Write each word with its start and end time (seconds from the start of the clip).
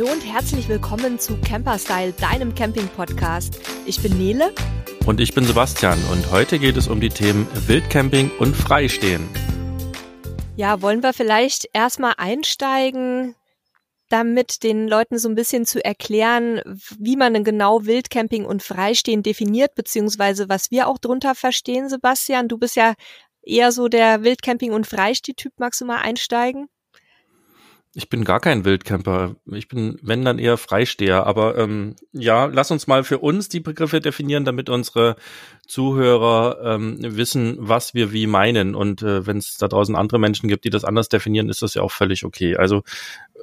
Hallo 0.00 0.12
und 0.12 0.24
herzlich 0.24 0.66
willkommen 0.66 1.18
zu 1.18 1.36
Camperstyle, 1.42 2.12
deinem 2.12 2.54
Camping-Podcast. 2.54 3.60
Ich 3.84 4.00
bin 4.00 4.16
Nele. 4.16 4.54
Und 5.04 5.20
ich 5.20 5.34
bin 5.34 5.44
Sebastian 5.44 5.98
und 6.10 6.30
heute 6.30 6.58
geht 6.58 6.78
es 6.78 6.88
um 6.88 7.02
die 7.02 7.10
Themen 7.10 7.46
Wildcamping 7.66 8.30
und 8.38 8.56
Freistehen. 8.56 9.28
Ja, 10.56 10.80
wollen 10.80 11.02
wir 11.02 11.12
vielleicht 11.12 11.68
erstmal 11.74 12.14
einsteigen, 12.16 13.34
damit 14.08 14.62
den 14.62 14.88
Leuten 14.88 15.18
so 15.18 15.28
ein 15.28 15.34
bisschen 15.34 15.66
zu 15.66 15.84
erklären, 15.84 16.62
wie 16.98 17.16
man 17.16 17.34
denn 17.34 17.44
genau 17.44 17.84
Wildcamping 17.84 18.46
und 18.46 18.62
Freistehen 18.62 19.22
definiert, 19.22 19.74
beziehungsweise 19.74 20.48
was 20.48 20.70
wir 20.70 20.88
auch 20.88 20.96
drunter 20.96 21.34
verstehen, 21.34 21.90
Sebastian. 21.90 22.48
Du 22.48 22.56
bist 22.56 22.74
ja 22.74 22.94
eher 23.42 23.70
so 23.70 23.88
der 23.88 24.22
Wildcamping- 24.22 24.72
und 24.72 24.86
Freisteh-Typ. 24.86 25.52
Magst 25.58 25.82
du 25.82 25.84
mal 25.84 25.98
einsteigen? 25.98 26.68
Ich 27.92 28.08
bin 28.08 28.24
gar 28.24 28.38
kein 28.38 28.64
Wildcamper. 28.64 29.34
Ich 29.46 29.66
bin, 29.66 29.98
wenn 30.00 30.24
dann 30.24 30.38
eher 30.38 30.56
Freisteher. 30.56 31.26
Aber 31.26 31.58
ähm, 31.58 31.96
ja, 32.12 32.44
lass 32.44 32.70
uns 32.70 32.86
mal 32.86 33.02
für 33.02 33.18
uns 33.18 33.48
die 33.48 33.58
Begriffe 33.58 34.00
definieren, 34.00 34.44
damit 34.44 34.68
unsere 34.68 35.16
Zuhörer 35.66 36.60
ähm, 36.64 36.98
wissen, 37.00 37.56
was 37.58 37.92
wir 37.92 38.12
wie 38.12 38.28
meinen. 38.28 38.76
Und 38.76 39.02
äh, 39.02 39.26
wenn 39.26 39.38
es 39.38 39.58
da 39.58 39.66
draußen 39.66 39.96
andere 39.96 40.20
Menschen 40.20 40.48
gibt, 40.48 40.64
die 40.64 40.70
das 40.70 40.84
anders 40.84 41.08
definieren, 41.08 41.48
ist 41.48 41.62
das 41.62 41.74
ja 41.74 41.82
auch 41.82 41.90
völlig 41.90 42.24
okay. 42.24 42.56
Also 42.56 42.84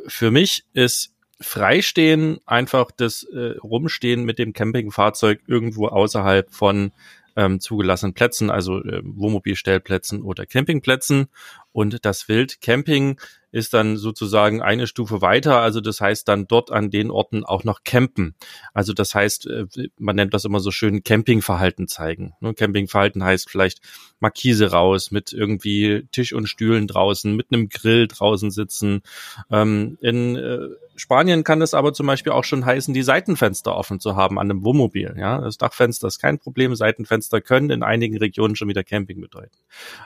für 0.08 0.32
mich 0.32 0.64
ist 0.74 1.14
Freistehen 1.40 2.40
einfach 2.46 2.90
das 2.96 3.24
äh, 3.24 3.58
Rumstehen 3.62 4.24
mit 4.24 4.40
dem 4.40 4.54
Campingfahrzeug 4.54 5.42
irgendwo 5.46 5.88
außerhalb 5.88 6.52
von 6.52 6.92
ähm, 7.36 7.60
zugelassenen 7.60 8.16
Plätzen, 8.16 8.50
also 8.50 8.84
äh, 8.84 9.02
Wohnmobilstellplätzen 9.04 10.24
oder 10.24 10.48
Campingplätzen. 10.48 11.28
Und 11.72 12.06
das 12.06 12.28
Wildcamping 12.28 13.20
ist 13.52 13.74
dann 13.74 13.98
sozusagen 13.98 14.62
eine 14.62 14.88
Stufe 14.88 15.22
weiter. 15.22 15.60
Also 15.62 15.80
das 15.80 16.02
heißt 16.02 16.28
dann 16.28 16.48
dort 16.48 16.72
an 16.72 16.92
den 16.92 17.10
Orten 17.10 17.46
auch 17.46 17.64
noch 17.64 17.84
campen. 17.84 18.36
Also 18.74 18.94
das 18.94 19.16
heißt, 19.16 19.48
äh, 19.48 19.66
man 19.98 20.16
nennt 20.16 20.34
das 20.34 20.46
immer 20.46 20.60
so 20.60 20.72
schön 20.72 21.04
Campingverhalten 21.04 21.88
zeigen. 21.88 22.34
Ne, 22.42 22.54
Campingverhalten 22.54 23.24
heißt 23.24 23.50
vielleicht 23.50 23.80
Markise 24.20 24.72
raus 24.72 25.12
mit 25.12 25.32
irgendwie 25.34 26.08
Tisch 26.12 26.34
und 26.34 26.48
Stühlen 26.48 26.88
draußen, 26.88 27.36
mit 27.36 27.48
einem 27.52 27.70
Grill 27.70 28.08
draußen 28.08 28.52
sitzen. 28.52 29.02
Ähm, 29.50 29.98
in 30.02 30.36
äh, 30.36 30.68
Spanien 30.98 31.44
kann 31.44 31.62
es 31.62 31.76
aber 31.76 31.94
zum 31.94 32.08
Beispiel 32.08 32.32
auch 32.32 32.44
schon 32.44 32.66
heißen, 32.66 32.94
die 32.94 33.04
Seitenfenster 33.04 33.76
offen 33.76 34.00
zu 34.00 34.16
haben 34.16 34.40
an 34.40 34.50
einem 34.50 34.64
Wohnmobil. 34.64 35.16
Ja, 35.18 35.40
das 35.40 35.58
Dachfenster 35.58 36.08
ist 36.08 36.20
kein 36.20 36.40
Problem. 36.40 36.76
Seitenfenster 36.76 37.40
können 37.40 37.70
in 37.70 37.84
einigen 37.84 38.18
Regionen 38.18 38.56
schon 38.56 38.68
wieder 38.68 38.84
Camping 38.84 39.22
bedeuten. 39.22 39.56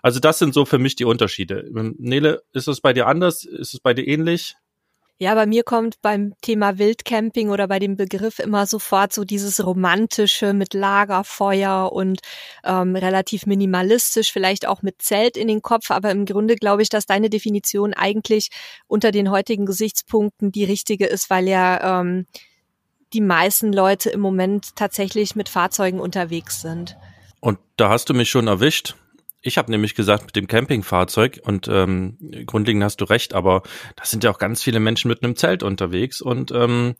Also 0.01 0.19
das 0.19 0.37
sind 0.37 0.53
so 0.53 0.65
für 0.65 0.79
mich 0.79 0.97
die 0.97 1.05
Unterschiede. 1.05 1.50
Nele, 1.71 2.43
ist 2.53 2.67
es 2.67 2.81
bei 2.81 2.93
dir 2.93 3.07
anders? 3.07 3.43
Ist 3.43 3.73
es 3.73 3.79
bei 3.79 3.93
dir 3.93 4.07
ähnlich? 4.07 4.55
Ja, 5.21 5.35
bei 5.35 5.45
mir 5.45 5.61
kommt 5.61 6.01
beim 6.01 6.33
Thema 6.41 6.79
Wildcamping 6.79 7.51
oder 7.51 7.67
bei 7.67 7.77
dem 7.77 7.95
Begriff 7.95 8.39
immer 8.39 8.65
sofort 8.65 9.13
so 9.13 9.23
dieses 9.23 9.63
Romantische 9.63 10.53
mit 10.53 10.73
Lagerfeuer 10.73 11.91
und 11.93 12.21
ähm, 12.63 12.95
relativ 12.95 13.45
minimalistisch, 13.45 14.31
vielleicht 14.31 14.67
auch 14.67 14.81
mit 14.81 14.99
Zelt 15.03 15.37
in 15.37 15.47
den 15.47 15.61
Kopf. 15.61 15.91
Aber 15.91 16.09
im 16.09 16.25
Grunde 16.25 16.55
glaube 16.55 16.81
ich, 16.81 16.89
dass 16.89 17.05
deine 17.05 17.29
Definition 17.29 17.93
eigentlich 17.93 18.49
unter 18.87 19.11
den 19.11 19.29
heutigen 19.29 19.67
Gesichtspunkten 19.67 20.51
die 20.51 20.63
richtige 20.63 21.05
ist, 21.05 21.29
weil 21.29 21.47
ja 21.47 21.99
ähm, 22.01 22.25
die 23.13 23.21
meisten 23.21 23.71
Leute 23.71 24.09
im 24.09 24.21
Moment 24.21 24.75
tatsächlich 24.75 25.35
mit 25.35 25.49
Fahrzeugen 25.49 25.99
unterwegs 25.99 26.61
sind. 26.61 26.97
Und 27.41 27.59
da 27.77 27.89
hast 27.89 28.09
du 28.09 28.15
mich 28.15 28.31
schon 28.31 28.47
erwischt. 28.47 28.95
Ich 29.41 29.57
habe 29.57 29.71
nämlich 29.71 29.95
gesagt 29.95 30.25
mit 30.25 30.35
dem 30.35 30.47
Campingfahrzeug 30.47 31.41
und 31.43 31.67
ähm, 31.67 32.17
grundlegend 32.45 32.83
hast 32.83 33.01
du 33.01 33.05
recht, 33.05 33.33
aber 33.33 33.63
da 33.95 34.05
sind 34.05 34.23
ja 34.23 34.31
auch 34.31 34.37
ganz 34.37 34.61
viele 34.61 34.79
Menschen 34.79 35.07
mit 35.09 35.23
einem 35.23 35.35
Zelt 35.35 35.63
unterwegs 35.63 36.21
und 36.21 36.51
ähm, 36.51 36.95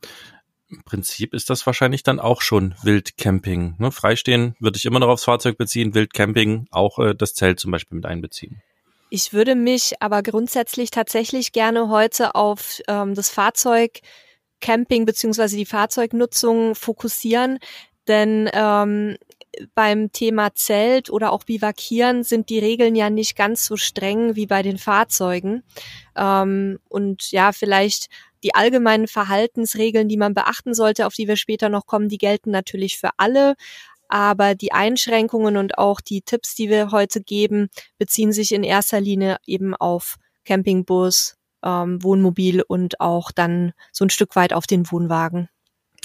im 0.69 0.83
Prinzip 0.83 1.33
ist 1.33 1.49
das 1.49 1.65
wahrscheinlich 1.65 2.01
dann 2.01 2.19
auch 2.19 2.41
schon 2.41 2.75
Wildcamping. 2.81 3.75
Ne? 3.77 3.91
Freistehen 3.91 4.55
würde 4.59 4.77
ich 4.77 4.85
immer 4.85 4.99
noch 4.99 5.09
aufs 5.09 5.25
Fahrzeug 5.25 5.57
beziehen, 5.57 5.93
Wildcamping 5.93 6.67
auch 6.71 6.97
äh, 6.97 7.13
das 7.13 7.33
Zelt 7.33 7.59
zum 7.59 7.71
Beispiel 7.71 7.97
mit 7.97 8.05
einbeziehen. 8.05 8.61
Ich 9.09 9.33
würde 9.33 9.55
mich 9.55 10.01
aber 10.01 10.23
grundsätzlich 10.23 10.89
tatsächlich 10.89 11.51
gerne 11.51 11.89
heute 11.89 12.33
auf 12.35 12.79
ähm, 12.87 13.13
das 13.13 13.29
Fahrzeug 13.29 13.99
Camping 14.61 15.05
beziehungsweise 15.05 15.57
die 15.57 15.65
Fahrzeugnutzung 15.65 16.75
fokussieren, 16.75 17.59
denn 18.07 18.49
ähm, 18.53 19.17
beim 19.75 20.11
Thema 20.11 20.53
Zelt 20.55 21.09
oder 21.09 21.31
auch 21.31 21.43
Bivakieren 21.43 22.23
sind 22.23 22.49
die 22.49 22.59
Regeln 22.59 22.95
ja 22.95 23.09
nicht 23.09 23.35
ganz 23.35 23.65
so 23.65 23.77
streng 23.77 24.35
wie 24.35 24.45
bei 24.45 24.61
den 24.61 24.77
Fahrzeugen. 24.77 25.63
Ähm, 26.15 26.79
und 26.89 27.31
ja, 27.31 27.51
vielleicht 27.51 28.07
die 28.43 28.55
allgemeinen 28.55 29.07
Verhaltensregeln, 29.07 30.07
die 30.07 30.17
man 30.17 30.33
beachten 30.33 30.73
sollte, 30.73 31.05
auf 31.05 31.13
die 31.13 31.27
wir 31.27 31.35
später 31.35 31.69
noch 31.69 31.85
kommen, 31.85 32.09
die 32.09 32.17
gelten 32.17 32.51
natürlich 32.51 32.97
für 32.97 33.11
alle. 33.17 33.55
Aber 34.07 34.55
die 34.55 34.73
Einschränkungen 34.73 35.57
und 35.57 35.77
auch 35.77 36.01
die 36.01 36.21
Tipps, 36.21 36.55
die 36.55 36.69
wir 36.69 36.91
heute 36.91 37.21
geben, 37.21 37.69
beziehen 37.97 38.33
sich 38.33 38.51
in 38.51 38.63
erster 38.63 38.99
Linie 38.99 39.37
eben 39.45 39.75
auf 39.75 40.15
Campingbus, 40.43 41.37
ähm, 41.63 42.03
Wohnmobil 42.03 42.63
und 42.67 42.99
auch 42.99 43.31
dann 43.31 43.73
so 43.91 44.03
ein 44.05 44.09
Stück 44.09 44.35
weit 44.35 44.53
auf 44.53 44.67
den 44.67 44.91
Wohnwagen. 44.91 45.47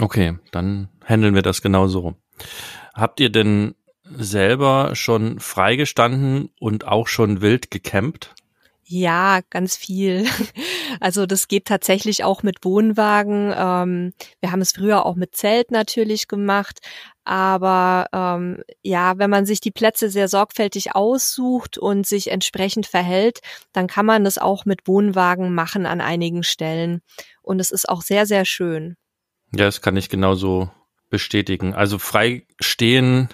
Okay, 0.00 0.38
dann 0.52 0.88
handeln 1.04 1.34
wir 1.34 1.42
das 1.42 1.62
genauso. 1.62 2.14
Habt 2.96 3.20
ihr 3.20 3.28
denn 3.28 3.74
selber 4.04 4.96
schon 4.96 5.38
freigestanden 5.38 6.50
und 6.58 6.86
auch 6.86 7.08
schon 7.08 7.42
wild 7.42 7.70
gecampt? 7.70 8.34
Ja, 8.84 9.40
ganz 9.50 9.76
viel. 9.76 10.26
Also 10.98 11.26
das 11.26 11.46
geht 11.46 11.66
tatsächlich 11.66 12.24
auch 12.24 12.42
mit 12.42 12.64
Wohnwagen. 12.64 13.52
Ähm, 13.54 14.14
wir 14.40 14.50
haben 14.50 14.62
es 14.62 14.72
früher 14.72 15.04
auch 15.04 15.14
mit 15.14 15.36
Zelt 15.36 15.70
natürlich 15.70 16.26
gemacht. 16.26 16.78
Aber 17.22 18.06
ähm, 18.14 18.62
ja, 18.82 19.18
wenn 19.18 19.28
man 19.28 19.44
sich 19.44 19.60
die 19.60 19.72
Plätze 19.72 20.08
sehr 20.08 20.28
sorgfältig 20.28 20.94
aussucht 20.94 21.76
und 21.76 22.06
sich 22.06 22.30
entsprechend 22.30 22.86
verhält, 22.86 23.40
dann 23.74 23.88
kann 23.88 24.06
man 24.06 24.24
das 24.24 24.38
auch 24.38 24.64
mit 24.64 24.86
Wohnwagen 24.88 25.54
machen 25.54 25.84
an 25.84 26.00
einigen 26.00 26.42
Stellen. 26.42 27.02
Und 27.42 27.60
es 27.60 27.70
ist 27.70 27.90
auch 27.90 28.00
sehr, 28.00 28.24
sehr 28.24 28.46
schön. 28.46 28.96
Ja, 29.52 29.66
das 29.66 29.82
kann 29.82 29.98
ich 29.98 30.08
genauso 30.08 30.70
bestätigen. 31.08 31.74
Also 31.74 31.98
frei 31.98 32.46
stehen, 32.60 33.28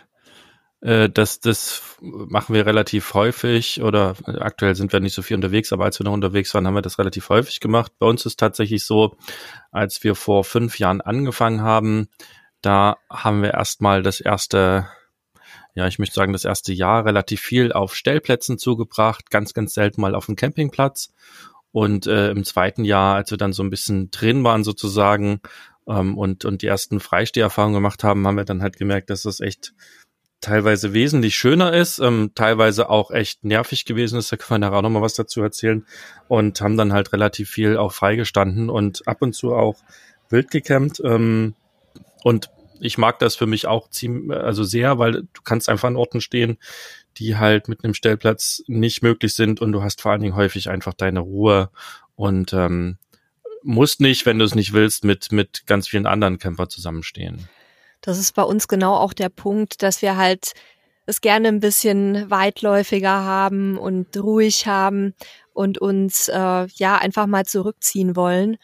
äh, 0.80 1.08
das, 1.08 1.40
das 1.40 1.98
machen 2.00 2.54
wir 2.54 2.66
relativ 2.66 3.14
häufig 3.14 3.82
oder 3.82 4.16
aktuell 4.26 4.74
sind 4.74 4.92
wir 4.92 5.00
nicht 5.00 5.14
so 5.14 5.22
viel 5.22 5.36
unterwegs, 5.36 5.72
aber 5.72 5.84
als 5.84 5.98
wir 5.98 6.04
noch 6.04 6.12
unterwegs 6.12 6.52
waren, 6.54 6.66
haben 6.66 6.74
wir 6.74 6.82
das 6.82 6.98
relativ 6.98 7.28
häufig 7.28 7.60
gemacht. 7.60 7.92
Bei 7.98 8.06
uns 8.06 8.26
ist 8.26 8.38
tatsächlich 8.38 8.84
so, 8.84 9.16
als 9.70 10.02
wir 10.04 10.14
vor 10.14 10.44
fünf 10.44 10.78
Jahren 10.78 11.00
angefangen 11.00 11.62
haben, 11.62 12.08
da 12.60 12.96
haben 13.10 13.42
wir 13.42 13.54
erstmal 13.54 14.02
das 14.02 14.20
erste 14.20 14.86
ja, 15.74 15.86
ich 15.86 15.98
möchte 15.98 16.14
sagen, 16.14 16.32
das 16.32 16.44
erste 16.44 16.72
Jahr 16.72 17.06
relativ 17.06 17.40
viel 17.40 17.72
auf 17.72 17.94
Stellplätzen 17.94 18.58
zugebracht, 18.58 19.30
ganz, 19.30 19.54
ganz 19.54 19.72
selten 19.72 20.00
mal 20.00 20.14
auf 20.14 20.26
dem 20.26 20.36
Campingplatz. 20.36 21.12
Und 21.70 22.06
äh, 22.06 22.30
im 22.30 22.44
zweiten 22.44 22.84
Jahr, 22.84 23.14
als 23.14 23.30
wir 23.30 23.38
dann 23.38 23.54
so 23.54 23.62
ein 23.62 23.70
bisschen 23.70 24.10
drin 24.10 24.44
waren 24.44 24.64
sozusagen, 24.64 25.40
ähm, 25.86 26.16
und, 26.16 26.44
und 26.44 26.62
die 26.62 26.66
ersten 26.66 27.00
Freisteherfahrungen 27.00 27.74
gemacht 27.74 28.04
haben, 28.04 28.26
haben 28.26 28.36
wir 28.36 28.44
dann 28.44 28.62
halt 28.62 28.76
gemerkt, 28.76 29.10
dass 29.10 29.22
das 29.22 29.40
echt 29.40 29.74
teilweise 30.40 30.92
wesentlich 30.92 31.36
schöner 31.36 31.72
ist, 31.72 32.00
ähm, 32.00 32.32
teilweise 32.34 32.90
auch 32.90 33.10
echt 33.10 33.44
nervig 33.44 33.84
gewesen 33.84 34.18
ist. 34.18 34.30
Da 34.32 34.36
können 34.36 34.60
wir 34.60 34.66
nachher 34.66 34.78
auch 34.78 34.82
nochmal 34.82 35.02
was 35.02 35.14
dazu 35.14 35.40
erzählen. 35.40 35.86
Und 36.28 36.60
haben 36.60 36.76
dann 36.76 36.92
halt 36.92 37.12
relativ 37.12 37.48
viel 37.48 37.76
auch 37.76 37.92
freigestanden 37.92 38.68
und 38.68 39.06
ab 39.06 39.22
und 39.22 39.34
zu 39.34 39.54
auch 39.54 39.76
wild 40.28 40.50
gecampt. 40.50 41.00
Ähm, 41.04 41.54
und 42.24 42.50
ich 42.80 42.98
mag 42.98 43.20
das 43.20 43.36
für 43.36 43.46
mich 43.46 43.66
auch 43.66 43.88
ziemlich, 43.88 44.36
also 44.36 44.64
sehr, 44.64 44.98
weil 44.98 45.12
du 45.12 45.42
kannst 45.44 45.68
einfach 45.68 45.88
an 45.88 45.96
Orten 45.96 46.20
stehen, 46.20 46.58
die 47.18 47.36
halt 47.36 47.68
mit 47.68 47.84
einem 47.84 47.94
Stellplatz 47.94 48.62
nicht 48.66 49.02
möglich 49.02 49.34
sind 49.34 49.60
und 49.60 49.72
du 49.72 49.82
hast 49.82 50.00
vor 50.02 50.12
allen 50.12 50.22
Dingen 50.22 50.36
häufig 50.36 50.68
einfach 50.68 50.94
deine 50.94 51.20
Ruhe 51.20 51.70
und 52.16 52.52
ähm, 52.52 52.98
musst 53.62 54.00
nicht, 54.00 54.26
wenn 54.26 54.38
du 54.38 54.44
es 54.44 54.54
nicht 54.54 54.72
willst, 54.72 55.04
mit, 55.04 55.32
mit 55.32 55.66
ganz 55.66 55.88
vielen 55.88 56.06
anderen 56.06 56.38
Camper 56.38 56.68
zusammenstehen. 56.68 57.48
Das 58.00 58.18
ist 58.18 58.34
bei 58.34 58.42
uns 58.42 58.68
genau 58.68 58.96
auch 58.96 59.12
der 59.12 59.28
Punkt, 59.28 59.82
dass 59.82 60.02
wir 60.02 60.16
halt 60.16 60.54
es 61.06 61.20
gerne 61.20 61.48
ein 61.48 61.60
bisschen 61.60 62.30
weitläufiger 62.30 63.24
haben 63.24 63.76
und 63.76 64.16
ruhig 64.16 64.66
haben 64.66 65.14
und 65.52 65.78
uns 65.78 66.28
äh, 66.28 66.66
ja 66.74 66.98
einfach 66.98 67.26
mal 67.26 67.44
zurückziehen 67.44 68.16
wollen. 68.16 68.56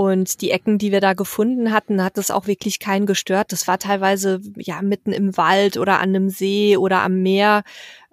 Und 0.00 0.40
die 0.40 0.50
Ecken, 0.50 0.78
die 0.78 0.92
wir 0.92 1.02
da 1.02 1.12
gefunden 1.12 1.72
hatten, 1.72 2.02
hat 2.02 2.16
es 2.16 2.30
auch 2.30 2.46
wirklich 2.46 2.78
keinen 2.78 3.04
gestört. 3.04 3.52
Das 3.52 3.68
war 3.68 3.78
teilweise 3.78 4.40
ja 4.56 4.80
mitten 4.80 5.12
im 5.12 5.36
Wald 5.36 5.76
oder 5.76 5.98
an 6.00 6.08
einem 6.08 6.30
See 6.30 6.78
oder 6.78 7.02
am 7.02 7.20
Meer, 7.20 7.64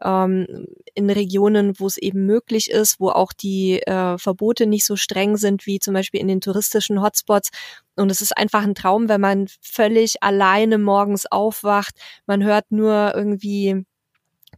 ähm, 0.04 0.68
in 0.95 1.10
Regionen, 1.10 1.80
wo 1.80 1.88
es 1.88 1.95
eben 1.95 2.25
möglich 2.25 2.69
ist, 2.69 3.00
wo 3.00 3.07
auch 3.07 3.31
die 3.31 3.81
äh, 3.84 4.18
Verbote 4.18 4.68
nicht 4.68 4.86
so 4.86 4.98
streng 4.98 5.38
sind 5.38 5.66
wie 5.66 5.80
zum 5.80 5.94
Beispiel 5.94 6.19
in 6.19 6.28
den 6.28 6.42
touristischen 6.42 7.01
Hotspots. 7.01 7.51
Und 7.95 8.12
es 8.12 8.19
ist 8.19 8.36
einfach 8.36 8.63
ein 8.63 8.75
Traum, 8.75 9.07
wenn 9.07 9.22
man 9.22 9.48
völlig 9.62 10.22
alleine 10.22 10.80
morgens 10.80 11.25
aufwacht. 11.25 11.95
Man 12.25 12.44
hört 12.44 12.66
nur 12.69 13.13
irgendwie 13.16 13.86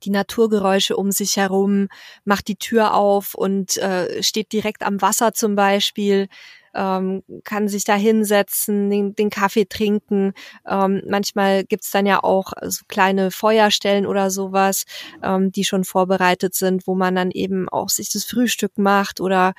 die 0.03 0.09
Naturgeräusche 0.09 0.97
um 0.97 1.11
sich 1.11 1.37
herum, 1.37 1.89
macht 2.23 2.47
die 2.47 2.55
Tür 2.55 2.95
auf 2.95 3.35
und 3.35 3.77
äh, 3.77 4.23
steht 4.23 4.51
direkt 4.51 4.81
am 4.81 4.99
Wasser 4.99 5.33
zum 5.33 5.53
Beispiel. 5.53 6.27
Ähm, 6.75 7.23
kann 7.43 7.67
sich 7.67 7.83
da 7.83 7.95
hinsetzen, 7.95 8.89
den, 8.89 9.15
den 9.15 9.29
Kaffee 9.29 9.65
trinken. 9.65 10.33
Ähm, 10.67 11.01
manchmal 11.07 11.63
gibt's 11.63 11.91
dann 11.91 12.05
ja 12.05 12.23
auch 12.23 12.53
so 12.61 12.83
kleine 12.87 13.31
Feuerstellen 13.31 14.05
oder 14.05 14.31
sowas, 14.31 14.85
ähm, 15.23 15.51
die 15.51 15.63
schon 15.63 15.83
vorbereitet 15.83 16.55
sind, 16.55 16.87
wo 16.87 16.95
man 16.95 17.15
dann 17.15 17.31
eben 17.31 17.69
auch 17.69 17.89
sich 17.89 18.11
das 18.11 18.25
Frühstück 18.25 18.77
macht 18.77 19.21
oder 19.21 19.53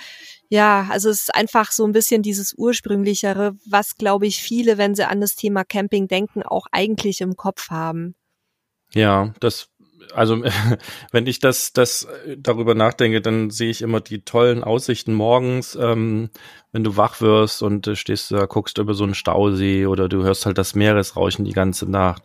ja, 0.48 0.88
also 0.90 1.10
es 1.10 1.22
ist 1.22 1.34
einfach 1.34 1.70
so 1.70 1.84
ein 1.84 1.92
bisschen 1.92 2.22
dieses 2.22 2.54
ursprünglichere, 2.56 3.54
was 3.66 3.96
glaube 3.96 4.26
ich 4.26 4.42
viele, 4.42 4.78
wenn 4.78 4.94
sie 4.94 5.06
an 5.08 5.20
das 5.20 5.36
Thema 5.36 5.64
Camping 5.64 6.08
denken, 6.08 6.42
auch 6.42 6.66
eigentlich 6.72 7.20
im 7.20 7.36
Kopf 7.36 7.70
haben. 7.70 8.16
Ja, 8.92 9.32
das 9.38 9.68
also 10.14 10.43
wenn 11.12 11.26
ich 11.26 11.38
das, 11.38 11.73
das 11.73 12.06
darüber 12.37 12.75
nachdenke, 12.75 13.20
dann 13.20 13.50
sehe 13.50 13.70
ich 13.70 13.82
immer 13.82 14.00
die 14.00 14.23
tollen 14.23 14.64
Aussichten 14.64 15.14
morgens, 15.14 15.76
ähm, 15.81 16.31
wenn 16.73 16.85
du 16.85 16.97
wach 16.97 17.20
wirst 17.20 17.62
und 17.62 17.87
äh, 17.87 17.97
stehst 17.97 18.31
da, 18.31 18.47
guckst 18.47 18.79
über 18.79 18.94
so 18.94 19.05
einen 19.05 19.14
Stausee 19.14 19.87
oder 19.87 20.08
du 20.08 20.23
hörst 20.23 20.47
halt 20.47 20.58
das 20.58 20.75
Meeresrauschen 20.75 21.44
die 21.44 21.52
ganze 21.52 21.91
Nacht. 21.91 22.23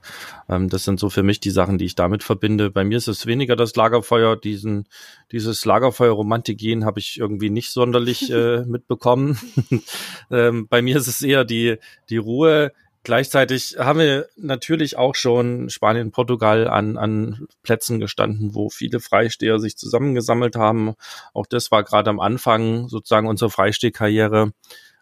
Ähm, 0.47 0.69
das 0.69 0.83
sind 0.83 0.99
so 0.99 1.09
für 1.09 1.23
mich 1.23 1.39
die 1.39 1.49
Sachen, 1.49 1.77
die 1.77 1.85
ich 1.85 1.95
damit 1.95 2.23
verbinde. 2.23 2.69
Bei 2.69 2.83
mir 2.83 2.97
ist 2.97 3.07
es 3.07 3.25
weniger 3.25 3.55
das 3.55 3.75
Lagerfeuer, 3.75 4.35
diesen, 4.35 4.87
dieses 5.31 5.65
Lagerfeuer-Romantik-Gen 5.65 6.85
habe 6.85 6.99
ich 6.99 7.19
irgendwie 7.19 7.49
nicht 7.49 7.71
sonderlich 7.71 8.31
äh, 8.31 8.65
mitbekommen. 8.65 9.39
ähm, 10.31 10.67
bei 10.67 10.81
mir 10.81 10.97
ist 10.97 11.07
es 11.07 11.21
eher 11.21 11.43
die, 11.43 11.77
die 12.09 12.17
Ruhe, 12.17 12.71
Gleichzeitig 13.05 13.75
haben 13.77 13.99
wir 13.99 14.29
natürlich 14.35 14.97
auch 14.97 15.13
schon 15.13 15.69
Spanien, 15.69 16.09
Portugal 16.09 16.67
an, 16.67 16.97
an 16.97 17.47
Plätzen 17.61 17.99
gestanden, 17.99 18.55
wo 18.55 18.71
viele 18.71 18.99
Freisteher 18.99 19.59
sich 19.59 19.77
zusammengesammelt 19.77 20.55
haben. 20.55 20.95
Auch 21.31 21.45
das 21.45 21.69
war 21.69 21.83
gerade 21.83 22.09
am 22.09 22.19
Anfang 22.19 22.89
sozusagen 22.89 23.27
unserer 23.27 23.51
Freistehkarriere 23.51 24.53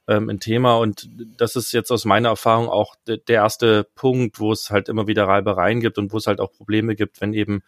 ähm, 0.09 0.29
ein 0.29 0.41
Thema. 0.41 0.79
Und 0.79 1.07
das 1.37 1.55
ist 1.55 1.71
jetzt 1.71 1.91
aus 1.91 2.03
meiner 2.03 2.27
Erfahrung 2.27 2.67
auch 2.67 2.97
de 3.07 3.21
der 3.25 3.35
erste 3.35 3.85
Punkt, 3.95 4.37
wo 4.37 4.51
es 4.51 4.69
halt 4.69 4.89
immer 4.89 5.07
wieder 5.07 5.25
Reibereien 5.25 5.79
gibt 5.79 5.97
und 5.97 6.11
wo 6.11 6.17
es 6.17 6.27
halt 6.27 6.41
auch 6.41 6.51
Probleme 6.51 6.97
gibt, 6.97 7.21
wenn 7.21 7.31
eben 7.31 7.63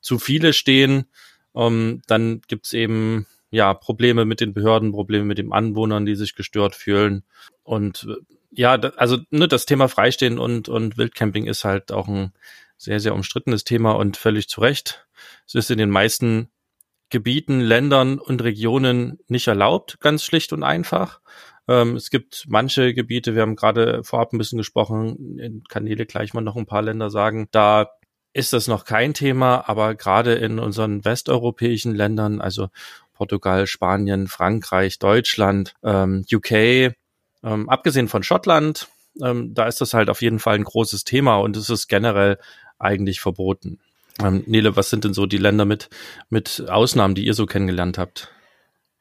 zu 0.00 0.18
viele 0.18 0.52
stehen. 0.52 1.06
Ähm, 1.54 2.02
dann 2.08 2.40
gibt's 2.48 2.72
eben 2.72 3.28
ja 3.50 3.72
Probleme 3.72 4.24
mit 4.24 4.40
den 4.40 4.52
Behörden, 4.52 4.90
Probleme 4.90 5.26
mit 5.26 5.38
den 5.38 5.52
Anwohnern, 5.52 6.06
die 6.06 6.16
sich 6.16 6.34
gestört 6.34 6.74
fühlen. 6.74 7.22
Und 7.62 8.08
ja, 8.50 8.72
also 8.74 9.18
ne, 9.30 9.48
das 9.48 9.66
Thema 9.66 9.88
Freistehen 9.88 10.38
und, 10.38 10.68
und 10.68 10.98
Wildcamping 10.98 11.46
ist 11.46 11.64
halt 11.64 11.92
auch 11.92 12.08
ein 12.08 12.32
sehr, 12.76 13.00
sehr 13.00 13.14
umstrittenes 13.14 13.64
Thema 13.64 13.92
und 13.92 14.16
völlig 14.16 14.48
zu 14.48 14.60
Recht. 14.60 15.06
Es 15.46 15.54
ist 15.54 15.70
in 15.70 15.78
den 15.78 15.90
meisten 15.90 16.50
Gebieten, 17.08 17.60
Ländern 17.60 18.18
und 18.18 18.42
Regionen 18.42 19.18
nicht 19.28 19.46
erlaubt, 19.46 20.00
ganz 20.00 20.24
schlicht 20.24 20.52
und 20.52 20.62
einfach. 20.62 21.20
Ähm, 21.68 21.96
es 21.96 22.10
gibt 22.10 22.46
manche 22.48 22.94
Gebiete, 22.94 23.34
wir 23.34 23.42
haben 23.42 23.56
gerade 23.56 24.02
vorab 24.04 24.32
ein 24.32 24.38
bisschen 24.38 24.58
gesprochen, 24.58 25.38
in 25.38 25.64
Kanäle 25.64 26.06
gleich 26.06 26.34
mal 26.34 26.40
noch 26.40 26.56
ein 26.56 26.66
paar 26.66 26.82
Länder 26.82 27.10
sagen, 27.10 27.48
da 27.50 27.90
ist 28.32 28.52
das 28.52 28.68
noch 28.68 28.84
kein 28.84 29.14
Thema, 29.14 29.68
aber 29.68 29.94
gerade 29.94 30.34
in 30.34 30.58
unseren 30.58 31.04
westeuropäischen 31.04 31.94
Ländern, 31.94 32.40
also 32.40 32.68
Portugal, 33.14 33.66
Spanien, 33.66 34.28
Frankreich, 34.28 34.98
Deutschland, 34.98 35.74
ähm, 35.82 36.24
UK, 36.30 36.94
ähm, 37.46 37.68
abgesehen 37.68 38.08
von 38.08 38.22
Schottland, 38.22 38.88
ähm, 39.22 39.54
da 39.54 39.66
ist 39.66 39.80
das 39.80 39.94
halt 39.94 40.10
auf 40.10 40.20
jeden 40.20 40.40
Fall 40.40 40.56
ein 40.56 40.64
großes 40.64 41.04
Thema 41.04 41.36
und 41.36 41.56
es 41.56 41.70
ist 41.70 41.86
generell 41.86 42.38
eigentlich 42.78 43.20
verboten. 43.20 43.78
Ähm, 44.22 44.42
Nele, 44.46 44.76
was 44.76 44.90
sind 44.90 45.04
denn 45.04 45.14
so 45.14 45.26
die 45.26 45.38
Länder 45.38 45.64
mit, 45.64 45.88
mit 46.28 46.64
Ausnahmen, 46.68 47.14
die 47.14 47.24
ihr 47.24 47.34
so 47.34 47.46
kennengelernt 47.46 47.98
habt? 47.98 48.30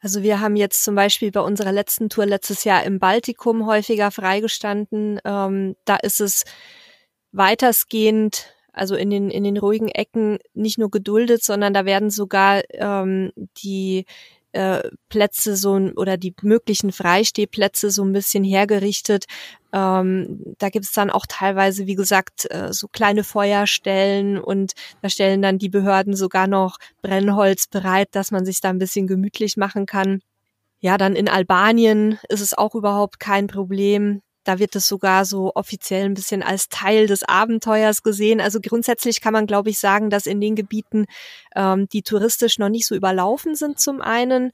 Also 0.01 0.21
wir 0.21 0.39
haben 0.39 0.56
jetzt 0.56 0.83
zum 0.83 0.94
Beispiel 0.94 1.31
bei 1.31 1.39
unserer 1.39 1.71
letzten 1.71 2.09
Tour 2.09 2.27
letztes 2.27 2.63
Jahr 2.63 2.83
im 2.83 3.00
Baltikum 3.00 3.65
häufiger 3.65 4.12
freigestanden. 4.12 5.19
Ähm, 5.25 5.75
da 5.86 5.95
ist 5.95 6.21
es 6.21 6.44
weitestgehend, 7.31 8.53
also 8.71 8.95
in 8.95 9.09
den, 9.09 9.31
in 9.31 9.44
den 9.44 9.57
ruhigen 9.57 9.88
Ecken 9.88 10.38
nicht 10.53 10.77
nur 10.77 10.92
geduldet, 10.92 11.44
sondern 11.44 11.74
da 11.74 11.86
werden 11.86 12.12
sogar 12.12 12.62
ähm, 12.74 13.31
die 13.63 14.06
äh, 14.56 14.90
Plätze 15.10 15.57
so 15.57 15.74
oder 15.74 16.18
die 16.18 16.34
möglichen 16.42 16.92
Freistehplätze 16.92 17.92
so 17.92 18.04
ein 18.04 18.13
bisschen 18.13 18.44
hergerichtet. 18.44 19.25
Ähm, 19.74 20.56
da 20.57 20.69
gibt 20.69 20.86
es 20.86 20.94
dann 20.94 21.10
auch 21.10 21.25
teilweise, 21.28 21.88
wie 21.88 21.96
gesagt, 21.96 22.50
äh, 22.50 22.72
so 22.72 22.88
kleine 22.88 23.25
Feuerstellen 23.25 24.38
und 24.40 24.72
da 25.02 25.10
stellen 25.10 25.42
dann 25.42 25.57
die 25.57 25.69
Behörden 25.69 26.16
sogar 26.16 26.48
noch 26.48 26.78
Brennholz 27.02 27.68
bereit, 27.68 28.10
dass 28.13 28.31
man 28.31 28.46
sich 28.46 28.62
da 28.62 28.69
ein 28.69 28.80
bisschen 28.80 29.07
gemütlich 29.07 29.57
machen 29.57 29.86
kann. 29.86 30.22
Ja, 30.80 30.98
dann 30.98 31.16
in 31.16 31.28
Albanien 31.28 32.19
ist 32.30 32.42
es 32.42 32.54
auch 32.54 32.75
überhaupt 32.75 33.19
kein 33.19 33.48
Problem. 33.48 34.22
Da 34.45 34.59
wird 34.59 34.75
es 34.75 34.88
sogar 34.88 35.25
so 35.25 35.51
offiziell 35.56 36.06
ein 36.06 36.13
bisschen 36.13 36.42
als 36.44 36.69
Teil 36.69 37.07
des 37.07 37.24
Abenteuers 37.24 38.03
gesehen. 38.03 38.39
Also 38.39 38.59
grundsätzlich 38.62 39.19
kann 39.19 39.33
man, 39.33 39.47
glaube 39.47 39.69
ich, 39.69 39.80
sagen, 39.80 40.09
dass 40.09 40.25
in 40.25 40.39
den 40.39 40.56
Gebieten, 40.56 41.06
ähm, 41.56 41.88
die 41.89 42.03
touristisch 42.03 42.57
noch 42.59 42.69
nicht 42.69 42.88
so 42.88 42.95
überlaufen 42.95 43.56
sind, 43.56 43.80
zum 43.80 44.01
einen 44.01 44.51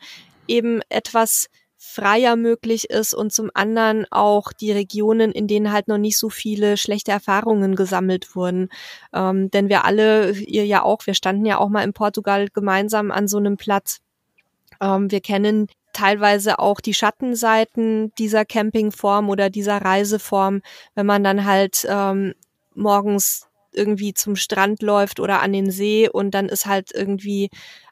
eben 0.48 0.82
etwas 0.90 1.48
freier 1.84 2.36
möglich 2.36 2.92
ist 2.92 3.14
und 3.16 3.34
zum 3.34 3.50
anderen 3.56 4.06
auch 4.12 4.54
die 4.54 4.72
Regionen, 4.72 5.32
in 5.32 5.48
denen 5.48 5.72
halt 5.72 5.88
noch 5.88 5.98
nicht 5.98 6.18
so 6.18 6.30
viele 6.30 6.78
schlechte 6.78 7.12
Erfahrungen 7.12 7.76
gesammelt 7.76 8.36
wurden. 8.36 8.70
Ähm, 9.14 9.50
denn 9.50 9.68
wir 9.68 9.84
alle, 9.84 10.32
ihr 10.32 10.66
ja 10.66 10.84
auch, 10.84 11.08
wir 11.08 11.16
standen 11.16 11.44
ja 11.44 11.58
auch 11.58 11.70
mal 11.70 11.84
in 11.84 11.94
Portugal 11.94 12.50
gemeinsam 12.54 13.10
an 13.10 13.28
so 13.28 13.38
einem 13.38 13.58
Platz. 13.58 14.00
Ähm, 14.80 15.10
wir 15.10 15.22
kennen 15.22 15.68
teilweise 15.94 16.60
auch 16.60 16.80
die 16.82 16.94
Schattenseiten 16.94 18.14
dieser 18.18 18.46
Campingform 18.46 19.30
oder 19.30 19.50
dieser 19.50 19.78
Reiseform, 19.78 20.62
wenn 20.96 21.06
man 21.06 21.24
dann 21.24 21.46
halt 21.46 21.86
ähm, 21.90 22.34
morgens 22.74 23.48
irgendwie 23.74 24.14
zum 24.14 24.36
Strand 24.36 24.82
läuft 24.82 25.20
oder 25.20 25.42
an 25.42 25.54
den 25.54 25.72
See 25.72 26.10
und 26.10 26.32
dann 26.32 26.50
ist 26.50 26.66
halt 26.66 26.92
irgendwie 26.94 27.50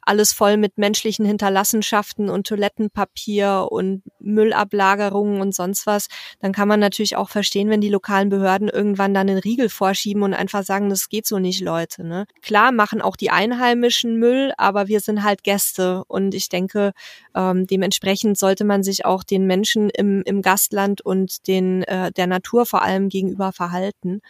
alles 0.10 0.34
voll 0.34 0.58
mit 0.58 0.78
menschlichen 0.78 1.24
Hinterlassenschaften 1.24 2.30
und 2.30 2.48
Toilettenpapier 2.48 3.68
und 3.70 4.02
Müllablagerungen 4.20 5.40
und 5.40 5.54
sonst 5.54 5.86
was, 5.86 6.08
dann 6.42 6.52
kann 6.52 6.68
man 6.68 6.80
natürlich 6.80 7.16
auch 7.16 7.30
verstehen, 7.30 7.70
wenn 7.70 7.80
die 7.80 7.90
lokalen 7.90 8.30
Behörden 8.30 8.70
irgendwann 8.70 9.14
dann 9.14 9.30
einen 9.30 9.38
Riegel 9.38 9.70
vorschieben 9.70 10.24
und 10.24 10.34
einfach 10.34 10.64
sagen, 10.64 10.90
das 10.90 11.10
geht 11.10 11.28
so 11.28 11.38
nicht, 11.38 11.62
Leute. 11.62 12.04
Ne? 12.04 12.26
Klar 12.42 12.72
machen 12.72 13.02
auch 13.02 13.16
die 13.16 13.30
Einheimischen 13.30 14.18
Müll, 14.18 14.52
aber 14.58 14.88
wir 14.88 15.00
sind 15.00 15.24
halt 15.24 15.44
Gäste 15.44 16.04
und 16.08 16.34
ich 16.34 16.50
denke, 16.50 16.94
ähm, 17.36 17.68
dementsprechend 17.68 18.38
sollte 18.38 18.66
man 18.66 18.82
sich 18.82 19.06
auch 19.06 19.24
den 19.24 19.46
Menschen 19.46 19.92
im, 19.92 20.24
im 20.26 20.42
Gastland 20.42 21.02
und 21.02 21.48
den 21.48 21.84
äh, 21.84 22.12
der 22.12 22.26
Natur 22.26 22.66
vor 22.66 22.82
allem 22.82 23.10
gegenüber 23.10 23.52
verhalten. 23.52 24.22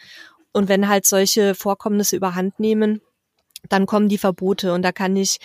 Und 0.51 0.67
wenn 0.67 0.89
halt 0.89 1.05
solche 1.05 1.55
Vorkommnisse 1.55 2.17
überhand 2.17 2.59
nehmen, 2.59 3.01
dann 3.67 3.85
kommen 3.85 4.09
die 4.09 4.17
Verbote 4.17 4.73
und 4.73 4.83
da 4.83 4.91
kann 4.91 5.15
ich 5.15 5.39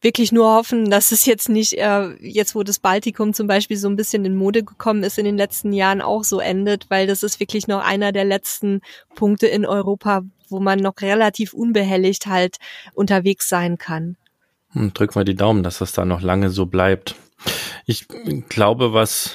wirklich 0.00 0.32
nur 0.32 0.54
hoffen, 0.54 0.90
dass 0.90 1.12
es 1.12 1.26
jetzt 1.26 1.48
nicht, 1.48 1.74
äh, 1.74 2.10
jetzt 2.20 2.54
wo 2.54 2.62
das 2.62 2.78
Baltikum 2.78 3.34
zum 3.34 3.46
Beispiel 3.46 3.76
so 3.76 3.88
ein 3.88 3.96
bisschen 3.96 4.24
in 4.24 4.36
Mode 4.36 4.64
gekommen 4.64 5.02
ist 5.02 5.18
in 5.18 5.24
den 5.24 5.36
letzten 5.36 5.72
Jahren, 5.72 6.00
auch 6.00 6.24
so 6.24 6.40
endet, 6.40 6.86
weil 6.88 7.06
das 7.06 7.22
ist 7.22 7.40
wirklich 7.40 7.68
noch 7.68 7.84
einer 7.84 8.12
der 8.12 8.24
letzten 8.24 8.80
Punkte 9.14 9.46
in 9.46 9.66
Europa, 9.66 10.22
wo 10.48 10.60
man 10.60 10.78
noch 10.78 10.94
relativ 11.00 11.52
unbehelligt 11.52 12.26
halt 12.26 12.56
unterwegs 12.94 13.48
sein 13.48 13.78
kann. 13.78 14.16
Hm, 14.72 14.92
drück 14.94 15.14
mal 15.14 15.24
die 15.24 15.34
Daumen, 15.34 15.62
dass 15.62 15.78
das 15.78 15.92
da 15.92 16.04
noch 16.04 16.22
lange 16.22 16.50
so 16.50 16.66
bleibt. 16.66 17.14
Ich 17.86 18.06
glaube, 18.48 18.92
was 18.92 19.34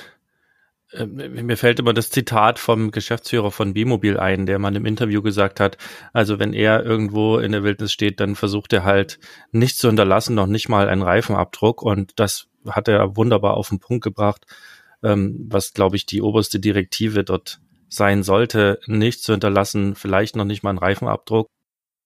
mir 1.06 1.58
fällt 1.58 1.80
immer 1.80 1.94
das 1.94 2.10
Zitat 2.10 2.60
vom 2.60 2.92
Geschäftsführer 2.92 3.52
von 3.52 3.74
B-Mobil 3.74 4.18
ein, 4.18 4.46
der 4.46 4.60
mal 4.60 4.76
im 4.76 4.86
Interview 4.86 5.22
gesagt 5.22 5.60
hat, 5.60 5.78
also 6.14 6.40
wenn 6.40 6.54
er 6.54 6.84
irgendwo 6.84 7.38
in 7.38 7.52
der 7.52 7.64
Wildnis 7.64 7.92
steht, 7.92 8.20
dann 8.20 8.36
versucht 8.36 8.74
er 8.74 8.84
halt 8.84 9.20
nichts 9.52 9.80
zu 9.80 9.88
hinterlassen, 9.88 10.36
noch 10.36 10.48
nicht 10.48 10.70
mal 10.70 10.88
einen 10.88 11.02
Reifenabdruck 11.02 11.82
und 11.82 12.20
das 12.20 12.48
hat 12.68 12.88
er 12.88 13.16
wunderbar 13.16 13.56
auf 13.56 13.70
den 13.70 13.80
Punkt 13.80 14.04
gebracht, 14.04 14.46
ähm, 15.04 15.46
was 15.50 15.74
glaube 15.74 15.96
ich 15.96 16.06
die 16.06 16.22
oberste 16.22 16.60
Direktive 16.60 17.24
dort 17.24 17.60
sein 17.90 18.24
sollte, 18.24 18.80
nichts 18.88 19.24
zu 19.24 19.34
hinterlassen, 19.34 19.96
vielleicht 19.96 20.36
noch 20.36 20.46
nicht 20.46 20.64
mal 20.64 20.72
einen 20.72 20.80
Reifenabdruck. 20.80 21.50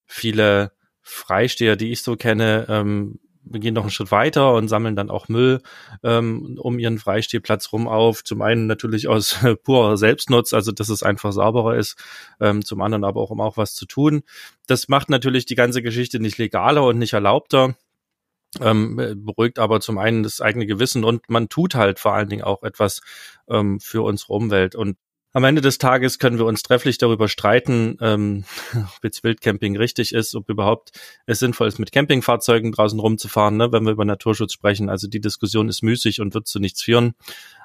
Viele 0.06 0.72
Freisteher, 1.02 1.76
die 1.76 1.92
ich 1.92 2.02
so 2.02 2.16
kenne, 2.16 2.66
ähm, 2.68 3.18
gehen 3.44 3.74
noch 3.74 3.82
einen 3.82 3.90
Schritt 3.90 4.10
weiter 4.10 4.54
und 4.54 4.68
sammeln 4.68 4.96
dann 4.96 5.10
auch 5.10 5.28
Müll 5.28 5.60
ähm, 6.02 6.58
um 6.60 6.78
ihren 6.78 6.98
Freistehplatz 6.98 7.72
rum 7.72 7.88
auf. 7.88 8.22
Zum 8.24 8.42
einen 8.42 8.66
natürlich 8.66 9.08
aus 9.08 9.38
purer 9.64 9.96
Selbstnutz, 9.96 10.52
also 10.52 10.72
dass 10.72 10.88
es 10.88 11.02
einfach 11.02 11.32
sauberer 11.32 11.76
ist, 11.76 11.96
ähm, 12.40 12.64
zum 12.64 12.80
anderen 12.80 13.04
aber 13.04 13.20
auch 13.20 13.30
um 13.30 13.40
auch 13.40 13.56
was 13.56 13.74
zu 13.74 13.86
tun. 13.86 14.22
Das 14.66 14.88
macht 14.88 15.10
natürlich 15.10 15.46
die 15.46 15.54
ganze 15.54 15.82
Geschichte 15.82 16.20
nicht 16.20 16.38
legaler 16.38 16.84
und 16.86 16.98
nicht 16.98 17.12
erlaubter. 17.12 17.74
Ähm, 18.60 18.96
beruhigt 19.24 19.60
aber 19.60 19.80
zum 19.80 19.98
einen 19.98 20.24
das 20.24 20.40
eigene 20.40 20.66
Gewissen 20.66 21.04
und 21.04 21.28
man 21.28 21.48
tut 21.48 21.76
halt 21.76 22.00
vor 22.00 22.14
allen 22.14 22.28
Dingen 22.28 22.42
auch 22.42 22.64
etwas 22.64 23.00
ähm, 23.48 23.78
für 23.78 24.02
unsere 24.02 24.32
Umwelt. 24.32 24.74
Und 24.74 24.96
Am 25.32 25.44
Ende 25.44 25.60
des 25.60 25.78
Tages 25.78 26.18
können 26.18 26.38
wir 26.38 26.44
uns 26.44 26.62
trefflich 26.62 26.98
darüber 26.98 27.28
streiten, 27.28 27.96
ähm, 28.00 28.44
ob 28.74 29.04
jetzt 29.04 29.22
Wildcamping 29.22 29.76
richtig 29.76 30.12
ist, 30.12 30.34
ob 30.34 30.48
überhaupt 30.50 30.90
es 31.26 31.38
sinnvoll 31.38 31.68
ist, 31.68 31.78
mit 31.78 31.92
Campingfahrzeugen 31.92 32.72
draußen 32.72 32.98
rumzufahren, 32.98 33.56
ne, 33.56 33.70
wenn 33.70 33.84
wir 33.84 33.92
über 33.92 34.04
Naturschutz 34.04 34.52
sprechen. 34.52 34.88
Also 34.88 35.06
die 35.06 35.20
Diskussion 35.20 35.68
ist 35.68 35.82
müßig 35.82 36.20
und 36.20 36.34
wird 36.34 36.48
zu 36.48 36.58
nichts 36.58 36.82
führen. 36.82 37.12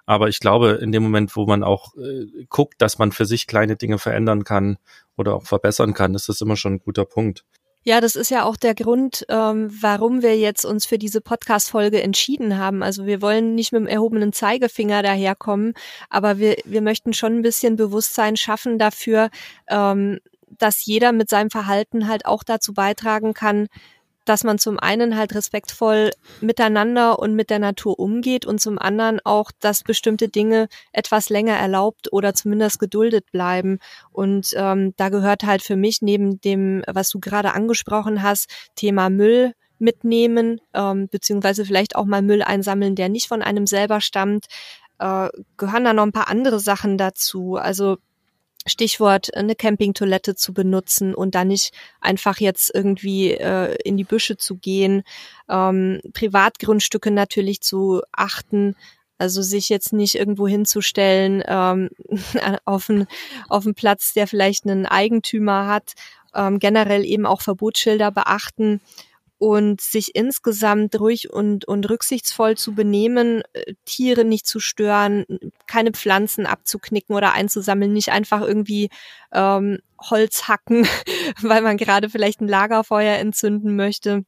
Aber 0.05 0.29
ich 0.29 0.39
glaube, 0.39 0.79
in 0.81 0.91
dem 0.91 1.01
Moment, 1.01 1.35
wo 1.35 1.47
man 1.47 1.63
auch 1.63 1.95
äh, 1.95 2.45
guckt, 2.49 2.75
dass 2.77 2.99
man 2.99 3.11
für 3.11 3.25
sich 3.25 3.47
kleine 3.47 3.75
Dinge 3.75 3.97
verändern 3.97 4.43
kann 4.43 4.77
oder 5.17 5.33
auch 5.33 5.43
verbessern 5.43 5.95
kann, 5.95 6.13
ist 6.13 6.29
das 6.29 6.41
immer 6.41 6.57
schon 6.57 6.73
ein 6.73 6.79
guter 6.79 7.05
Punkt. 7.05 7.45
Ja, 7.87 8.01
das 8.01 8.15
ist 8.15 8.31
ja 8.31 8.45
auch 8.45 8.57
der 8.57 8.73
Grund, 8.73 9.27
ähm, 9.29 9.69
warum 9.79 10.23
wir 10.23 10.35
jetzt 10.35 10.65
uns 10.65 10.87
für 10.87 10.97
diese 10.97 11.21
Podcast-Folge 11.21 12.01
entschieden 12.01 12.57
haben. 12.57 12.81
Also 12.81 13.05
wir 13.05 13.21
wollen 13.21 13.53
nicht 13.53 13.71
mit 13.73 13.81
dem 13.81 13.87
erhobenen 13.87 14.33
Zeigefinger 14.33 15.03
daherkommen, 15.03 15.75
aber 16.09 16.39
wir, 16.39 16.55
wir 16.65 16.81
möchten 16.81 17.13
schon 17.13 17.37
ein 17.37 17.41
bisschen 17.43 17.75
Bewusstsein 17.75 18.37
schaffen 18.37 18.79
dafür, 18.79 19.29
ähm, 19.69 20.19
dass 20.57 20.83
jeder 20.83 21.11
mit 21.11 21.29
seinem 21.29 21.51
Verhalten 21.51 22.07
halt 22.07 22.25
auch 22.25 22.43
dazu 22.43 22.73
beitragen 22.73 23.35
kann, 23.35 23.67
dass 24.25 24.43
man 24.43 24.57
zum 24.57 24.79
einen 24.79 25.15
halt 25.15 25.33
respektvoll 25.35 26.11
miteinander 26.41 27.19
und 27.19 27.35
mit 27.35 27.49
der 27.49 27.59
Natur 27.59 27.99
umgeht 27.99 28.45
und 28.45 28.59
zum 28.59 28.77
anderen 28.79 29.19
auch, 29.23 29.51
dass 29.59 29.83
bestimmte 29.83 30.27
Dinge 30.27 30.67
etwas 30.91 31.29
länger 31.29 31.55
erlaubt 31.55 32.11
oder 32.11 32.33
zumindest 32.33 32.79
geduldet 32.79 33.31
bleiben. 33.31 33.79
Und 34.11 34.53
ähm, 34.55 34.93
da 34.97 35.09
gehört 35.09 35.43
halt 35.43 35.61
für 35.61 35.75
mich 35.75 36.01
neben 36.01 36.41
dem, 36.41 36.83
was 36.87 37.09
du 37.09 37.19
gerade 37.19 37.53
angesprochen 37.53 38.23
hast, 38.23 38.49
Thema 38.75 39.09
Müll 39.09 39.53
mitnehmen, 39.77 40.61
ähm, 40.73 41.07
beziehungsweise 41.09 41.65
vielleicht 41.65 41.95
auch 41.95 42.05
mal 42.05 42.21
Müll 42.21 42.41
einsammeln, 42.41 42.95
der 42.95 43.09
nicht 43.09 43.27
von 43.27 43.41
einem 43.41 43.67
selber 43.67 44.01
stammt, 44.01 44.45
äh, 44.99 45.29
gehören 45.57 45.83
da 45.83 45.93
noch 45.93 46.03
ein 46.03 46.11
paar 46.11 46.29
andere 46.29 46.59
Sachen 46.59 46.97
dazu. 46.97 47.55
Also 47.55 47.97
Stichwort 48.65 49.33
eine 49.35 49.55
Campingtoilette 49.55 50.35
zu 50.35 50.53
benutzen 50.53 51.13
und 51.13 51.35
dann 51.35 51.49
nicht 51.49 51.73
einfach 52.01 52.39
jetzt 52.39 52.71
irgendwie 52.73 53.31
äh, 53.31 53.75
in 53.83 53.97
die 53.97 54.03
Büsche 54.03 54.37
zu 54.37 54.55
gehen, 54.57 55.03
ähm, 55.49 56.01
Privatgrundstücke 56.13 57.11
natürlich 57.11 57.61
zu 57.61 58.01
achten, 58.11 58.75
also 59.17 59.41
sich 59.41 59.69
jetzt 59.69 59.93
nicht 59.93 60.15
irgendwo 60.15 60.47
hinzustellen 60.47 61.43
ähm, 61.47 61.89
auf 62.65 62.89
einen 62.89 63.07
auf 63.49 63.65
Platz, 63.75 64.13
der 64.13 64.27
vielleicht 64.27 64.65
einen 64.65 64.85
Eigentümer 64.85 65.67
hat, 65.67 65.93
ähm, 66.33 66.59
generell 66.59 67.05
eben 67.05 67.25
auch 67.25 67.41
Verbotsschilder 67.41 68.11
beachten 68.11 68.81
und 69.45 69.79
sich 69.79 70.15
insgesamt 70.15 70.99
ruhig 70.99 71.31
und, 71.31 71.65
und 71.65 71.87
rücksichtsvoll 71.87 72.57
zu 72.57 72.73
benehmen, 72.73 73.43
äh, 73.53 73.75
Tiere 73.85 74.25
nicht 74.25 74.47
zu 74.47 74.59
stören, 74.59 75.23
keine 75.67 75.91
Pflanzen 75.91 76.47
abzuknicken 76.47 77.15
oder 77.15 77.33
einzusammeln, 77.33 77.93
nicht 77.93 78.09
einfach 78.09 78.41
irgendwie 78.41 78.89
ähm, 79.31 79.77
Holz 80.01 80.47
hacken, 80.47 80.87
weil 81.43 81.61
man 81.61 81.77
gerade 81.77 82.09
vielleicht 82.09 82.41
ein 82.41 82.47
Lagerfeuer 82.47 83.19
entzünden 83.19 83.75
möchte. 83.75 84.23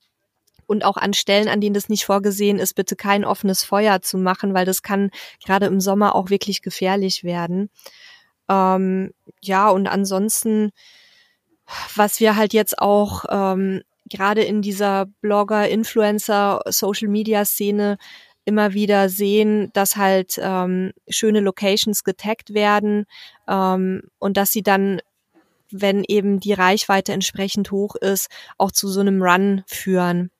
Und 0.68 0.86
auch 0.86 0.98
an 0.98 1.16
Stellen, 1.16 1.48
an 1.48 1.62
denen 1.62 1.74
das 1.74 1.90
nicht 1.90 2.06
vorgesehen 2.06 2.60
ist, 2.60 2.76
bitte 2.76 2.96
kein 2.96 3.26
offenes 3.26 3.64
Feuer 3.64 4.02
zu 4.04 4.20
machen, 4.20 4.54
weil 4.54 4.68
das 4.68 4.84
kann 4.84 5.10
gerade 5.44 5.66
im 5.66 5.82
Sommer 5.82 6.14
auch 6.14 6.30
wirklich 6.30 6.62
gefährlich 6.62 7.24
werden. 7.24 7.72
Ähm, 8.50 9.14
ja, 9.42 9.70
und 9.72 9.88
ansonsten, 9.88 10.70
was 11.96 12.20
wir 12.20 12.36
halt 12.36 12.54
jetzt 12.54 12.78
auch 12.78 13.26
ähm, 13.30 13.82
gerade 14.10 14.44
in 14.44 14.62
dieser 14.62 15.06
Blogger, 15.22 15.68
Influencer, 15.68 16.62
Social 16.68 17.08
Media 17.08 17.46
Szene 17.46 17.98
immer 18.46 18.74
wieder 18.74 19.10
sehen, 19.10 19.72
dass 19.74 19.98
halt 19.98 20.40
ähm, 20.42 20.94
schöne 21.10 21.42
Locations 21.42 22.04
getaggt 22.06 22.54
werden 22.54 23.06
ähm, 23.48 24.04
und 24.20 24.38
dass 24.38 24.52
sie 24.52 24.64
dann, 24.64 25.02
wenn 25.70 26.06
eben 26.08 26.40
die 26.40 26.54
Reichweite 26.54 27.12
entsprechend 27.12 27.72
hoch 27.72 27.96
ist, 27.96 28.30
auch 28.58 28.72
zu 28.72 28.88
so 28.88 29.02
einem 29.02 29.22
Run 29.22 29.64
führen. 29.68 30.32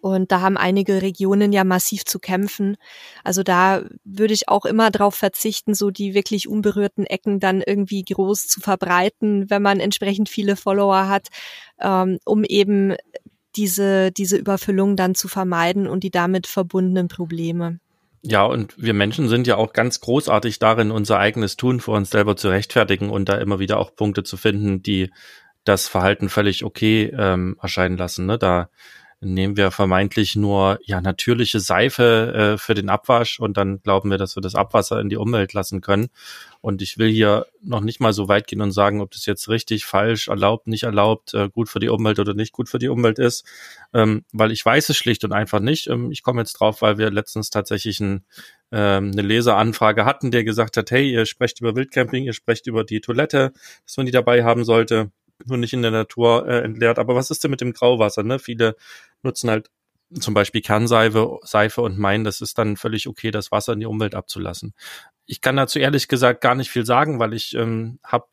Und 0.00 0.32
da 0.32 0.40
haben 0.40 0.56
einige 0.56 1.02
Regionen 1.02 1.52
ja 1.52 1.64
massiv 1.64 2.04
zu 2.04 2.18
kämpfen. 2.18 2.76
Also 3.22 3.42
da 3.42 3.82
würde 4.04 4.34
ich 4.34 4.48
auch 4.48 4.64
immer 4.64 4.90
darauf 4.90 5.14
verzichten, 5.14 5.74
so 5.74 5.90
die 5.90 6.14
wirklich 6.14 6.48
unberührten 6.48 7.06
Ecken 7.06 7.40
dann 7.40 7.62
irgendwie 7.64 8.02
groß 8.02 8.48
zu 8.48 8.60
verbreiten, 8.60 9.50
wenn 9.50 9.62
man 9.62 9.80
entsprechend 9.80 10.28
viele 10.28 10.56
Follower 10.56 11.08
hat, 11.08 11.28
ähm, 11.80 12.18
um 12.24 12.44
eben 12.44 12.94
diese, 13.56 14.10
diese 14.12 14.36
Überfüllung 14.36 14.96
dann 14.96 15.14
zu 15.14 15.28
vermeiden 15.28 15.86
und 15.86 16.04
die 16.04 16.10
damit 16.10 16.46
verbundenen 16.46 17.08
Probleme. 17.08 17.80
Ja, 18.22 18.44
und 18.44 18.74
wir 18.76 18.92
Menschen 18.92 19.28
sind 19.28 19.46
ja 19.46 19.56
auch 19.56 19.72
ganz 19.72 20.00
großartig 20.00 20.58
darin, 20.58 20.90
unser 20.90 21.18
eigenes 21.18 21.56
Tun 21.56 21.80
vor 21.80 21.96
uns 21.96 22.10
selber 22.10 22.36
zu 22.36 22.48
rechtfertigen 22.48 23.08
und 23.08 23.28
da 23.28 23.36
immer 23.36 23.58
wieder 23.58 23.78
auch 23.78 23.94
Punkte 23.94 24.22
zu 24.24 24.36
finden, 24.36 24.82
die 24.82 25.10
das 25.64 25.88
Verhalten 25.88 26.28
völlig 26.28 26.64
okay 26.64 27.12
ähm, 27.16 27.56
erscheinen 27.60 27.96
lassen. 27.96 28.26
Ne? 28.26 28.38
Da 28.38 28.68
nehmen 29.20 29.56
wir 29.56 29.70
vermeintlich 29.70 30.34
nur 30.34 30.78
ja 30.82 31.00
natürliche 31.00 31.60
Seife 31.60 32.54
äh, 32.54 32.58
für 32.58 32.74
den 32.74 32.88
Abwasch 32.88 33.38
und 33.38 33.56
dann 33.56 33.82
glauben 33.82 34.10
wir, 34.10 34.16
dass 34.16 34.36
wir 34.36 34.40
das 34.40 34.54
Abwasser 34.54 34.98
in 35.00 35.10
die 35.10 35.16
Umwelt 35.16 35.52
lassen 35.52 35.82
können. 35.82 36.08
Und 36.62 36.80
ich 36.82 36.98
will 36.98 37.10
hier 37.10 37.46
noch 37.62 37.80
nicht 37.80 38.00
mal 38.00 38.12
so 38.12 38.28
weit 38.28 38.46
gehen 38.46 38.62
und 38.62 38.72
sagen, 38.72 39.00
ob 39.00 39.10
das 39.10 39.26
jetzt 39.26 39.48
richtig, 39.48 39.84
falsch, 39.84 40.28
erlaubt, 40.28 40.66
nicht 40.66 40.84
erlaubt, 40.84 41.34
äh, 41.34 41.50
gut 41.50 41.68
für 41.68 41.80
die 41.80 41.88
Umwelt 41.90 42.18
oder 42.18 42.34
nicht 42.34 42.52
gut 42.52 42.68
für 42.68 42.78
die 42.78 42.88
Umwelt 42.88 43.18
ist, 43.18 43.44
ähm, 43.92 44.24
weil 44.32 44.52
ich 44.52 44.64
weiß 44.64 44.88
es 44.88 44.96
schlicht 44.96 45.24
und 45.24 45.32
einfach 45.32 45.60
nicht. 45.60 45.86
Ähm, 45.88 46.10
ich 46.10 46.22
komme 46.22 46.40
jetzt 46.40 46.54
drauf, 46.54 46.80
weil 46.80 46.96
wir 46.96 47.10
letztens 47.10 47.50
tatsächlich 47.50 48.00
ein, 48.00 48.24
ähm, 48.72 49.10
eine 49.12 49.22
Leseranfrage 49.22 50.06
hatten, 50.06 50.30
der 50.30 50.44
gesagt 50.44 50.76
hat, 50.78 50.90
hey, 50.90 51.10
ihr 51.10 51.26
sprecht 51.26 51.60
über 51.60 51.76
Wildcamping, 51.76 52.24
ihr 52.24 52.32
sprecht 52.32 52.66
über 52.66 52.84
die 52.84 53.00
Toilette, 53.00 53.52
dass 53.84 53.96
man 53.96 54.06
die 54.06 54.12
dabei 54.12 54.44
haben 54.44 54.64
sollte 54.64 55.10
nur 55.46 55.58
nicht 55.58 55.72
in 55.72 55.82
der 55.82 55.90
Natur 55.90 56.46
äh, 56.48 56.60
entleert. 56.60 56.98
Aber 56.98 57.14
was 57.14 57.30
ist 57.30 57.44
denn 57.44 57.50
mit 57.50 57.60
dem 57.60 57.72
Grauwasser? 57.72 58.22
Ne? 58.22 58.38
Viele 58.38 58.76
nutzen 59.22 59.50
halt 59.50 59.70
zum 60.18 60.34
Beispiel 60.34 60.60
Kernseife 60.60 61.38
Seife 61.42 61.82
und 61.82 61.98
meinen, 61.98 62.24
das 62.24 62.40
ist 62.40 62.58
dann 62.58 62.76
völlig 62.76 63.06
okay, 63.06 63.30
das 63.30 63.52
Wasser 63.52 63.74
in 63.74 63.80
die 63.80 63.86
Umwelt 63.86 64.14
abzulassen. 64.14 64.74
Ich 65.26 65.40
kann 65.40 65.56
dazu 65.56 65.78
ehrlich 65.78 66.08
gesagt 66.08 66.40
gar 66.40 66.54
nicht 66.54 66.70
viel 66.70 66.84
sagen, 66.84 67.20
weil 67.20 67.32
ich 67.32 67.54
ähm, 67.54 68.00
habe 68.04 68.26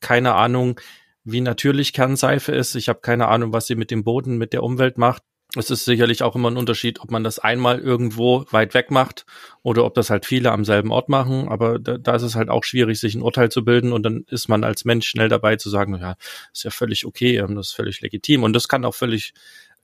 keine 0.00 0.34
Ahnung, 0.34 0.80
wie 1.24 1.40
natürlich 1.40 1.92
Kernseife 1.92 2.52
ist. 2.52 2.74
Ich 2.76 2.88
habe 2.88 3.00
keine 3.00 3.28
Ahnung, 3.28 3.52
was 3.52 3.66
sie 3.66 3.74
mit 3.74 3.90
dem 3.90 4.04
Boden, 4.04 4.36
mit 4.36 4.52
der 4.52 4.62
Umwelt 4.62 4.98
macht. 4.98 5.22
Es 5.56 5.70
ist 5.70 5.84
sicherlich 5.84 6.22
auch 6.22 6.34
immer 6.34 6.50
ein 6.50 6.56
Unterschied, 6.56 7.00
ob 7.00 7.10
man 7.10 7.22
das 7.22 7.38
einmal 7.38 7.78
irgendwo 7.78 8.44
weit 8.50 8.74
weg 8.74 8.90
macht 8.90 9.24
oder 9.62 9.84
ob 9.84 9.94
das 9.94 10.10
halt 10.10 10.26
viele 10.26 10.52
am 10.52 10.64
selben 10.64 10.90
Ort 10.90 11.08
machen. 11.08 11.48
Aber 11.48 11.78
da, 11.78 11.98
da 11.98 12.14
ist 12.14 12.22
es 12.22 12.34
halt 12.34 12.48
auch 12.48 12.64
schwierig, 12.64 12.98
sich 12.98 13.14
ein 13.14 13.22
Urteil 13.22 13.50
zu 13.50 13.64
bilden 13.64 13.92
und 13.92 14.02
dann 14.02 14.24
ist 14.28 14.48
man 14.48 14.64
als 14.64 14.84
Mensch 14.84 15.06
schnell 15.06 15.28
dabei 15.28 15.56
zu 15.56 15.70
sagen, 15.70 15.96
ja, 16.00 16.16
ist 16.52 16.64
ja 16.64 16.70
völlig 16.70 17.06
okay, 17.06 17.36
ähm, 17.36 17.54
das 17.54 17.68
ist 17.68 17.74
völlig 17.74 18.00
legitim 18.00 18.42
und 18.42 18.52
das 18.52 18.68
kann 18.68 18.84
auch 18.84 18.94
völlig 18.94 19.32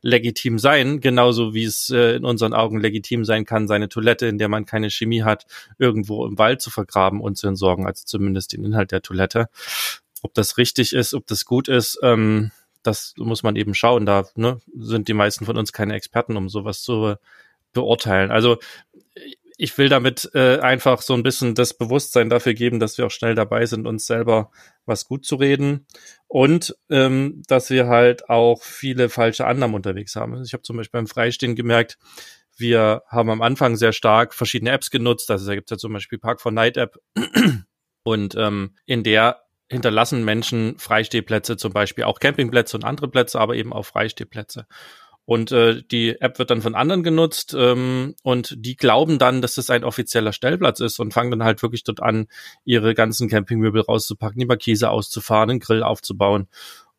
legitim 0.02 0.58
sein, 0.58 1.00
genauso 1.00 1.54
wie 1.54 1.64
es 1.64 1.90
äh, 1.90 2.16
in 2.16 2.24
unseren 2.24 2.54
Augen 2.54 2.80
legitim 2.80 3.24
sein 3.24 3.44
kann, 3.44 3.68
seine 3.68 3.88
Toilette, 3.88 4.26
in 4.26 4.38
der 4.38 4.48
man 4.48 4.64
keine 4.64 4.90
Chemie 4.90 5.22
hat, 5.22 5.46
irgendwo 5.78 6.26
im 6.26 6.38
Wald 6.38 6.60
zu 6.60 6.70
vergraben 6.70 7.20
und 7.20 7.36
zu 7.36 7.48
entsorgen, 7.48 7.86
also 7.86 8.02
zumindest 8.06 8.52
den 8.52 8.64
Inhalt 8.64 8.92
der 8.92 9.02
Toilette. 9.02 9.48
Ob 10.22 10.34
das 10.34 10.58
richtig 10.58 10.92
ist, 10.92 11.14
ob 11.14 11.26
das 11.26 11.44
gut 11.44 11.68
ist, 11.68 11.98
ähm, 12.02 12.50
das 12.82 13.14
muss 13.16 13.42
man 13.42 13.56
eben 13.56 13.74
schauen. 13.74 14.06
Da 14.06 14.24
ne, 14.34 14.60
sind 14.78 15.08
die 15.08 15.14
meisten 15.14 15.44
von 15.44 15.56
uns 15.56 15.72
keine 15.72 15.94
Experten, 15.94 16.36
um 16.36 16.48
sowas 16.48 16.82
zu 16.82 17.16
beurteilen. 17.72 18.30
Also 18.30 18.58
ich 19.62 19.76
will 19.76 19.90
damit 19.90 20.30
äh, 20.34 20.58
einfach 20.60 21.02
so 21.02 21.12
ein 21.12 21.22
bisschen 21.22 21.54
das 21.54 21.76
Bewusstsein 21.76 22.30
dafür 22.30 22.54
geben, 22.54 22.80
dass 22.80 22.96
wir 22.96 23.04
auch 23.04 23.10
schnell 23.10 23.34
dabei 23.34 23.66
sind, 23.66 23.86
uns 23.86 24.06
selber 24.06 24.50
was 24.86 25.04
gut 25.04 25.26
zu 25.26 25.36
reden 25.36 25.86
und 26.28 26.74
ähm, 26.88 27.42
dass 27.46 27.68
wir 27.68 27.86
halt 27.86 28.30
auch 28.30 28.62
viele 28.62 29.10
falsche 29.10 29.46
Annahmen 29.46 29.74
unterwegs 29.74 30.16
haben. 30.16 30.42
Ich 30.42 30.54
habe 30.54 30.62
zum 30.62 30.78
Beispiel 30.78 30.98
beim 30.98 31.06
Freistehen 31.06 31.56
gemerkt, 31.56 31.98
wir 32.56 33.02
haben 33.08 33.28
am 33.28 33.42
Anfang 33.42 33.76
sehr 33.76 33.92
stark 33.92 34.32
verschiedene 34.34 34.70
Apps 34.70 34.90
genutzt. 34.90 35.30
Also 35.30 35.46
da 35.46 35.54
gibt 35.54 35.70
es 35.70 35.74
ja 35.74 35.78
zum 35.78 35.92
Beispiel 35.92 36.18
Park 36.18 36.40
for 36.40 36.52
Night 36.52 36.78
App 36.78 36.98
und 38.02 38.34
ähm, 38.36 38.76
in 38.86 39.02
der 39.02 39.42
hinterlassen 39.70 40.24
Menschen 40.24 40.78
Freistehplätze, 40.78 41.56
zum 41.56 41.72
Beispiel 41.72 42.04
auch 42.04 42.18
Campingplätze 42.18 42.76
und 42.76 42.84
andere 42.84 43.08
Plätze, 43.08 43.40
aber 43.40 43.54
eben 43.54 43.72
auch 43.72 43.86
Freistehplätze. 43.86 44.66
Und 45.24 45.52
äh, 45.52 45.82
die 45.88 46.20
App 46.20 46.40
wird 46.40 46.50
dann 46.50 46.60
von 46.60 46.74
anderen 46.74 47.04
genutzt 47.04 47.54
ähm, 47.56 48.16
und 48.24 48.56
die 48.58 48.76
glauben 48.76 49.18
dann, 49.20 49.42
dass 49.42 49.54
das 49.54 49.70
ein 49.70 49.84
offizieller 49.84 50.32
Stellplatz 50.32 50.80
ist 50.80 50.98
und 50.98 51.14
fangen 51.14 51.30
dann 51.30 51.44
halt 51.44 51.62
wirklich 51.62 51.84
dort 51.84 52.02
an, 52.02 52.26
ihre 52.64 52.94
ganzen 52.94 53.28
Campingmöbel 53.28 53.82
rauszupacken, 53.82 54.40
die 54.40 54.46
Markise 54.46 54.90
auszufahren, 54.90 55.50
einen 55.50 55.60
Grill 55.60 55.84
aufzubauen. 55.84 56.48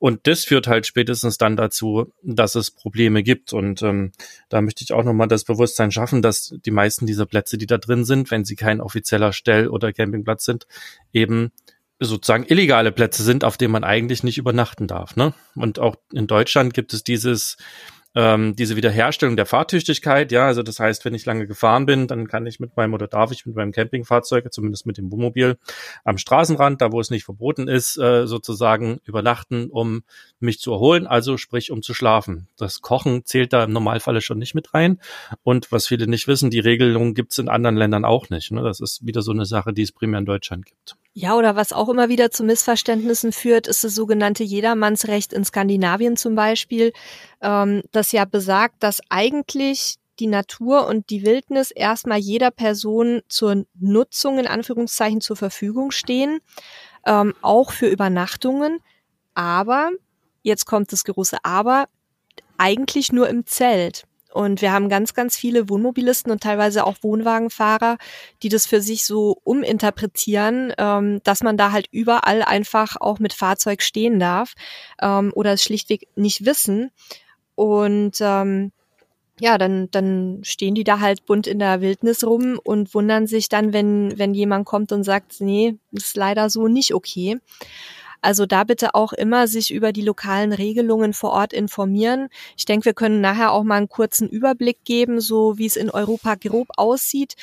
Und 0.02 0.26
das 0.26 0.46
führt 0.46 0.66
halt 0.66 0.88
spätestens 0.88 1.38
dann 1.38 1.56
dazu, 1.56 2.12
dass 2.24 2.56
es 2.56 2.72
Probleme 2.72 3.22
gibt. 3.22 3.54
Und 3.54 3.84
ähm, 3.84 4.14
da 4.50 4.60
möchte 4.62 4.84
ich 4.84 4.94
auch 4.94 5.04
nochmal 5.04 5.28
das 5.28 5.44
Bewusstsein 5.44 5.92
schaffen, 5.92 6.24
dass 6.24 6.56
die 6.66 6.72
meisten 6.72 7.06
dieser 7.06 7.28
Plätze, 7.28 7.56
die 7.60 7.68
da 7.68 7.78
drin 7.78 8.04
sind, 8.04 8.32
wenn 8.32 8.44
sie 8.44 8.56
kein 8.56 8.82
offizieller 8.82 9.32
Stell- 9.32 9.68
oder 9.68 9.94
Campingplatz 9.94 10.46
sind, 10.46 10.66
eben 11.14 11.52
sozusagen 12.08 12.46
illegale 12.46 12.92
Plätze 12.92 13.24
sind, 13.24 13.44
auf 13.44 13.58
denen 13.58 13.72
man 13.72 13.84
eigentlich 13.84 14.24
nicht 14.24 14.38
übernachten 14.38 14.88
darf. 14.88 15.16
Ne? 15.16 15.34
Und 15.56 15.80
auch 15.80 15.96
in 16.12 16.28
Deutschland 16.28 16.74
gibt 16.74 16.94
es 16.94 17.04
dieses 17.04 17.58
ähm, 18.14 18.56
diese 18.56 18.76
Wiederherstellung 18.76 19.38
der 19.38 19.46
Fahrtüchtigkeit, 19.46 20.32
ja, 20.32 20.46
also 20.46 20.64
das 20.64 20.80
heißt, 20.80 21.06
wenn 21.06 21.14
ich 21.14 21.26
lange 21.26 21.48
gefahren 21.48 21.86
bin, 21.86 22.08
dann 22.08 22.28
kann 22.28 22.46
ich 22.46 22.60
mit 22.60 22.76
meinem 22.76 22.94
oder 22.94 23.08
darf 23.08 23.32
ich 23.32 23.46
mit 23.46 23.56
meinem 23.56 23.72
Campingfahrzeug, 23.72 24.52
zumindest 24.52 24.86
mit 24.86 24.98
dem 24.98 25.12
Wohnmobil, 25.12 25.58
am 26.04 26.18
Straßenrand, 26.18 26.82
da 26.82 26.92
wo 26.92 27.00
es 27.00 27.10
nicht 27.10 27.24
verboten 27.24 27.70
ist, 27.70 27.98
äh, 27.98 28.28
sozusagen 28.28 29.00
übernachten, 29.06 29.70
um 29.70 30.04
mich 30.40 30.60
zu 30.60 30.74
erholen, 30.74 31.08
also 31.08 31.38
sprich 31.38 31.72
um 31.72 31.82
zu 31.82 31.94
schlafen. 31.94 32.48
Das 32.58 32.82
Kochen 32.82 33.24
zählt 33.26 33.54
da 33.54 33.64
im 33.64 33.72
Normalfall 33.72 34.20
schon 34.20 34.40
nicht 34.40 34.56
mit 34.56 34.74
rein. 34.74 35.00
Und 35.44 35.72
was 35.72 35.88
viele 35.88 36.08
nicht 36.08 36.28
wissen, 36.28 36.50
die 36.50 36.60
Regelung 36.60 37.14
gibt's 37.14 37.38
in 37.38 37.48
anderen 37.48 37.78
Ländern 37.78 38.04
auch 38.04 38.30
nicht. 38.30 38.52
Ne? 38.52 38.62
Das 38.62 38.82
ist 38.82 39.06
wieder 39.06 39.22
so 39.22 39.32
eine 39.32 39.46
Sache, 39.46 39.72
die 39.72 39.84
es 39.84 39.94
primär 39.94 40.20
in 40.20 40.26
Deutschland 40.26 40.66
gibt. 40.66 40.98
Ja, 41.16 41.36
oder 41.36 41.58
was 41.58 41.74
auch 41.74 41.90
immer 41.90 42.08
wieder 42.08 42.32
zu 42.32 42.44
Missverständnissen 42.44 43.34
führt, 43.34 43.68
ist 43.68 43.84
das 43.84 43.94
sogenannte 43.94 44.46
Jedermannsrecht 44.46 45.34
in 45.34 45.44
Skandinavien 45.44 46.16
zum 46.16 46.36
Beispiel, 46.36 46.94
ähm, 47.42 47.84
das 47.92 48.14
ja 48.14 48.24
besagt, 48.24 48.82
dass 48.82 49.02
eigentlich 49.10 49.96
die 50.20 50.28
Natur 50.28 50.88
und 50.88 51.10
die 51.10 51.26
Wildnis 51.26 51.72
erstmal 51.72 52.20
jeder 52.20 52.50
Person 52.50 53.22
zur 53.28 53.66
Nutzung 53.78 54.40
in 54.40 54.48
Anführungszeichen 54.48 55.20
zur 55.20 55.36
Verfügung 55.36 55.92
stehen, 55.92 56.40
ähm, 57.06 57.34
auch 57.42 57.72
für 57.72 57.88
Übernachtungen. 57.88 58.80
Aber, 59.34 59.92
jetzt 60.44 60.66
kommt 60.66 60.94
das 60.94 61.04
große 61.04 61.38
Aber, 61.44 61.88
eigentlich 62.58 63.12
nur 63.12 63.28
im 63.28 63.46
Zelt. 63.46 64.06
Und 64.34 64.62
wir 64.62 64.72
haben 64.72 64.90
ganz, 64.90 65.14
ganz 65.14 65.36
viele 65.36 65.70
Wohnmobilisten 65.70 66.32
und 66.32 66.42
teilweise 66.42 66.86
auch 66.86 66.98
Wohnwagenfahrer, 67.02 67.98
die 68.44 68.50
das 68.50 68.66
für 68.66 68.82
sich 68.82 69.06
so 69.06 69.38
uminterpretieren, 69.44 70.74
ähm, 70.78 71.22
dass 71.24 71.44
man 71.44 71.58
da 71.58 71.72
halt 71.72 71.88
überall 71.92 72.42
einfach 72.44 72.96
auch 73.00 73.20
mit 73.20 73.34
Fahrzeug 73.34 73.82
stehen 73.82 74.20
darf 74.20 74.54
ähm, 75.02 75.32
oder 75.36 75.54
es 75.54 75.64
schlichtweg 75.64 76.08
nicht 76.16 76.46
wissen. 76.46 76.92
Und 77.56 78.18
ähm, 78.22 78.72
ja, 79.40 79.58
dann, 79.58 79.90
dann 79.90 80.42
stehen 80.44 80.76
die 80.76 80.84
da 80.84 81.00
halt 81.00 81.26
bunt 81.26 81.48
in 81.48 81.58
der 81.58 81.82
Wildnis 81.82 82.24
rum 82.24 82.60
und 82.64 82.94
wundern 82.94 83.26
sich 83.26 83.50
dann, 83.50 83.74
wenn, 83.74 84.18
wenn 84.20 84.36
jemand 84.36 84.66
kommt 84.66 84.92
und 84.92 85.04
sagt, 85.04 85.42
nee, 85.42 85.78
ist 85.92 86.16
leider 86.16 86.50
so 86.50 86.68
nicht 86.68 86.94
okay. 86.94 87.40
Also 88.22 88.46
da 88.46 88.64
bitte 88.64 88.94
auch 88.96 89.14
immer 89.14 89.48
sich 89.48 89.74
über 89.74 89.92
die 89.92 90.04
lokalen 90.04 90.54
Regelungen 90.54 91.14
vor 91.14 91.32
Ort 91.32 91.54
informieren. 91.54 92.30
Ich 92.58 92.66
denke, 92.66 92.86
wir 92.86 92.94
können 92.94 93.20
nachher 93.20 93.52
auch 93.52 93.64
mal 93.64 93.78
einen 93.78 93.90
kurzen 93.90 94.30
Überblick 94.30 94.84
geben, 94.86 95.20
so 95.20 95.58
wie 95.58 95.66
es 95.66 95.76
in 95.76 95.90
Europa 95.90 96.36
grob 96.36 96.68
aussieht. 96.78 97.36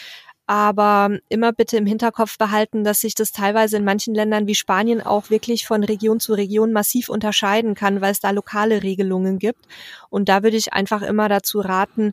Aber 0.47 1.11
immer 1.29 1.53
bitte 1.53 1.77
im 1.77 1.85
Hinterkopf 1.85 2.39
behalten, 2.39 2.83
dass 2.83 3.01
sich 3.01 3.15
das 3.15 3.33
teilweise 3.33 3.77
in 3.77 3.85
manchen 3.85 4.15
Ländern 4.15 4.47
wie 4.47 4.55
Spanien 4.55 5.03
auch 5.03 5.29
wirklich 5.29 5.67
von 5.67 5.85
Region 5.85 6.21
zu 6.21 6.33
Region 6.33 6.73
massiv 6.73 7.11
unterscheiden 7.11 7.75
kann, 7.75 8.01
weil 8.01 8.13
es 8.13 8.21
da 8.21 8.31
lokale 8.31 8.83
Regelungen 8.83 9.39
gibt. 9.39 9.67
Und 10.09 10.31
da 10.31 10.43
würde 10.43 10.57
ich 10.57 10.73
einfach 10.73 11.03
immer 11.03 11.29
dazu 11.29 11.61
raten, 11.61 12.13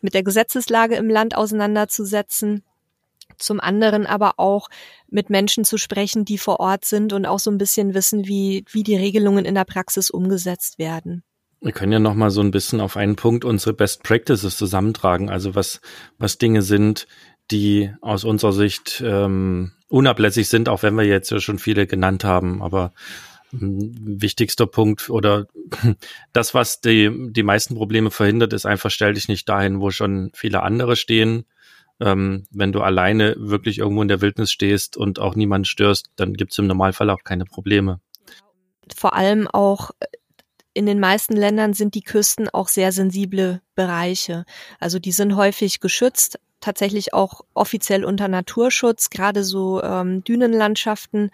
mit 0.00 0.14
der 0.14 0.24
Gesetzeslage 0.24 0.96
im 0.96 1.08
Land 1.08 1.36
auseinanderzusetzen 1.36 2.64
zum 3.38 3.60
anderen 3.60 4.06
aber 4.06 4.34
auch 4.36 4.68
mit 5.08 5.30
Menschen 5.30 5.64
zu 5.64 5.78
sprechen, 5.78 6.24
die 6.24 6.38
vor 6.38 6.60
Ort 6.60 6.84
sind 6.84 7.12
und 7.12 7.26
auch 7.26 7.38
so 7.38 7.50
ein 7.50 7.58
bisschen 7.58 7.94
wissen, 7.94 8.26
wie, 8.26 8.64
wie 8.70 8.82
die 8.82 8.96
Regelungen 8.96 9.44
in 9.44 9.54
der 9.54 9.64
Praxis 9.64 10.10
umgesetzt 10.10 10.78
werden. 10.78 11.22
Wir 11.60 11.72
können 11.72 11.92
ja 11.92 11.98
noch 11.98 12.14
mal 12.14 12.30
so 12.30 12.40
ein 12.40 12.52
bisschen 12.52 12.80
auf 12.80 12.96
einen 12.96 13.16
Punkt 13.16 13.44
unsere 13.44 13.74
Best 13.74 14.04
Practices 14.04 14.56
zusammentragen, 14.56 15.28
also 15.28 15.54
was, 15.54 15.80
was 16.18 16.38
Dinge 16.38 16.62
sind, 16.62 17.08
die 17.50 17.92
aus 18.00 18.24
unserer 18.24 18.52
Sicht 18.52 19.02
ähm, 19.04 19.72
unablässig 19.88 20.48
sind, 20.48 20.68
auch 20.68 20.82
wenn 20.82 20.94
wir 20.94 21.04
jetzt 21.04 21.30
ja 21.30 21.40
schon 21.40 21.58
viele 21.58 21.86
genannt 21.86 22.22
haben. 22.24 22.62
Aber 22.62 22.92
ähm, 23.52 24.20
wichtigster 24.20 24.66
Punkt 24.66 25.10
oder 25.10 25.46
das, 26.32 26.54
was 26.54 26.80
die, 26.80 27.10
die 27.30 27.42
meisten 27.42 27.74
Probleme 27.74 28.10
verhindert, 28.10 28.52
ist 28.52 28.66
einfach, 28.66 28.90
stell 28.90 29.14
dich 29.14 29.28
nicht 29.28 29.48
dahin, 29.48 29.80
wo 29.80 29.90
schon 29.90 30.30
viele 30.34 30.62
andere 30.62 30.96
stehen, 30.96 31.44
ähm, 32.00 32.44
wenn 32.50 32.72
du 32.72 32.80
alleine 32.80 33.34
wirklich 33.38 33.78
irgendwo 33.78 34.02
in 34.02 34.08
der 34.08 34.20
Wildnis 34.20 34.50
stehst 34.50 34.96
und 34.96 35.18
auch 35.18 35.34
niemand 35.34 35.66
störst, 35.66 36.10
dann 36.16 36.34
gibt's 36.34 36.58
im 36.58 36.66
Normalfall 36.66 37.10
auch 37.10 37.24
keine 37.24 37.44
Probleme. 37.44 38.00
Vor 38.94 39.14
allem 39.14 39.48
auch 39.48 39.90
äh, 40.00 40.06
in 40.74 40.86
den 40.86 41.00
meisten 41.00 41.34
Ländern 41.34 41.74
sind 41.74 41.94
die 41.94 42.02
Küsten 42.02 42.48
auch 42.48 42.68
sehr 42.68 42.92
sensible 42.92 43.60
Bereiche. 43.74 44.44
Also 44.78 44.98
die 44.98 45.12
sind 45.12 45.34
häufig 45.34 45.80
geschützt, 45.80 46.38
tatsächlich 46.60 47.14
auch 47.14 47.40
offiziell 47.54 48.04
unter 48.04 48.28
Naturschutz, 48.28 49.10
gerade 49.10 49.42
so 49.42 49.82
ähm, 49.82 50.22
Dünenlandschaften 50.22 51.30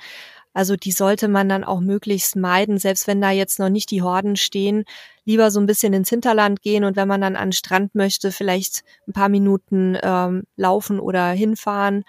also 0.55 0.77
die 0.77 0.93
sollte 0.93 1.29
man 1.29 1.49
dann 1.49 1.65
auch 1.65 1.81
möglichst 1.81 2.37
meiden, 2.37 2.79
selbst 2.79 3.07
wenn 3.09 3.21
da 3.21 3.31
jetzt 3.31 3.59
noch 3.59 3.69
nicht 3.69 3.91
die 3.91 4.03
Horden 4.03 4.37
stehen. 4.37 4.85
Lieber 5.25 5.51
so 5.51 5.59
ein 5.61 5.67
bisschen 5.67 5.93
ins 5.93 6.09
Hinterland 6.09 6.63
gehen 6.63 6.85
und 6.85 6.97
wenn 6.97 7.09
man 7.09 7.21
dann 7.21 7.37
an 7.37 7.49
den 7.49 7.53
Strand 7.53 7.95
möchte, 7.95 8.31
vielleicht 8.31 8.85
ein 9.09 9.13
paar 9.13 9.29
Minuten 9.29 9.99
ähm, 10.01 10.45
laufen 10.57 11.01
oder 11.01 11.31
hinfahren. 11.31 12.05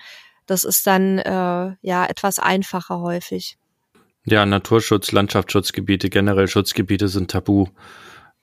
Das 0.45 0.63
ist 0.63 0.85
dann 0.85 1.17
äh, 1.17 1.75
ja 1.81 2.05
etwas 2.05 2.37
einfacher 2.37 2.99
häufig. 2.99 3.57
Ja, 4.25 4.45
Naturschutz, 4.45 5.11
Landschaftsschutzgebiete, 5.11 6.09
generell 6.09 6.47
Schutzgebiete 6.47 7.07
sind 7.07 7.31
tabu. 7.31 7.67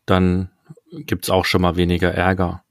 Dann 0.05 0.51
gibt's 0.93 1.31
auch 1.31 1.45
schon 1.45 1.63
mal 1.63 1.77
weniger 1.77 2.13
Ärger. 2.13 2.65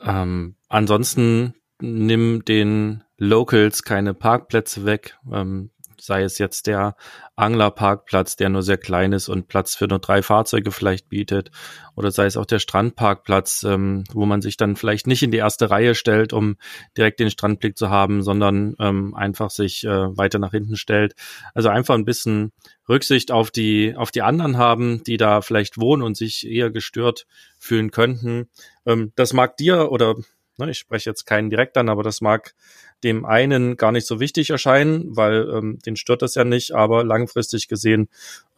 Ähm, 0.00 0.56
ansonsten 0.68 1.54
nimm 1.80 2.44
den 2.44 3.04
Locals 3.18 3.84
keine 3.84 4.14
Parkplätze 4.14 4.84
weg. 4.84 5.16
Ähm, 5.32 5.70
sei 6.04 6.22
es 6.22 6.38
jetzt 6.38 6.66
der 6.66 6.96
Anglerparkplatz, 7.36 8.36
der 8.36 8.48
nur 8.48 8.62
sehr 8.62 8.76
klein 8.76 9.12
ist 9.12 9.28
und 9.28 9.48
Platz 9.48 9.74
für 9.74 9.88
nur 9.88 9.98
drei 9.98 10.22
Fahrzeuge 10.22 10.70
vielleicht 10.70 11.08
bietet, 11.08 11.50
oder 11.96 12.10
sei 12.10 12.26
es 12.26 12.36
auch 12.36 12.46
der 12.46 12.58
Strandparkplatz, 12.58 13.64
ähm, 13.64 14.04
wo 14.12 14.26
man 14.26 14.42
sich 14.42 14.56
dann 14.56 14.76
vielleicht 14.76 15.06
nicht 15.06 15.22
in 15.22 15.30
die 15.30 15.38
erste 15.38 15.70
Reihe 15.70 15.94
stellt, 15.94 16.32
um 16.32 16.56
direkt 16.96 17.20
den 17.20 17.30
Strandblick 17.30 17.78
zu 17.78 17.88
haben, 17.88 18.22
sondern 18.22 18.74
ähm, 18.78 19.14
einfach 19.14 19.50
sich 19.50 19.84
äh, 19.84 20.16
weiter 20.16 20.38
nach 20.38 20.50
hinten 20.50 20.76
stellt. 20.76 21.14
Also 21.54 21.68
einfach 21.68 21.94
ein 21.94 22.04
bisschen 22.04 22.52
Rücksicht 22.88 23.30
auf 23.32 23.50
die 23.50 23.94
auf 23.96 24.10
die 24.10 24.22
anderen 24.22 24.58
haben, 24.58 25.02
die 25.04 25.16
da 25.16 25.40
vielleicht 25.40 25.78
wohnen 25.78 26.02
und 26.02 26.16
sich 26.16 26.46
eher 26.46 26.70
gestört 26.70 27.26
fühlen 27.58 27.90
könnten. 27.90 28.48
Ähm, 28.86 29.12
das 29.16 29.32
mag 29.32 29.56
dir 29.56 29.90
oder 29.90 30.16
ich 30.58 30.78
spreche 30.78 31.10
jetzt 31.10 31.24
keinen 31.24 31.50
direkt 31.50 31.76
an, 31.76 31.88
aber 31.88 32.02
das 32.02 32.20
mag 32.20 32.54
dem 33.02 33.24
einen 33.24 33.76
gar 33.76 33.92
nicht 33.92 34.06
so 34.06 34.20
wichtig 34.20 34.50
erscheinen, 34.50 35.16
weil 35.16 35.48
ähm, 35.50 35.78
den 35.84 35.96
stört 35.96 36.22
das 36.22 36.34
ja 36.34 36.44
nicht, 36.44 36.72
aber 36.72 37.04
langfristig 37.04 37.68
gesehen 37.68 38.08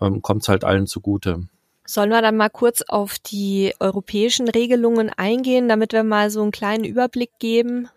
ähm, 0.00 0.22
kommt 0.22 0.42
es 0.42 0.48
halt 0.48 0.64
allen 0.64 0.87
zugute. 0.87 1.48
Sollen 1.87 2.11
wir 2.11 2.20
dann 2.20 2.37
mal 2.37 2.50
kurz 2.50 2.82
auf 2.82 3.18
die 3.18 3.74
europäischen 3.78 4.48
Regelungen 4.48 5.11
eingehen, 5.11 5.68
damit 5.68 5.92
wir 5.92 6.02
mal 6.02 6.30
so 6.30 6.42
einen 6.42 6.50
kleinen 6.50 6.85
Überblick 6.85 7.30
geben? 7.38 7.88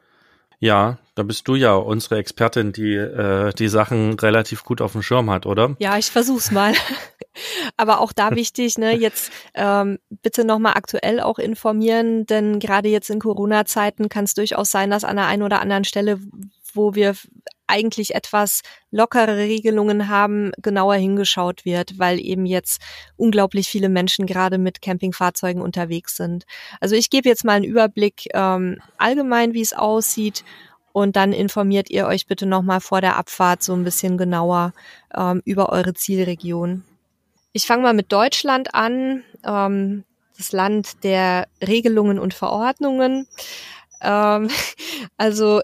Ja, 0.59 0.97
da 1.15 1.23
bist 1.23 1.47
du 1.47 1.55
ja 1.55 1.73
unsere 1.75 2.17
Expertin, 2.17 2.73
die 2.73 2.95
äh, 2.95 3.53
die 3.53 3.69
Sachen 3.69 4.19
relativ 4.19 4.65
gut 4.65 4.81
auf 4.81 4.91
dem 4.91 5.01
Schirm 5.01 5.29
hat, 5.29 5.45
oder? 5.45 5.75
Ja, 5.79 5.97
ich 5.97 6.11
versuch's 6.11 6.51
mal. 6.51 6.73
Aber 7.77 8.01
auch 8.01 8.11
da 8.11 8.35
wichtig, 8.35 8.77
ne, 8.77 8.93
jetzt 8.97 9.31
ähm, 9.53 9.99
bitte 10.21 10.43
nochmal 10.43 10.73
aktuell 10.73 11.21
auch 11.21 11.39
informieren, 11.39 12.25
denn 12.25 12.59
gerade 12.59 12.89
jetzt 12.89 13.09
in 13.09 13.19
Corona-Zeiten 13.19 14.09
kann 14.09 14.25
es 14.25 14.33
durchaus 14.33 14.71
sein, 14.71 14.89
dass 14.89 15.05
an 15.05 15.15
der 15.15 15.27
einen 15.27 15.43
oder 15.43 15.61
anderen 15.61 15.85
Stelle, 15.85 16.19
wo 16.73 16.93
wir 16.93 17.15
eigentlich 17.69 18.15
etwas 18.15 18.61
lockere 18.91 19.37
Regelungen 19.37 20.09
haben, 20.09 20.51
genauer 20.61 20.95
hingeschaut 20.95 21.63
wird, 21.65 21.99
weil 21.99 22.19
eben 22.19 22.45
jetzt 22.45 22.81
unglaublich 23.15 23.69
viele 23.69 23.89
Menschen 23.89 24.25
gerade 24.25 24.57
mit 24.57 24.81
Campingfahrzeugen 24.81 25.61
unterwegs 25.61 26.17
sind. 26.17 26.45
Also 26.81 26.95
ich 26.95 27.09
gebe 27.09 27.29
jetzt 27.29 27.45
mal 27.45 27.53
einen 27.53 27.65
Überblick 27.65 28.27
ähm, 28.33 28.81
allgemein, 28.97 29.53
wie 29.53 29.61
es 29.61 29.73
aussieht 29.73 30.43
und 30.91 31.15
dann 31.15 31.33
informiert 31.33 31.89
ihr 31.89 32.07
euch 32.07 32.27
bitte 32.27 32.45
nochmal 32.45 32.81
vor 32.81 33.01
der 33.01 33.17
Abfahrt 33.17 33.63
so 33.63 33.73
ein 33.73 33.83
bisschen 33.83 34.17
genauer 34.17 34.73
ähm, 35.15 35.41
über 35.45 35.69
eure 35.69 35.93
Zielregion. 35.93 36.83
Ich 37.53 37.65
fange 37.65 37.83
mal 37.83 37.93
mit 37.93 38.11
Deutschland 38.11 38.73
an, 38.73 39.23
ähm, 39.45 40.03
das 40.37 40.51
Land 40.51 41.03
der 41.03 41.47
Regelungen 41.65 42.17
und 42.19 42.33
Verordnungen. 42.33 43.27
Ähm, 44.01 44.49
also 45.17 45.61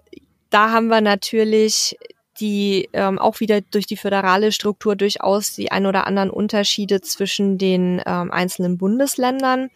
da 0.56 0.72
haben 0.72 0.88
wir 0.88 1.02
natürlich 1.02 1.98
die 2.40 2.88
ähm, 2.94 3.20
auch 3.20 3.42
wieder 3.42 3.60
durch 3.60 3.88
die 3.88 3.98
föderale 3.98 4.54
Struktur 4.54 4.96
durchaus 4.96 5.54
die 5.54 5.70
ein 5.70 5.86
oder 5.86 6.08
anderen 6.08 6.30
Unterschiede 6.30 7.02
zwischen 7.02 7.58
den 7.58 8.02
ähm, 8.06 8.32
einzelnen 8.32 8.78
Bundesländern. 8.78 9.70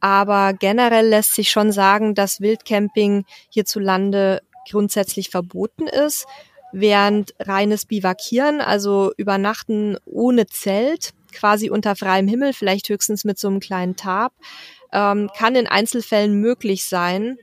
Aber 0.00 0.54
generell 0.54 1.06
lässt 1.08 1.34
sich 1.34 1.50
schon 1.50 1.70
sagen, 1.70 2.14
dass 2.14 2.40
Wildcamping 2.40 3.26
hierzulande 3.50 4.40
grundsätzlich 4.70 5.28
verboten 5.28 5.86
ist, 5.86 6.26
während 6.72 7.34
reines 7.38 7.84
Bivakieren, 7.84 8.62
also 8.62 9.12
Übernachten 9.18 9.98
ohne 10.06 10.46
Zelt, 10.46 11.10
quasi 11.30 11.68
unter 11.68 11.94
freiem 11.94 12.26
Himmel, 12.26 12.54
vielleicht 12.54 12.88
höchstens 12.88 13.24
mit 13.24 13.38
so 13.38 13.48
einem 13.48 13.60
kleinen 13.60 13.96
Tarp, 13.96 14.32
ähm, 14.92 15.28
kann 15.36 15.56
in 15.56 15.66
Einzelfällen 15.66 16.40
möglich 16.40 16.86
sein. 16.86 17.36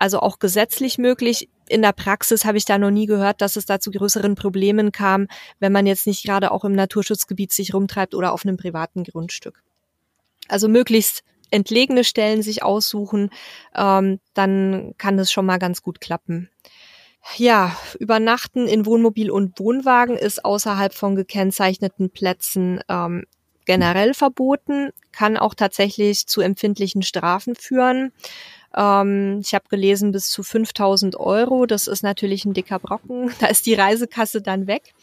Also 0.00 0.20
auch 0.20 0.40
gesetzlich 0.40 0.98
möglich. 0.98 1.48
In 1.68 1.82
der 1.82 1.92
Praxis 1.92 2.44
habe 2.44 2.58
ich 2.58 2.64
da 2.64 2.78
noch 2.78 2.90
nie 2.90 3.06
gehört, 3.06 3.40
dass 3.40 3.56
es 3.56 3.66
da 3.66 3.80
zu 3.80 3.90
größeren 3.90 4.34
Problemen 4.34 4.92
kam, 4.92 5.28
wenn 5.58 5.72
man 5.72 5.86
jetzt 5.86 6.06
nicht 6.06 6.24
gerade 6.24 6.50
auch 6.50 6.64
im 6.64 6.72
Naturschutzgebiet 6.72 7.52
sich 7.52 7.74
rumtreibt 7.74 8.14
oder 8.14 8.32
auf 8.32 8.44
einem 8.44 8.56
privaten 8.56 9.04
Grundstück. 9.04 9.62
Also 10.48 10.68
möglichst 10.68 11.22
entlegene 11.50 12.04
Stellen 12.04 12.42
sich 12.42 12.62
aussuchen, 12.62 13.30
ähm, 13.74 14.20
dann 14.34 14.94
kann 14.98 15.16
das 15.16 15.32
schon 15.32 15.46
mal 15.46 15.58
ganz 15.58 15.82
gut 15.82 16.00
klappen. 16.00 16.50
Ja, 17.36 17.76
Übernachten 17.98 18.66
in 18.66 18.86
Wohnmobil 18.86 19.30
und 19.30 19.58
Wohnwagen 19.58 20.16
ist 20.16 20.44
außerhalb 20.44 20.94
von 20.94 21.14
gekennzeichneten 21.14 22.10
Plätzen 22.10 22.80
ähm, 22.88 23.24
generell 23.66 24.14
verboten, 24.14 24.90
kann 25.12 25.36
auch 25.36 25.54
tatsächlich 25.54 26.26
zu 26.26 26.40
empfindlichen 26.40 27.02
Strafen 27.02 27.54
führen. 27.54 28.12
Ähm, 28.76 29.40
ich 29.42 29.54
habe 29.54 29.64
gelesen 29.68 30.12
bis 30.12 30.28
zu 30.28 30.42
5000 30.42 31.16
Euro. 31.16 31.66
Das 31.66 31.86
ist 31.86 32.02
natürlich 32.02 32.44
ein 32.44 32.54
dicker 32.54 32.78
Brocken. 32.78 33.30
Da 33.40 33.46
ist 33.46 33.66
die 33.66 33.74
Reisekasse 33.74 34.42
dann 34.42 34.66
weg. 34.66 34.94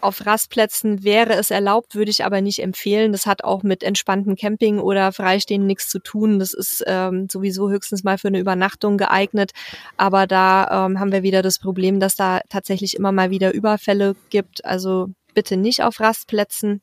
Auf 0.00 0.24
Rastplätzen 0.24 1.02
wäre 1.02 1.32
es 1.32 1.50
erlaubt, 1.50 1.96
würde 1.96 2.12
ich 2.12 2.24
aber 2.24 2.40
nicht 2.40 2.60
empfehlen. 2.62 3.10
Das 3.10 3.26
hat 3.26 3.42
auch 3.42 3.64
mit 3.64 3.82
entspanntem 3.82 4.36
Camping 4.36 4.78
oder 4.78 5.10
Freistehen 5.10 5.66
nichts 5.66 5.88
zu 5.88 5.98
tun. 5.98 6.38
Das 6.38 6.54
ist 6.54 6.84
ähm, 6.86 7.26
sowieso 7.28 7.68
höchstens 7.68 8.04
mal 8.04 8.16
für 8.16 8.28
eine 8.28 8.38
Übernachtung 8.38 8.96
geeignet. 8.96 9.50
Aber 9.96 10.28
da 10.28 10.86
ähm, 10.86 11.00
haben 11.00 11.10
wir 11.10 11.24
wieder 11.24 11.42
das 11.42 11.58
Problem, 11.58 11.98
dass 11.98 12.14
da 12.14 12.40
tatsächlich 12.48 12.94
immer 12.94 13.10
mal 13.10 13.30
wieder 13.30 13.52
Überfälle 13.52 14.14
gibt. 14.30 14.64
Also 14.64 15.08
bitte 15.34 15.56
nicht 15.56 15.82
auf 15.82 15.98
Rastplätzen. 15.98 16.80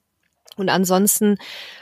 Und 0.55 0.69
ansonsten 0.69 1.37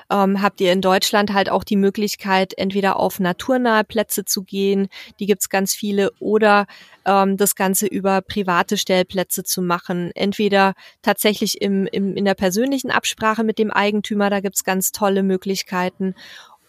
ähm, 0.10 0.42
habt 0.42 0.60
ihr 0.62 0.72
in 0.72 0.82
Deutschland 0.82 1.34
halt 1.34 1.50
auch 1.50 1.64
die 1.64 1.76
Möglichkeit, 1.76 2.54
entweder 2.58 2.98
auf 2.98 3.20
naturnahe 3.20 3.84
Plätze 3.84 4.26
zu 4.26 4.44
gehen, 4.44 4.88
die 5.20 5.26
gibt's 5.26 5.50
ganz 5.50 5.74
viele, 5.74 6.12
oder 6.20 6.66
ähm, 7.06 7.38
das 7.38 7.56
Ganze 7.56 7.88
über 7.88 8.22
private 8.22 8.78
Stellplätze 8.78 9.44
zu 9.44 9.62
machen. 9.62 10.12
Entweder 10.16 10.74
tatsächlich 11.02 11.62
im, 11.62 11.88
im, 11.88 12.16
in 12.16 12.26
der 12.26 12.36
persönlichen 12.36 12.92
Absprache 12.92 13.44
mit 13.44 13.60
dem 13.60 13.72
Eigentümer, 13.72 14.30
da 14.30 14.40
gibt's 14.40 14.64
ganz 14.64 14.92
tolle 14.92 15.24
Möglichkeiten, 15.24 16.16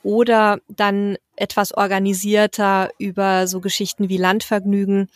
oder 0.05 0.59
dann 0.69 1.17
etwas 1.35 1.73
organisierter 1.73 2.91
über 2.99 3.47
so 3.47 3.61
Geschichten 3.61 4.09
wie 4.09 4.19
Landvergnügen, 4.19 5.09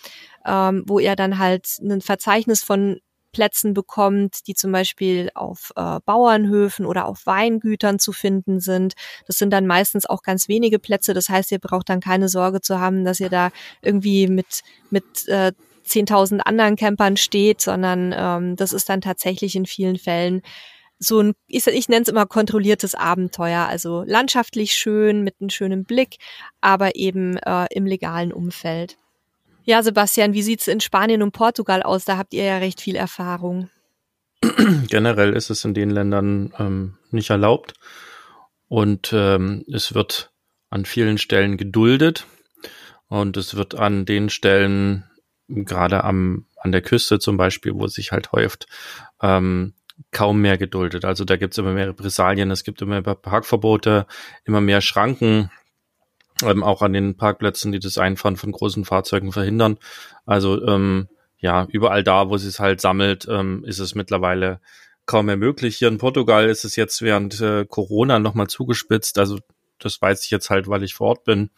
ähm, 0.46 0.82
wo 0.86 0.98
ihr 0.98 1.14
dann 1.14 1.38
halt 1.38 1.68
ein 1.80 2.00
Verzeichnis 2.00 2.64
von 2.64 2.98
Plätzen 3.32 3.74
bekommt, 3.74 4.46
die 4.46 4.54
zum 4.54 4.72
Beispiel 4.72 5.30
auf 5.34 5.72
äh, 5.76 5.98
Bauernhöfen 6.04 6.86
oder 6.86 7.06
auf 7.06 7.26
Weingütern 7.26 7.98
zu 7.98 8.12
finden 8.12 8.60
sind. 8.60 8.94
Das 9.26 9.36
sind 9.38 9.50
dann 9.50 9.66
meistens 9.66 10.06
auch 10.06 10.22
ganz 10.22 10.48
wenige 10.48 10.78
Plätze. 10.78 11.14
Das 11.14 11.28
heißt, 11.28 11.52
ihr 11.52 11.58
braucht 11.58 11.88
dann 11.88 12.00
keine 12.00 12.28
Sorge 12.28 12.60
zu 12.60 12.80
haben, 12.80 13.04
dass 13.04 13.20
ihr 13.20 13.30
da 13.30 13.50
irgendwie 13.82 14.28
mit, 14.28 14.62
mit 14.90 15.04
äh, 15.28 15.52
10.000 15.86 16.40
anderen 16.40 16.76
Campern 16.76 17.16
steht, 17.16 17.60
sondern 17.60 18.14
ähm, 18.16 18.56
das 18.56 18.72
ist 18.72 18.88
dann 18.88 19.00
tatsächlich 19.00 19.56
in 19.56 19.66
vielen 19.66 19.98
Fällen 19.98 20.42
so 20.98 21.20
ein, 21.20 21.34
ich, 21.46 21.66
ich 21.66 21.88
nenne 21.88 22.02
es 22.02 22.08
immer 22.08 22.26
kontrolliertes 22.26 22.94
Abenteuer, 22.94 23.66
also 23.68 24.02
landschaftlich 24.04 24.72
schön, 24.72 25.22
mit 25.22 25.36
einem 25.40 25.50
schönen 25.50 25.84
Blick, 25.84 26.16
aber 26.60 26.96
eben 26.96 27.36
äh, 27.38 27.66
im 27.70 27.86
legalen 27.86 28.32
Umfeld. 28.32 28.96
Ja, 29.68 29.82
Sebastian, 29.82 30.32
wie 30.32 30.40
sieht's 30.40 30.66
in 30.66 30.80
Spanien 30.80 31.22
und 31.22 31.32
Portugal 31.32 31.82
aus? 31.82 32.06
Da 32.06 32.16
habt 32.16 32.32
ihr 32.32 32.42
ja 32.42 32.56
recht 32.56 32.80
viel 32.80 32.96
Erfahrung. 32.96 33.68
Generell 34.88 35.34
ist 35.34 35.50
es 35.50 35.62
in 35.62 35.74
den 35.74 35.90
Ländern 35.90 36.54
ähm, 36.58 36.96
nicht 37.10 37.28
erlaubt 37.28 37.74
und 38.68 39.12
ähm, 39.12 39.66
es 39.70 39.94
wird 39.94 40.32
an 40.70 40.86
vielen 40.86 41.18
Stellen 41.18 41.58
geduldet 41.58 42.24
und 43.08 43.36
es 43.36 43.56
wird 43.56 43.74
an 43.74 44.06
den 44.06 44.30
Stellen, 44.30 45.04
gerade 45.48 46.02
am 46.02 46.46
an 46.56 46.72
der 46.72 46.80
Küste 46.80 47.18
zum 47.18 47.36
Beispiel, 47.36 47.74
wo 47.74 47.84
es 47.84 47.92
sich 47.92 48.10
halt 48.10 48.32
häuft, 48.32 48.68
ähm, 49.20 49.74
kaum 50.12 50.40
mehr 50.40 50.56
geduldet. 50.56 51.04
Also 51.04 51.26
da 51.26 51.36
gibt 51.36 51.52
es 51.52 51.58
immer 51.58 51.74
mehr 51.74 51.88
Repressalien, 51.88 52.50
es 52.50 52.64
gibt 52.64 52.80
immer 52.80 53.02
mehr 53.02 53.14
Parkverbote, 53.14 54.06
immer 54.46 54.62
mehr 54.62 54.80
Schranken, 54.80 55.50
ähm, 56.44 56.62
auch 56.62 56.82
an 56.82 56.92
den 56.92 57.16
Parkplätzen, 57.16 57.72
die 57.72 57.78
das 57.78 57.98
Einfahren 57.98 58.36
von 58.36 58.52
großen 58.52 58.84
Fahrzeugen 58.84 59.32
verhindern. 59.32 59.78
Also 60.26 60.64
ähm, 60.66 61.08
ja, 61.38 61.66
überall 61.70 62.02
da, 62.02 62.28
wo 62.28 62.36
sie 62.36 62.48
es 62.48 62.60
halt 62.60 62.80
sammelt, 62.80 63.26
ähm, 63.30 63.64
ist 63.64 63.78
es 63.78 63.94
mittlerweile 63.94 64.60
kaum 65.06 65.26
mehr 65.26 65.36
möglich. 65.36 65.76
Hier 65.76 65.88
in 65.88 65.98
Portugal 65.98 66.48
ist 66.48 66.64
es 66.64 66.76
jetzt 66.76 67.00
während 67.02 67.40
äh, 67.40 67.64
Corona 67.64 68.18
nochmal 68.18 68.48
zugespitzt. 68.48 69.18
Also 69.18 69.38
das 69.78 70.00
weiß 70.02 70.24
ich 70.24 70.30
jetzt 70.30 70.50
halt, 70.50 70.68
weil 70.68 70.82
ich 70.82 70.94
vor 70.94 71.08
Ort 71.08 71.24
bin, 71.24 71.50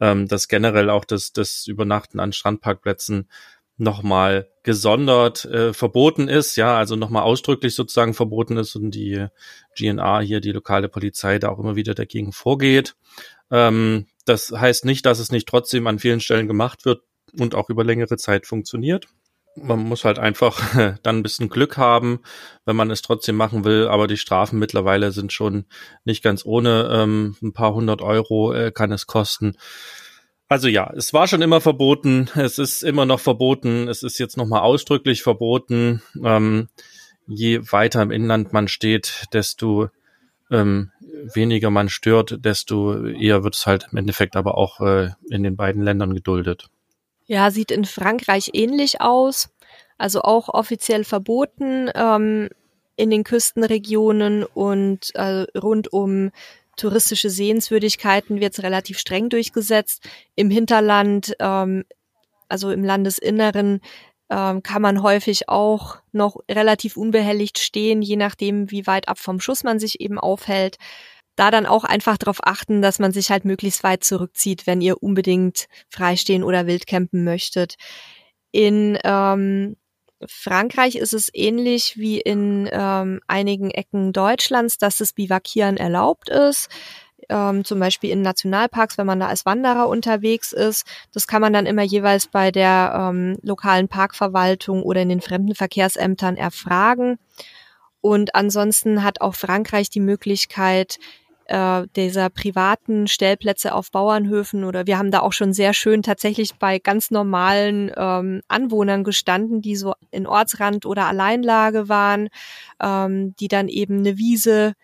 ähm, 0.00 0.28
dass 0.28 0.48
generell 0.48 0.90
auch 0.90 1.04
das, 1.04 1.32
das 1.32 1.66
Übernachten 1.66 2.20
an 2.20 2.32
Strandparkplätzen 2.32 3.28
nochmal 3.76 4.48
gesondert 4.62 5.46
äh, 5.46 5.72
verboten 5.72 6.28
ist, 6.28 6.56
ja, 6.56 6.76
also 6.76 6.96
nochmal 6.96 7.22
ausdrücklich 7.22 7.74
sozusagen 7.74 8.12
verboten 8.12 8.58
ist 8.58 8.76
und 8.76 8.90
die 8.90 9.26
GNA 9.74 10.20
hier, 10.20 10.40
die 10.40 10.52
lokale 10.52 10.90
Polizei, 10.90 11.38
da 11.38 11.48
auch 11.48 11.58
immer 11.58 11.76
wieder 11.76 11.94
dagegen 11.94 12.32
vorgeht. 12.32 12.94
Ähm, 13.50 14.06
das 14.30 14.52
heißt 14.52 14.84
nicht, 14.84 15.04
dass 15.06 15.18
es 15.18 15.32
nicht 15.32 15.48
trotzdem 15.48 15.86
an 15.86 15.98
vielen 15.98 16.20
Stellen 16.20 16.46
gemacht 16.46 16.84
wird 16.84 17.02
und 17.38 17.54
auch 17.54 17.68
über 17.68 17.84
längere 17.84 18.16
Zeit 18.16 18.46
funktioniert. 18.46 19.06
Man 19.56 19.80
muss 19.80 20.04
halt 20.04 20.20
einfach 20.20 20.58
dann 21.02 21.18
ein 21.18 21.22
bisschen 21.24 21.48
Glück 21.48 21.76
haben, 21.76 22.20
wenn 22.64 22.76
man 22.76 22.90
es 22.90 23.02
trotzdem 23.02 23.36
machen 23.36 23.64
will. 23.64 23.88
Aber 23.88 24.06
die 24.06 24.16
Strafen 24.16 24.58
mittlerweile 24.60 25.10
sind 25.10 25.32
schon 25.32 25.64
nicht 26.04 26.22
ganz 26.22 26.44
ohne. 26.46 26.88
Ähm, 26.92 27.36
ein 27.42 27.52
paar 27.52 27.74
hundert 27.74 28.02
Euro 28.02 28.52
äh, 28.52 28.70
kann 28.70 28.92
es 28.92 29.08
kosten. 29.08 29.56
Also 30.48 30.68
ja, 30.68 30.92
es 30.96 31.12
war 31.12 31.26
schon 31.26 31.42
immer 31.42 31.60
verboten. 31.60 32.28
Es 32.36 32.58
ist 32.58 32.84
immer 32.84 33.06
noch 33.06 33.20
verboten. 33.20 33.88
Es 33.88 34.04
ist 34.04 34.18
jetzt 34.18 34.36
nochmal 34.36 34.60
ausdrücklich 34.60 35.22
verboten. 35.22 36.02
Ähm, 36.24 36.68
je 37.26 37.60
weiter 37.72 38.02
im 38.02 38.12
Inland 38.12 38.52
man 38.52 38.68
steht, 38.68 39.26
desto 39.32 39.90
ähm, 40.50 40.90
weniger 41.34 41.70
man 41.70 41.88
stört, 41.88 42.44
desto 42.44 43.06
eher 43.06 43.44
wird 43.44 43.54
es 43.54 43.66
halt 43.66 43.88
im 43.90 43.98
Endeffekt 43.98 44.36
aber 44.36 44.56
auch 44.56 44.80
äh, 44.80 45.10
in 45.28 45.42
den 45.42 45.56
beiden 45.56 45.82
Ländern 45.82 46.14
geduldet. 46.14 46.68
Ja, 47.26 47.50
sieht 47.50 47.70
in 47.70 47.84
Frankreich 47.84 48.50
ähnlich 48.54 49.00
aus. 49.00 49.50
Also 49.98 50.22
auch 50.22 50.48
offiziell 50.48 51.04
verboten 51.04 51.90
ähm, 51.94 52.48
in 52.96 53.10
den 53.10 53.22
Küstenregionen 53.22 54.44
und 54.44 55.14
äh, 55.14 55.46
rund 55.58 55.92
um 55.92 56.32
touristische 56.76 57.30
Sehenswürdigkeiten 57.30 58.40
wird 58.40 58.54
es 58.54 58.62
relativ 58.62 58.98
streng 58.98 59.28
durchgesetzt. 59.28 60.08
Im 60.34 60.50
Hinterland, 60.50 61.34
ähm, 61.38 61.84
also 62.48 62.70
im 62.70 62.82
Landesinneren, 62.82 63.80
ähm, 64.30 64.62
kann 64.62 64.80
man 64.80 65.02
häufig 65.02 65.48
auch 65.48 65.98
noch 66.12 66.36
relativ 66.50 66.96
unbehelligt 66.96 67.58
stehen, 67.58 68.00
je 68.00 68.16
nachdem, 68.16 68.70
wie 68.70 68.86
weit 68.86 69.08
ab 69.08 69.18
vom 69.18 69.40
Schuss 69.40 69.64
man 69.64 69.78
sich 69.78 70.00
eben 70.00 70.18
aufhält. 70.18 70.76
Da 71.36 71.50
dann 71.50 71.66
auch 71.66 71.84
einfach 71.84 72.16
darauf 72.16 72.38
achten, 72.42 72.82
dass 72.82 72.98
man 72.98 73.12
sich 73.12 73.30
halt 73.30 73.44
möglichst 73.44 73.82
weit 73.82 74.04
zurückzieht, 74.04 74.66
wenn 74.66 74.80
ihr 74.80 75.02
unbedingt 75.02 75.66
freistehen 75.88 76.44
oder 76.44 76.66
wildcampen 76.66 77.24
möchtet. 77.24 77.76
In 78.52 78.98
ähm, 79.04 79.76
Frankreich 80.26 80.96
ist 80.96 81.14
es 81.14 81.30
ähnlich 81.32 81.96
wie 81.96 82.20
in 82.20 82.68
ähm, 82.70 83.20
einigen 83.26 83.70
Ecken 83.70 84.12
Deutschlands, 84.12 84.76
dass 84.76 84.98
das 84.98 85.12
Bivakieren 85.12 85.76
erlaubt 85.76 86.28
ist 86.28 86.68
ähm, 87.30 87.64
zum 87.64 87.78
Beispiel 87.80 88.10
in 88.10 88.22
Nationalparks, 88.22 88.98
wenn 88.98 89.06
man 89.06 89.20
da 89.20 89.28
als 89.28 89.46
Wanderer 89.46 89.88
unterwegs 89.88 90.52
ist. 90.52 90.84
Das 91.14 91.26
kann 91.26 91.40
man 91.40 91.52
dann 91.52 91.66
immer 91.66 91.82
jeweils 91.82 92.26
bei 92.26 92.50
der 92.50 92.92
ähm, 92.94 93.38
lokalen 93.42 93.88
Parkverwaltung 93.88 94.82
oder 94.82 95.00
in 95.00 95.08
den 95.08 95.20
Fremdenverkehrsämtern 95.20 96.36
erfragen. 96.36 97.18
Und 98.00 98.34
ansonsten 98.34 99.02
hat 99.02 99.20
auch 99.20 99.34
Frankreich 99.34 99.90
die 99.90 100.00
Möglichkeit, 100.00 100.98
äh, 101.50 101.86
dieser 101.96 102.30
privaten 102.30 103.08
Stellplätze 103.08 103.74
auf 103.74 103.90
Bauernhöfen 103.90 104.64
oder 104.64 104.86
wir 104.86 104.98
haben 104.98 105.10
da 105.10 105.20
auch 105.20 105.32
schon 105.32 105.52
sehr 105.52 105.74
schön 105.74 106.02
tatsächlich 106.02 106.54
bei 106.54 106.78
ganz 106.78 107.10
normalen 107.10 107.90
ähm, 107.96 108.40
Anwohnern 108.46 109.04
gestanden, 109.04 109.60
die 109.60 109.76
so 109.76 109.94
in 110.12 110.26
Ortsrand 110.26 110.86
oder 110.86 111.06
Alleinlage 111.06 111.88
waren, 111.88 112.28
ähm, 112.80 113.34
die 113.40 113.48
dann 113.48 113.68
eben 113.68 113.98
eine 113.98 114.16
Wiese 114.16 114.74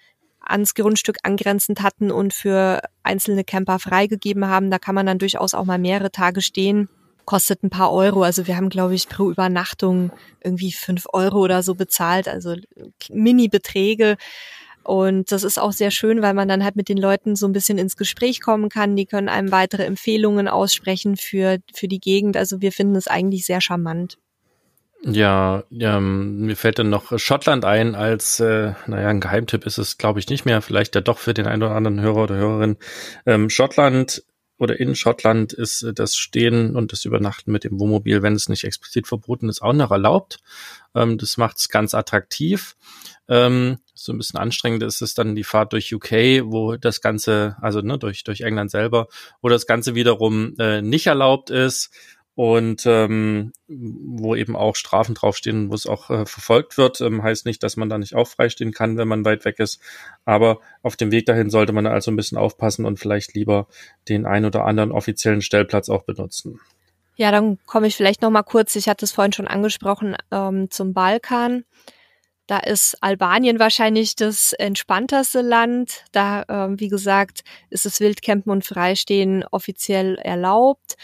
ans 0.47 0.75
Grundstück 0.75 1.19
angrenzend 1.23 1.83
hatten 1.83 2.11
und 2.11 2.33
für 2.33 2.81
einzelne 3.03 3.45
Camper 3.45 3.79
freigegeben 3.79 4.47
haben. 4.47 4.71
Da 4.71 4.79
kann 4.79 4.95
man 4.95 5.07
dann 5.07 5.19
durchaus 5.19 5.55
auch 5.55 5.65
mal 5.65 5.79
mehrere 5.79 6.11
Tage 6.11 6.41
stehen. 6.41 6.89
Kostet 7.25 7.65
ein 7.65 7.71
paar 7.71 7.93
Euro. 7.93 8.23
Also 8.23 8.47
wir 8.47 8.57
haben, 8.57 8.69
glaube 8.69 8.95
ich, 8.95 9.09
pro 9.09 9.31
Übernachtung 9.31 10.13
irgendwie 10.43 10.73
fünf 10.73 11.07
Euro 11.13 11.41
oder 11.41 11.63
so 11.63 11.75
bezahlt. 11.75 12.29
Also 12.29 12.55
Mini-Beträge. 13.11 14.17
Und 14.85 15.33
das 15.33 15.43
ist 15.43 15.59
auch 15.59 15.73
sehr 15.73 15.91
schön, 15.91 16.23
weil 16.23 16.35
man 16.35 16.47
dann 16.47 16.63
halt 16.63 16.77
mit 16.77 16.89
den 16.89 16.99
Leuten 16.99 17.35
so 17.35 17.47
ein 17.47 17.53
bisschen 17.53 17.77
ins 17.77 17.97
Gespräch 17.97 18.41
kommen 18.41 18.69
kann. 18.69 18.95
Die 18.95 19.07
können 19.07 19.29
einem 19.29 19.51
weitere 19.51 19.85
Empfehlungen 19.85 20.47
aussprechen 20.47 21.17
für, 21.17 21.59
für 21.75 21.89
die 21.89 21.99
Gegend. 21.99 22.37
Also 22.37 22.61
wir 22.61 22.71
finden 22.71 22.95
es 22.95 23.09
eigentlich 23.09 23.45
sehr 23.45 23.61
charmant. 23.61 24.17
Ja, 25.09 25.63
ähm, 25.71 26.41
mir 26.47 26.57
fällt 26.57 26.81
dann 26.81 26.91
noch 26.91 27.17
Schottland 27.17 27.65
ein 27.65 27.95
als, 27.95 28.41
äh, 28.41 28.73
naja, 28.89 29.07
ein 29.09 29.21
Geheimtipp 29.21 29.65
ist 29.65 29.79
es, 29.79 29.99
glaube 29.99 30.19
ich, 30.19 30.29
nicht 30.29 30.45
mehr. 30.47 30.63
Vielleicht 30.63 30.97
ja 30.97 31.01
doch 31.01 31.19
für 31.19 31.33
den 31.33 31.47
einen 31.47 31.63
oder 31.63 31.77
anderen 31.77 32.01
Hörer 32.01 32.25
oder 32.25 32.35
Hörerin. 32.35 32.77
Ähm, 33.25 33.49
Schottland 33.49 34.25
oder 34.59 34.81
in 34.81 34.97
Schottland 34.97 35.53
ist 35.53 35.87
das 35.95 36.17
Stehen 36.17 36.75
und 36.75 36.91
das 36.91 37.05
Übernachten 37.05 37.53
mit 37.53 37.63
dem 37.63 37.79
Wohnmobil, 37.79 38.23
wenn 38.23 38.35
es 38.35 38.49
nicht 38.49 38.65
explizit 38.65 39.07
verboten 39.07 39.49
ist, 39.49 39.63
auch 39.63 39.75
noch 39.75 39.93
erlaubt. 39.93 40.39
Ähm, 40.93 41.19
das 41.19 41.37
macht 41.37 41.59
es 41.59 41.69
ganz 41.69 41.95
attraktiv. 41.95 42.75
Ähm, 43.29 43.79
so 43.95 44.13
ein 44.13 44.19
bisschen 44.19 44.41
anstrengend 44.41 44.83
ist 44.83 45.03
es 45.03 45.15
dann 45.15 45.37
die 45.37 45.45
Fahrt 45.45 45.73
durch 45.73 45.95
UK, 45.95 46.11
wo 46.47 46.77
das 46.77 47.01
Ganze, 47.01 47.57
also 47.61 47.81
ne, 47.81 47.97
durch, 47.99 48.25
durch 48.25 48.41
England 48.41 48.73
selber, 48.73 49.07
wo 49.41 49.49
das 49.49 49.67
Ganze 49.67 49.95
wiederum 49.95 50.55
äh, 50.59 50.83
nicht 50.83 51.07
erlaubt 51.07 51.51
ist 51.51 51.91
und 52.37 52.85
ähm, 52.85 53.53
wo 53.67 54.35
eben 54.37 54.57
auch 54.57 54.77
Strafen 54.77 55.15
draufstehen, 55.15 55.71
wo 55.71 55.75
es 55.75 55.87
auch 55.87 56.11
äh, 56.11 56.27
verfolgt 56.27 56.77
wird. 56.77 57.01
Ähm, 57.01 57.23
heißt 57.23 57.47
nicht, 57.47 57.63
dass 57.63 57.79
man 57.79 57.89
da 57.89 57.97
nicht 57.97 58.15
auch 58.15 58.29
freistehen 58.29 58.73
kann, 58.73 58.99
wenn 58.99 59.09
man 59.09 59.25
weit 59.25 59.47
weg 59.47 59.59
ist. 59.59 59.81
Aber 60.27 60.61
auf 60.83 60.97
dem 60.97 61.11
Weg 61.11 61.25
dahin 61.25 61.49
sollte 61.49 61.73
man 61.73 61.87
also 61.87 62.11
ein 62.11 62.17
bisschen 62.17 62.37
aufpassen 62.37 62.85
und 62.85 63.01
vielleicht 63.01 63.33
lieber 63.33 63.69
den 64.11 64.27
ein 64.27 64.45
oder 64.45 64.67
anderen 64.67 64.93
offiziellen 64.93 65.41
Stellplatz 65.41 65.89
auch 65.89 66.03
benutzen. 66.03 66.61
Ja, 67.17 67.31
dann 67.31 67.59
komme 67.65 67.87
ich 67.87 67.97
vielleicht 67.97 68.21
noch 68.21 68.31
mal 68.31 68.43
kurz. 68.43 68.77
Ich 68.77 68.91
hatte 68.91 69.07
es 69.07 69.13
vorhin 69.13 69.33
schon 69.33 69.49
angesprochen 69.49 70.15
ähm, 70.31 70.71
zum 70.71 70.93
Balkan. 70.93 71.65
Da 72.47 72.59
ist 72.59 72.99
Albanien 73.01 73.59
wahrscheinlich 73.59 74.15
das 74.15 74.53
entspannteste 74.53 75.41
Land. 75.41 76.05
Da, 76.13 76.45
ähm, 76.51 76.79
wie 76.79 76.89
gesagt, 76.89 77.45
ist 77.71 77.87
das 77.87 77.99
Wildcampen 77.99 78.53
und 78.53 78.67
Freistehen 78.67 79.43
offiziell 79.51 80.17
erlaubt. 80.17 80.97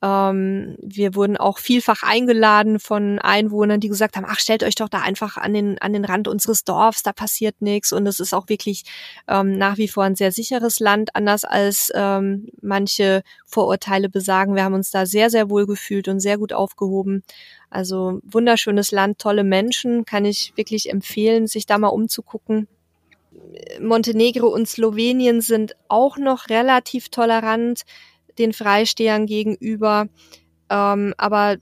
Ähm, 0.00 0.76
wir 0.80 1.16
wurden 1.16 1.36
auch 1.36 1.58
vielfach 1.58 2.02
eingeladen 2.04 2.78
von 2.78 3.18
Einwohnern, 3.18 3.80
die 3.80 3.88
gesagt 3.88 4.16
haben, 4.16 4.26
ach, 4.28 4.38
stellt 4.38 4.62
euch 4.62 4.76
doch 4.76 4.88
da 4.88 5.00
einfach 5.00 5.36
an 5.36 5.54
den, 5.54 5.78
an 5.78 5.92
den 5.92 6.04
Rand 6.04 6.28
unseres 6.28 6.62
Dorfs, 6.62 7.02
da 7.02 7.12
passiert 7.12 7.60
nichts. 7.60 7.92
Und 7.92 8.06
es 8.06 8.20
ist 8.20 8.32
auch 8.32 8.48
wirklich 8.48 8.84
ähm, 9.26 9.58
nach 9.58 9.76
wie 9.76 9.88
vor 9.88 10.04
ein 10.04 10.14
sehr 10.14 10.30
sicheres 10.30 10.78
Land, 10.78 11.16
anders 11.16 11.44
als 11.44 11.90
ähm, 11.94 12.48
manche 12.60 13.22
Vorurteile 13.44 14.08
besagen. 14.08 14.54
Wir 14.54 14.64
haben 14.64 14.74
uns 14.74 14.90
da 14.92 15.04
sehr, 15.04 15.30
sehr 15.30 15.50
wohl 15.50 15.66
gefühlt 15.66 16.06
und 16.06 16.20
sehr 16.20 16.38
gut 16.38 16.52
aufgehoben. 16.52 17.24
Also 17.68 18.20
wunderschönes 18.22 18.92
Land, 18.92 19.18
tolle 19.18 19.42
Menschen, 19.42 20.04
kann 20.04 20.24
ich 20.24 20.52
wirklich 20.56 20.90
empfehlen, 20.90 21.48
sich 21.48 21.66
da 21.66 21.76
mal 21.76 21.88
umzugucken. 21.88 22.68
Montenegro 23.80 24.46
und 24.48 24.68
Slowenien 24.68 25.40
sind 25.40 25.74
auch 25.88 26.18
noch 26.18 26.48
relativ 26.48 27.08
tolerant 27.08 27.82
den 28.38 28.52
Freistehern 28.52 29.26
gegenüber. 29.26 30.08
Ähm, 30.70 31.14
aber 31.16 31.56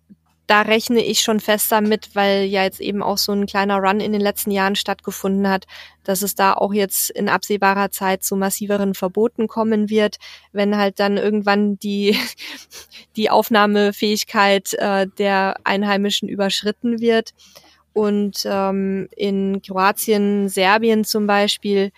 da 0.47 0.63
rechne 0.63 1.05
ich 1.05 1.21
schon 1.21 1.41
fest 1.41 1.73
damit, 1.73 2.15
weil 2.15 2.45
ja 2.45 2.63
jetzt 2.63 2.81
eben 2.81 3.03
auch 3.03 3.19
so 3.19 3.33
ein 3.33 3.47
kleiner 3.47 3.79
Run 3.79 4.01
in 4.01 4.13
den 4.13 4.21
letzten 4.21 4.53
Jahren 4.53 4.77
stattgefunden 4.77 5.49
hat, 5.49 5.67
dass 6.05 6.23
es 6.23 6.37
da 6.37 6.55
auch 6.55 6.73
jetzt 6.73 7.11
in 7.11 7.29
absehbarer 7.29 7.91
Zeit 7.91 8.23
zu 8.23 8.37
massiveren 8.37 8.95
Verboten 8.95 9.49
kommen 9.49 9.91
wird, 9.91 10.17
wenn 10.53 10.77
halt 10.77 11.01
dann 11.01 11.17
irgendwann 11.17 11.79
die, 11.79 12.17
die 13.17 13.29
Aufnahmefähigkeit 13.29 14.75
äh, 14.75 15.09
der 15.19 15.57
Einheimischen 15.65 16.29
überschritten 16.29 17.01
wird. 17.01 17.33
Und 17.93 18.43
ähm, 18.45 19.09
in 19.17 19.63
Kroatien, 19.63 20.49
Serbien 20.49 21.05
zum 21.05 21.27
Beispiel, 21.27 21.91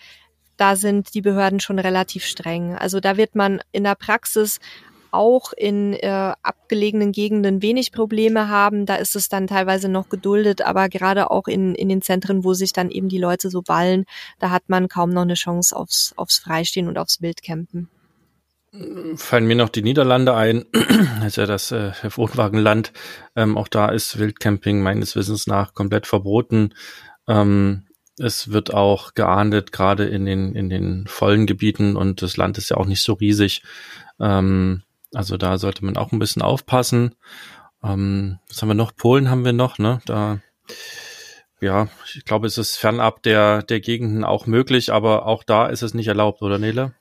da 0.59 0.75
sind 0.75 1.13
die 1.13 1.21
Behörden 1.21 1.59
schon 1.59 1.79
relativ 1.79 2.25
streng. 2.25 2.75
Also 2.75 2.99
da 2.99 3.15
wird 3.15 3.33
man 3.33 3.61
in 3.71 3.85
der 3.85 3.95
Praxis 3.95 4.59
auch 5.11 5.53
in 5.53 5.93
äh, 5.93 6.33
abgelegenen 6.43 7.11
Gegenden 7.11 7.61
wenig 7.61 7.91
Probleme 7.91 8.49
haben. 8.49 8.85
Da 8.85 8.95
ist 8.95 9.15
es 9.15 9.29
dann 9.29 9.47
teilweise 9.47 9.89
noch 9.89 10.09
geduldet, 10.09 10.61
aber 10.61 10.89
gerade 10.89 11.31
auch 11.31 11.47
in, 11.47 11.75
in 11.75 11.89
den 11.89 12.01
Zentren, 12.01 12.43
wo 12.43 12.53
sich 12.53 12.73
dann 12.73 12.91
eben 12.91 13.09
die 13.09 13.17
Leute 13.17 13.49
so 13.49 13.61
ballen, 13.61 14.05
da 14.39 14.49
hat 14.49 14.63
man 14.67 14.87
kaum 14.87 15.11
noch 15.11 15.23
eine 15.23 15.33
Chance 15.33 15.75
aufs, 15.75 16.13
aufs 16.15 16.39
Freistehen 16.39 16.87
und 16.87 16.97
aufs 16.97 17.21
Wildcampen. 17.21 17.89
Fallen 19.15 19.47
mir 19.47 19.55
noch 19.55 19.69
die 19.69 19.81
Niederlande 19.81 20.35
ein, 20.35 20.65
das 20.71 21.25
ist 21.27 21.37
ja 21.37 21.45
das 21.47 21.71
äh, 21.71 21.91
Wohnwagenland. 22.03 22.93
Ähm, 23.35 23.57
auch 23.57 23.67
da 23.67 23.89
ist 23.89 24.19
Wildcamping 24.19 24.81
meines 24.81 25.15
Wissens 25.15 25.47
nach 25.47 25.73
komplett 25.73 26.05
verboten. 26.05 26.75
Ähm, 27.27 27.85
es 28.19 28.51
wird 28.51 28.73
auch 28.73 29.13
geahndet, 29.13 29.71
gerade 29.71 30.05
in 30.05 30.25
den, 30.25 30.53
in 30.55 30.69
den 30.69 31.07
vollen 31.07 31.45
Gebieten 31.45 31.95
und 31.95 32.21
das 32.21 32.37
Land 32.37 32.57
ist 32.57 32.69
ja 32.69 32.77
auch 32.77 32.85
nicht 32.85 33.03
so 33.03 33.13
riesig. 33.13 33.63
Ähm, 34.19 34.83
also 35.13 35.37
da 35.37 35.57
sollte 35.57 35.83
man 35.85 35.97
auch 35.97 36.11
ein 36.11 36.19
bisschen 36.19 36.41
aufpassen. 36.41 37.15
Ähm, 37.83 38.39
was 38.47 38.61
haben 38.61 38.69
wir 38.69 38.75
noch? 38.75 38.95
Polen 38.95 39.29
haben 39.29 39.45
wir 39.45 39.53
noch, 39.53 39.77
ne? 39.77 40.01
Da, 40.05 40.39
ja, 41.61 41.87
ich 42.13 42.25
glaube, 42.25 42.47
es 42.47 42.57
ist 42.57 42.77
fernab 42.77 43.23
der, 43.23 43.63
der 43.63 43.79
Gegenden 43.79 44.23
auch 44.23 44.45
möglich, 44.45 44.91
aber 44.91 45.25
auch 45.25 45.43
da 45.43 45.67
ist 45.67 45.81
es 45.81 45.93
nicht 45.93 46.07
erlaubt, 46.07 46.41
oder 46.41 46.59
Nele? 46.59 46.93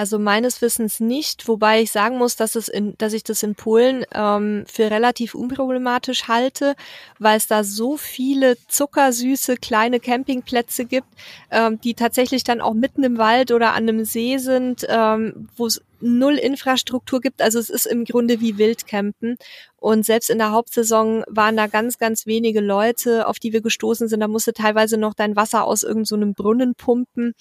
Also 0.00 0.18
meines 0.18 0.62
Wissens 0.62 0.98
nicht, 0.98 1.46
wobei 1.46 1.82
ich 1.82 1.92
sagen 1.92 2.16
muss, 2.16 2.34
dass 2.34 2.54
es 2.54 2.68
in, 2.68 2.96
dass 2.96 3.12
ich 3.12 3.22
das 3.22 3.42
in 3.42 3.54
Polen 3.54 4.06
ähm, 4.14 4.64
für 4.66 4.90
relativ 4.90 5.34
unproblematisch 5.34 6.26
halte, 6.26 6.74
weil 7.18 7.36
es 7.36 7.48
da 7.48 7.64
so 7.64 7.98
viele 7.98 8.56
zuckersüße 8.66 9.58
kleine 9.58 10.00
Campingplätze 10.00 10.86
gibt, 10.86 11.06
ähm, 11.50 11.78
die 11.82 11.92
tatsächlich 11.92 12.44
dann 12.44 12.62
auch 12.62 12.72
mitten 12.72 13.04
im 13.04 13.18
Wald 13.18 13.52
oder 13.52 13.74
an 13.74 13.90
einem 13.90 14.06
See 14.06 14.38
sind, 14.38 14.86
ähm, 14.88 15.50
wo 15.54 15.66
es 15.66 15.82
null 16.00 16.36
Infrastruktur 16.36 17.20
gibt. 17.20 17.42
Also 17.42 17.58
es 17.58 17.68
ist 17.68 17.84
im 17.84 18.06
Grunde 18.06 18.40
wie 18.40 18.56
Wildcampen. 18.56 19.36
Und 19.76 20.06
selbst 20.06 20.30
in 20.30 20.38
der 20.38 20.50
Hauptsaison 20.50 21.24
waren 21.28 21.58
da 21.58 21.66
ganz, 21.66 21.98
ganz 21.98 22.24
wenige 22.24 22.62
Leute, 22.62 23.26
auf 23.26 23.38
die 23.38 23.52
wir 23.52 23.60
gestoßen 23.60 24.08
sind. 24.08 24.20
Da 24.20 24.28
musste 24.28 24.54
teilweise 24.54 24.96
noch 24.96 25.12
dein 25.12 25.36
Wasser 25.36 25.64
aus 25.64 25.82
irgendeinem 25.82 26.30
so 26.30 26.42
Brunnen 26.42 26.74
pumpen 26.74 27.34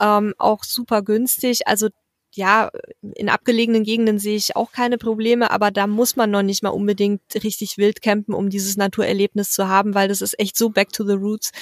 ähm, 0.00 0.34
auch 0.38 0.64
super 0.64 1.02
günstig. 1.02 1.66
Also 1.66 1.88
ja, 2.34 2.70
in 3.14 3.28
abgelegenen 3.28 3.84
Gegenden 3.84 4.18
sehe 4.18 4.36
ich 4.36 4.54
auch 4.54 4.72
keine 4.72 4.98
Probleme, 4.98 5.50
aber 5.50 5.70
da 5.70 5.86
muss 5.86 6.16
man 6.16 6.30
noch 6.30 6.42
nicht 6.42 6.62
mal 6.62 6.70
unbedingt 6.70 7.22
richtig 7.42 7.78
wild 7.78 8.02
campen, 8.02 8.34
um 8.34 8.50
dieses 8.50 8.76
Naturerlebnis 8.76 9.50
zu 9.50 9.68
haben, 9.68 9.94
weil 9.94 10.08
das 10.08 10.22
ist 10.22 10.38
echt 10.38 10.56
so 10.56 10.68
back 10.70 10.92
to 10.92 11.04
the 11.04 11.14
roots 11.14 11.52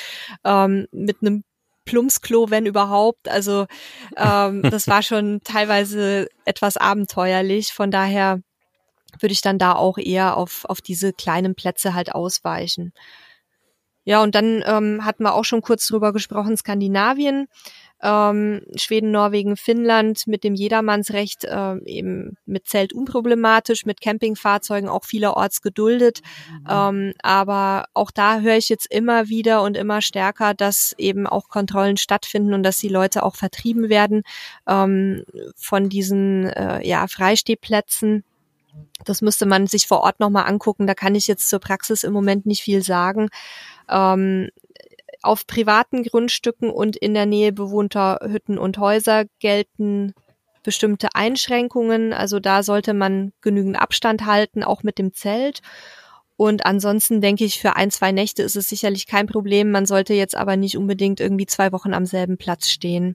ähm, 0.45 0.87
mit 0.91 1.19
einem 1.23 1.45
Plumpsklo, 1.85 2.51
wenn 2.51 2.67
überhaupt. 2.67 3.29
Also 3.29 3.67
ähm, 4.17 4.63
das 4.71 4.89
war 4.89 5.03
schon 5.03 5.41
teilweise 5.45 6.29
etwas 6.45 6.77
abenteuerlich. 6.77 7.73
Von 7.73 7.91
daher 7.91 8.41
würde 9.21 9.33
ich 9.33 9.41
dann 9.41 9.59
da 9.59 9.73
auch 9.73 9.99
eher 9.99 10.37
auf, 10.37 10.65
auf 10.67 10.81
diese 10.81 11.13
kleinen 11.13 11.55
Plätze 11.55 11.95
halt 11.95 12.15
ausweichen. 12.15 12.93
Ja, 14.05 14.23
und 14.23 14.35
dann 14.37 14.63
ähm, 14.67 15.05
hatten 15.05 15.25
wir 15.25 15.35
auch 15.35 15.45
schon 15.45 15.63
kurz 15.63 15.87
drüber 15.87 16.13
gesprochen, 16.13 16.57
Skandinavien 16.57 17.49
ähm, 18.03 18.63
Schweden, 18.77 19.11
Norwegen, 19.11 19.57
Finnland 19.57 20.27
mit 20.27 20.45
dem 20.45 20.55
Jedermannsrecht 20.55 21.45
äh, 21.45 21.77
eben 21.85 22.37
mit 22.45 22.67
Zelt 22.67 22.93
unproblematisch, 22.93 23.87
mit 23.87 24.01
Campingfahrzeugen 24.01 24.89
auch 24.89 25.05
vielerorts 25.05 25.63
geduldet. 25.63 26.21
Mhm. 26.51 26.67
Ähm, 26.69 27.13
aber 27.23 27.87
auch 27.95 28.11
da 28.11 28.41
höre 28.41 28.57
ich 28.57 28.69
jetzt 28.69 28.87
immer 28.87 29.29
wieder 29.29 29.63
und 29.63 29.77
immer 29.77 30.03
stärker, 30.03 30.55
dass 30.55 30.95
eben 30.99 31.27
auch 31.27 31.49
Kontrollen 31.49 31.97
stattfinden 31.97 32.55
und 32.55 32.63
dass 32.63 32.79
die 32.79 32.89
Leute 32.89 33.23
auch 33.23 33.37
vertrieben 33.37 33.89
werden 33.89 34.23
ähm, 34.67 35.25
von 35.57 35.89
diesen 35.89 36.47
äh, 36.47 36.87
ja, 36.87 37.07
Freistehplätzen. 37.09 38.25
Das 39.05 39.23
müsste 39.23 39.47
man 39.47 39.67
sich 39.67 39.87
vor 39.87 40.01
Ort 40.01 40.21
nochmal 40.21 40.47
angucken. 40.47 40.87
Da 40.87 40.95
kann 40.95 41.15
ich 41.15 41.27
jetzt 41.27 41.49
zur 41.49 41.61
Praxis 41.61 42.05
im 42.05 42.13
Moment 42.13 42.45
nicht 42.45 42.63
viel 42.63 42.83
sagen. 42.83 43.29
Ähm, 43.89 44.51
auf 45.27 45.47
privaten 45.47 46.03
Grundstücken 46.05 46.71
und 46.71 46.97
in 46.97 47.15
der 47.15 47.27
Nähe 47.27 47.53
bewohnter 47.53 48.21
Hütten 48.23 48.59
und 48.59 48.79
Häuser 48.79 49.25
gelten 49.41 50.15
bestimmte 50.63 51.15
Einschränkungen. 51.15 52.13
Also 52.13 52.41
da 52.41 52.63
sollte 52.63 52.95
man 52.95 53.33
genügend 53.41 53.81
Abstand 53.81 54.27
halten, 54.27 54.63
auch 54.63 54.83
mit 54.83 54.99
dem 54.99 55.15
Zelt. 55.15 55.61
Und 56.37 56.67
ansonsten 56.67 57.21
denke 57.21 57.45
ich, 57.45 57.61
für 57.61 57.77
ein, 57.77 57.91
zwei 57.91 58.13
Nächte 58.13 58.43
ist 58.43 58.57
es 58.57 58.69
sicherlich 58.69 59.07
kein 59.07 59.27
Problem. 59.27 59.71
Man 59.71 59.87
sollte 59.87 60.13
jetzt 60.13 60.37
aber 60.37 60.57
nicht 60.57 60.77
unbedingt 60.77 61.21
irgendwie 61.21 61.47
zwei 61.47 61.73
Wochen 61.73 61.95
am 61.95 62.05
selben 62.05 62.37
Platz 62.37 62.69
stehen. 62.69 63.15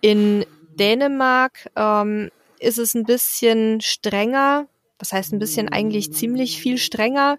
In 0.00 0.44
Dänemark 0.78 1.70
ähm, 1.76 2.30
ist 2.58 2.78
es 2.78 2.94
ein 2.94 3.04
bisschen 3.04 3.80
strenger 3.80 4.66
das 5.04 5.12
heißt 5.12 5.34
ein 5.34 5.38
bisschen 5.38 5.68
eigentlich 5.68 6.14
ziemlich 6.14 6.58
viel 6.58 6.78
strenger. 6.78 7.36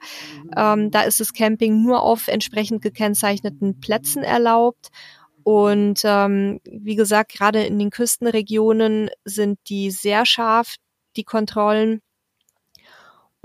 Ähm, 0.55 0.91
da 0.91 1.01
ist 1.01 1.19
das 1.19 1.33
Camping 1.33 1.81
nur 1.81 2.03
auf 2.03 2.27
entsprechend 2.27 2.83
gekennzeichneten 2.83 3.79
Plätzen 3.79 4.21
erlaubt. 4.21 4.89
Und 5.43 6.01
ähm, 6.03 6.59
wie 6.63 6.95
gesagt, 6.95 7.31
gerade 7.31 7.63
in 7.63 7.79
den 7.79 7.89
Küstenregionen 7.89 9.09
sind 9.23 9.57
die 9.67 9.89
sehr 9.89 10.27
scharf, 10.27 10.75
die 11.15 11.23
Kontrollen. 11.23 12.01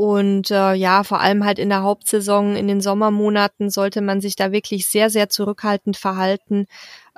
Und 0.01 0.51
äh, 0.51 0.73
ja, 0.73 1.05
vor 1.05 1.21
allem 1.21 1.45
halt 1.45 1.59
in 1.59 1.69
der 1.69 1.83
Hauptsaison, 1.83 2.57
in 2.57 2.67
den 2.69 2.81
Sommermonaten 2.81 3.69
sollte 3.69 4.01
man 4.01 4.23
sich 4.23 4.35
da 4.35 4.51
wirklich 4.51 4.87
sehr, 4.87 5.11
sehr 5.11 5.29
zurückhaltend 5.29 5.99
verhalten, 5.99 6.69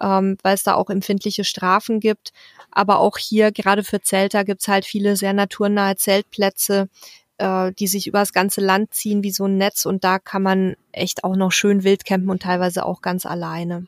ähm, 0.00 0.36
weil 0.42 0.56
es 0.56 0.64
da 0.64 0.74
auch 0.74 0.90
empfindliche 0.90 1.44
Strafen 1.44 2.00
gibt. 2.00 2.32
Aber 2.72 2.98
auch 2.98 3.18
hier, 3.18 3.52
gerade 3.52 3.84
für 3.84 4.02
Zelter, 4.02 4.42
gibt's 4.42 4.66
halt 4.66 4.84
viele 4.84 5.14
sehr 5.14 5.32
naturnahe 5.32 5.94
Zeltplätze, 5.94 6.88
äh, 7.38 7.70
die 7.70 7.86
sich 7.86 8.08
übers 8.08 8.32
ganze 8.32 8.60
Land 8.60 8.92
ziehen 8.94 9.22
wie 9.22 9.30
so 9.30 9.44
ein 9.44 9.58
Netz. 9.58 9.86
Und 9.86 10.02
da 10.02 10.18
kann 10.18 10.42
man 10.42 10.74
echt 10.90 11.22
auch 11.22 11.36
noch 11.36 11.52
schön 11.52 11.84
wild 11.84 12.04
campen 12.04 12.30
und 12.30 12.42
teilweise 12.42 12.84
auch 12.84 13.00
ganz 13.00 13.26
alleine. 13.26 13.86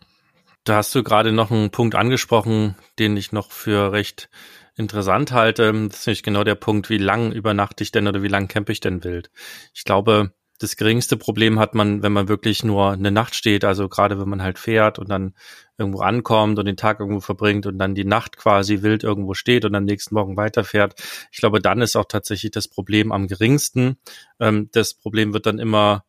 Da 0.63 0.77
hast 0.77 0.95
du 0.95 1.03
gerade 1.03 1.33
noch 1.33 1.51
einen 1.51 1.71
Punkt 1.71 1.97
angesprochen, 1.97 2.77
den 3.01 3.17
ich 3.17 3.33
noch 3.33 3.51
für 3.51 3.91
recht 3.91 4.29
interessant 4.77 5.33
halte, 5.33 5.73
das 5.73 6.01
ist 6.01 6.07
nämlich 6.07 6.23
genau 6.23 6.45
der 6.45 6.55
Punkt, 6.57 6.91
wie 6.91 6.99
lang 6.99 7.33
übernachte 7.33 7.83
ich 7.83 7.93
denn 7.93 8.09
oder 8.09 8.23
wie 8.23 8.29
lang 8.29 8.49
campe 8.49 8.73
ich 8.73 8.81
denn 8.81 9.05
wild. 9.05 9.31
Ich 9.73 9.85
glaube, 9.85 10.33
das 10.59 10.77
geringste 10.77 11.17
Problem 11.17 11.59
hat 11.59 11.75
man, 11.75 12.03
wenn 12.03 12.13
man 12.13 12.29
wirklich 12.29 12.65
nur 12.65 12.93
eine 12.93 13.11
Nacht 13.11 13.35
steht, 13.35 13.65
also 13.65 13.89
gerade 13.89 14.21
wenn 14.21 14.29
man 14.29 14.43
halt 14.43 14.59
fährt 14.59 14.99
und 14.99 15.09
dann 15.09 15.35
irgendwo 15.79 16.01
ankommt 16.01 16.59
und 16.59 16.67
den 16.67 16.77
Tag 16.77 17.01
irgendwo 17.01 17.21
verbringt 17.21 17.67
und 17.67 17.79
dann 17.79 17.95
die 17.95 18.05
Nacht 18.05 18.37
quasi 18.37 18.83
wild 18.83 19.03
irgendwo 19.03 19.35
steht 19.35 19.65
und 19.65 19.75
am 19.75 19.85
nächsten 19.85 20.15
Morgen 20.15 20.37
weiterfährt. 20.37 20.95
Ich 21.33 21.39
glaube, 21.39 21.61
dann 21.61 21.81
ist 21.81 21.97
auch 21.97 22.05
tatsächlich 22.05 22.53
das 22.53 22.69
Problem 22.69 23.11
am 23.11 23.27
geringsten. 23.27 23.99
Ähm, 24.39 24.69
das 24.73 24.95
Problem 24.95 25.33
wird 25.35 25.47
dann 25.47 25.59
immer 25.59 26.05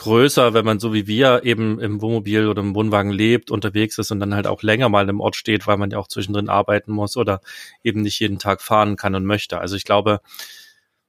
größer, 0.00 0.54
wenn 0.54 0.64
man 0.64 0.80
so 0.80 0.94
wie 0.94 1.06
wir 1.06 1.42
eben 1.44 1.78
im 1.78 2.00
Wohnmobil 2.00 2.48
oder 2.48 2.62
im 2.62 2.74
Wohnwagen 2.74 3.12
lebt, 3.12 3.50
unterwegs 3.50 3.98
ist 3.98 4.10
und 4.10 4.18
dann 4.18 4.34
halt 4.34 4.46
auch 4.46 4.62
länger 4.62 4.88
mal 4.88 5.06
im 5.10 5.20
Ort 5.20 5.36
steht, 5.36 5.66
weil 5.66 5.76
man 5.76 5.90
ja 5.90 5.98
auch 5.98 6.08
zwischendrin 6.08 6.48
arbeiten 6.48 6.90
muss 6.90 7.18
oder 7.18 7.42
eben 7.84 8.00
nicht 8.00 8.18
jeden 8.18 8.38
Tag 8.38 8.62
fahren 8.62 8.96
kann 8.96 9.14
und 9.14 9.26
möchte. 9.26 9.58
Also 9.58 9.76
ich 9.76 9.84
glaube, 9.84 10.22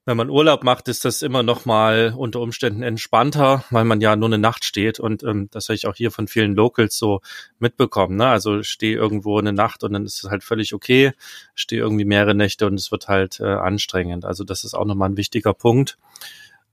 wenn 0.03 0.17
man 0.17 0.29
Urlaub 0.29 0.65
macht, 0.65 0.89
ist 0.89 1.05
das 1.05 1.21
immer 1.21 1.41
noch 1.41 1.63
mal 1.63 2.13
unter 2.17 2.41
Umständen 2.41 2.83
entspannter, 2.83 3.63
weil 3.69 3.85
man 3.85 4.01
ja 4.01 4.17
nur 4.17 4.27
eine 4.27 4.39
Nacht 4.39 4.65
steht 4.65 4.99
und 4.99 5.23
ähm, 5.23 5.47
das 5.51 5.69
habe 5.69 5.75
ich 5.75 5.87
auch 5.87 5.95
hier 5.95 6.11
von 6.11 6.27
vielen 6.27 6.53
Locals 6.53 6.97
so 6.97 7.21
mitbekommen. 7.59 8.17
Ne? 8.17 8.27
Also 8.27 8.61
stehe 8.61 8.97
irgendwo 8.97 9.39
eine 9.39 9.53
Nacht 9.53 9.85
und 9.85 9.93
dann 9.93 10.03
ist 10.03 10.21
es 10.21 10.29
halt 10.29 10.43
völlig 10.43 10.73
okay, 10.73 11.13
stehe 11.55 11.81
irgendwie 11.81 12.03
mehrere 12.03 12.35
Nächte 12.35 12.67
und 12.67 12.73
es 12.73 12.91
wird 12.91 13.07
halt 13.07 13.39
äh, 13.39 13.45
anstrengend. 13.45 14.25
Also 14.25 14.43
das 14.43 14.65
ist 14.65 14.73
auch 14.73 14.85
noch 14.85 14.95
mal 14.95 15.07
ein 15.07 15.17
wichtiger 15.17 15.53
Punkt. 15.53 15.97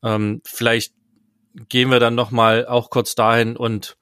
Ähm, 0.02 0.40
vielleicht 0.44 0.92
gehen 1.68 1.90
wir 1.90 2.00
dann 2.00 2.14
noch 2.14 2.30
mal 2.30 2.66
auch 2.66 2.90
kurz 2.90 3.14
dahin 3.14 3.56
und 3.56 3.96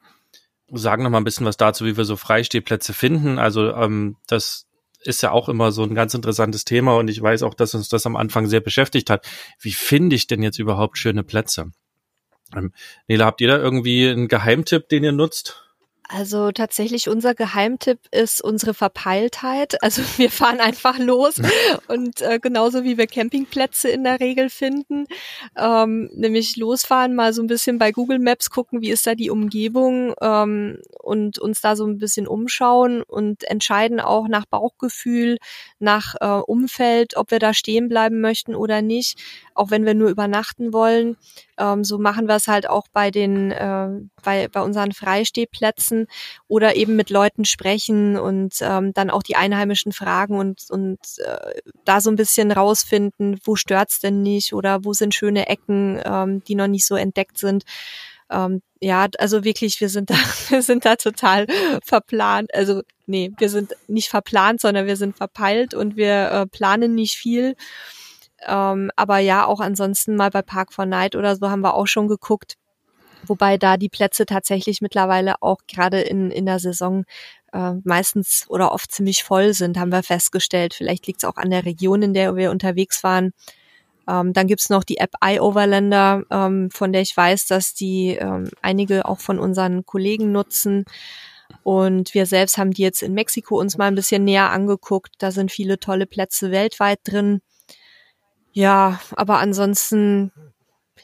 sagen 0.72 1.02
noch 1.02 1.10
mal 1.10 1.18
ein 1.18 1.24
bisschen 1.24 1.46
was 1.46 1.56
dazu, 1.56 1.84
wie 1.84 1.96
wir 1.96 2.04
so 2.04 2.16
Freistehplätze 2.16 2.92
finden. 2.92 3.38
Also 3.38 3.72
ähm, 3.74 4.16
das 4.26 4.66
ist 5.00 5.22
ja 5.22 5.30
auch 5.30 5.48
immer 5.48 5.70
so 5.72 5.82
ein 5.82 5.94
ganz 5.94 6.14
interessantes 6.14 6.64
Thema 6.64 6.96
und 6.96 7.08
ich 7.08 7.22
weiß 7.22 7.42
auch, 7.44 7.54
dass 7.54 7.74
uns 7.74 7.88
das 7.88 8.06
am 8.06 8.16
Anfang 8.16 8.46
sehr 8.46 8.60
beschäftigt 8.60 9.08
hat. 9.08 9.26
Wie 9.60 9.72
finde 9.72 10.16
ich 10.16 10.26
denn 10.26 10.42
jetzt 10.42 10.58
überhaupt 10.58 10.98
schöne 10.98 11.22
Plätze? 11.22 11.70
Ähm, 12.54 12.72
Nela, 13.06 13.26
habt 13.26 13.40
ihr 13.40 13.48
da 13.48 13.58
irgendwie 13.58 14.08
einen 14.08 14.28
Geheimtipp, 14.28 14.88
den 14.88 15.04
ihr 15.04 15.12
nutzt? 15.12 15.65
Also 16.08 16.52
tatsächlich 16.52 17.08
unser 17.08 17.34
Geheimtipp 17.34 17.98
ist 18.12 18.42
unsere 18.42 18.74
Verpeiltheit. 18.74 19.76
Also 19.86 20.02
wir 20.16 20.30
fahren 20.30 20.58
einfach 20.58 20.98
los 20.98 21.40
und 21.88 22.20
äh, 22.20 22.40
genauso 22.40 22.82
wie 22.82 22.98
wir 22.98 23.06
Campingplätze 23.06 23.88
in 23.88 24.02
der 24.02 24.18
Regel 24.18 24.50
finden, 24.50 25.06
ähm, 25.56 26.10
nämlich 26.12 26.56
losfahren, 26.56 27.14
mal 27.14 27.32
so 27.32 27.40
ein 27.40 27.46
bisschen 27.46 27.78
bei 27.78 27.92
Google 27.92 28.18
Maps 28.18 28.50
gucken, 28.50 28.80
wie 28.80 28.90
ist 28.90 29.06
da 29.06 29.14
die 29.14 29.30
Umgebung 29.30 30.14
ähm, 30.20 30.80
und 31.00 31.38
uns 31.38 31.60
da 31.60 31.76
so 31.76 31.86
ein 31.86 31.98
bisschen 31.98 32.26
umschauen 32.26 33.02
und 33.02 33.44
entscheiden 33.44 34.00
auch 34.00 34.26
nach 34.26 34.46
Bauchgefühl, 34.46 35.38
nach 35.78 36.16
äh, 36.20 36.26
Umfeld, 36.26 37.16
ob 37.16 37.30
wir 37.30 37.38
da 37.38 37.54
stehen 37.54 37.88
bleiben 37.88 38.20
möchten 38.20 38.56
oder 38.56 38.82
nicht, 38.82 39.20
auch 39.54 39.70
wenn 39.70 39.86
wir 39.86 39.94
nur 39.94 40.08
übernachten 40.08 40.72
wollen. 40.72 41.16
Ähm, 41.58 41.84
so 41.84 41.98
machen 41.98 42.26
wir 42.26 42.34
es 42.34 42.48
halt 42.48 42.68
auch 42.68 42.88
bei 42.92 43.10
den, 43.10 43.52
äh, 43.52 43.88
bei, 44.22 44.48
bei 44.48 44.62
unseren 44.62 44.92
Freistehplätzen 44.92 45.95
oder 46.48 46.76
eben 46.76 46.96
mit 46.96 47.11
Leuten 47.11 47.44
sprechen 47.44 48.18
und 48.18 48.54
ähm, 48.61 48.92
dann 48.92 49.11
auch 49.11 49.22
die 49.22 49.37
Einheimischen 49.37 49.92
fragen 49.92 50.38
und, 50.38 50.64
und 50.70 50.98
äh, 51.24 51.61
da 51.85 52.00
so 52.00 52.11
ein 52.11 52.16
bisschen 52.16 52.52
rausfinden, 52.52 53.38
wo 53.44 53.56
stört's 53.56 54.00
denn 54.00 54.22
nicht 54.22 54.52
oder 54.52 54.85
wo 54.85 54.92
sind 54.92 55.14
schöne 55.14 55.48
Ecken, 55.48 56.00
ähm, 56.04 56.42
die 56.44 56.54
noch 56.54 56.68
nicht 56.68 56.87
so 56.87 56.96
entdeckt 56.96 57.38
sind. 57.38 57.64
Ähm, 58.30 58.62
ja, 58.80 59.06
also 59.18 59.44
wirklich, 59.44 59.80
wir 59.80 59.88
sind 59.88 60.11
da, 60.11 60.16
wir 60.48 60.62
sind 60.62 60.85
da 60.85 60.96
total 60.96 61.46
verplant. 61.82 62.54
Also 62.54 62.82
nee, 63.06 63.32
wir 63.38 63.48
sind 63.48 63.74
nicht 63.88 64.09
verplant, 64.09 64.61
sondern 64.61 64.87
wir 64.87 64.96
sind 64.96 65.16
verpeilt 65.16 65.74
und 65.74 65.96
wir 65.96 66.30
äh, 66.30 66.46
planen 66.46 66.94
nicht 66.94 67.16
viel. 67.16 67.56
Ähm, 68.46 68.90
aber 68.96 69.18
ja, 69.18 69.46
auch 69.46 69.61
ansonsten 69.61 70.16
mal 70.16 70.30
bei 70.30 70.42
Park 70.42 70.72
for 70.72 70.87
Night 70.87 71.16
oder 71.16 71.37
so 71.37 71.50
haben 71.50 71.62
wir 71.62 71.74
auch 71.74 71.87
schon 71.87 72.09
geguckt. 72.09 72.56
Wobei 73.28 73.58
da 73.58 73.76
die 73.76 73.88
Plätze 73.88 74.26
tatsächlich 74.26 74.80
mittlerweile 74.80 75.42
auch 75.42 75.58
gerade 75.68 76.00
in, 76.00 76.30
in 76.30 76.46
der 76.46 76.58
Saison 76.58 77.04
äh, 77.52 77.72
meistens 77.84 78.46
oder 78.48 78.72
oft 78.72 78.92
ziemlich 78.92 79.24
voll 79.24 79.54
sind, 79.54 79.78
haben 79.78 79.92
wir 79.92 80.02
festgestellt. 80.02 80.74
Vielleicht 80.74 81.06
liegt 81.06 81.22
es 81.22 81.28
auch 81.28 81.36
an 81.36 81.50
der 81.50 81.64
Region, 81.64 82.02
in 82.02 82.14
der 82.14 82.36
wir 82.36 82.50
unterwegs 82.50 83.02
waren. 83.02 83.32
Ähm, 84.08 84.32
dann 84.32 84.46
gibt's 84.46 84.70
noch 84.70 84.84
die 84.84 84.98
App 84.98 85.14
iOverlander, 85.22 86.22
ähm, 86.30 86.70
von 86.70 86.92
der 86.92 87.02
ich 87.02 87.16
weiß, 87.16 87.46
dass 87.46 87.74
die 87.74 88.16
ähm, 88.20 88.50
einige 88.62 89.06
auch 89.06 89.18
von 89.18 89.38
unseren 89.38 89.84
Kollegen 89.84 90.32
nutzen. 90.32 90.84
Und 91.62 92.14
wir 92.14 92.26
selbst 92.26 92.58
haben 92.58 92.72
die 92.72 92.82
jetzt 92.82 93.02
in 93.02 93.14
Mexiko 93.14 93.58
uns 93.58 93.76
mal 93.76 93.86
ein 93.86 93.94
bisschen 93.94 94.24
näher 94.24 94.50
angeguckt. 94.50 95.14
Da 95.18 95.30
sind 95.30 95.50
viele 95.50 95.78
tolle 95.78 96.06
Plätze 96.06 96.50
weltweit 96.50 97.00
drin. 97.04 97.40
Ja, 98.52 99.00
aber 99.16 99.38
ansonsten 99.38 100.32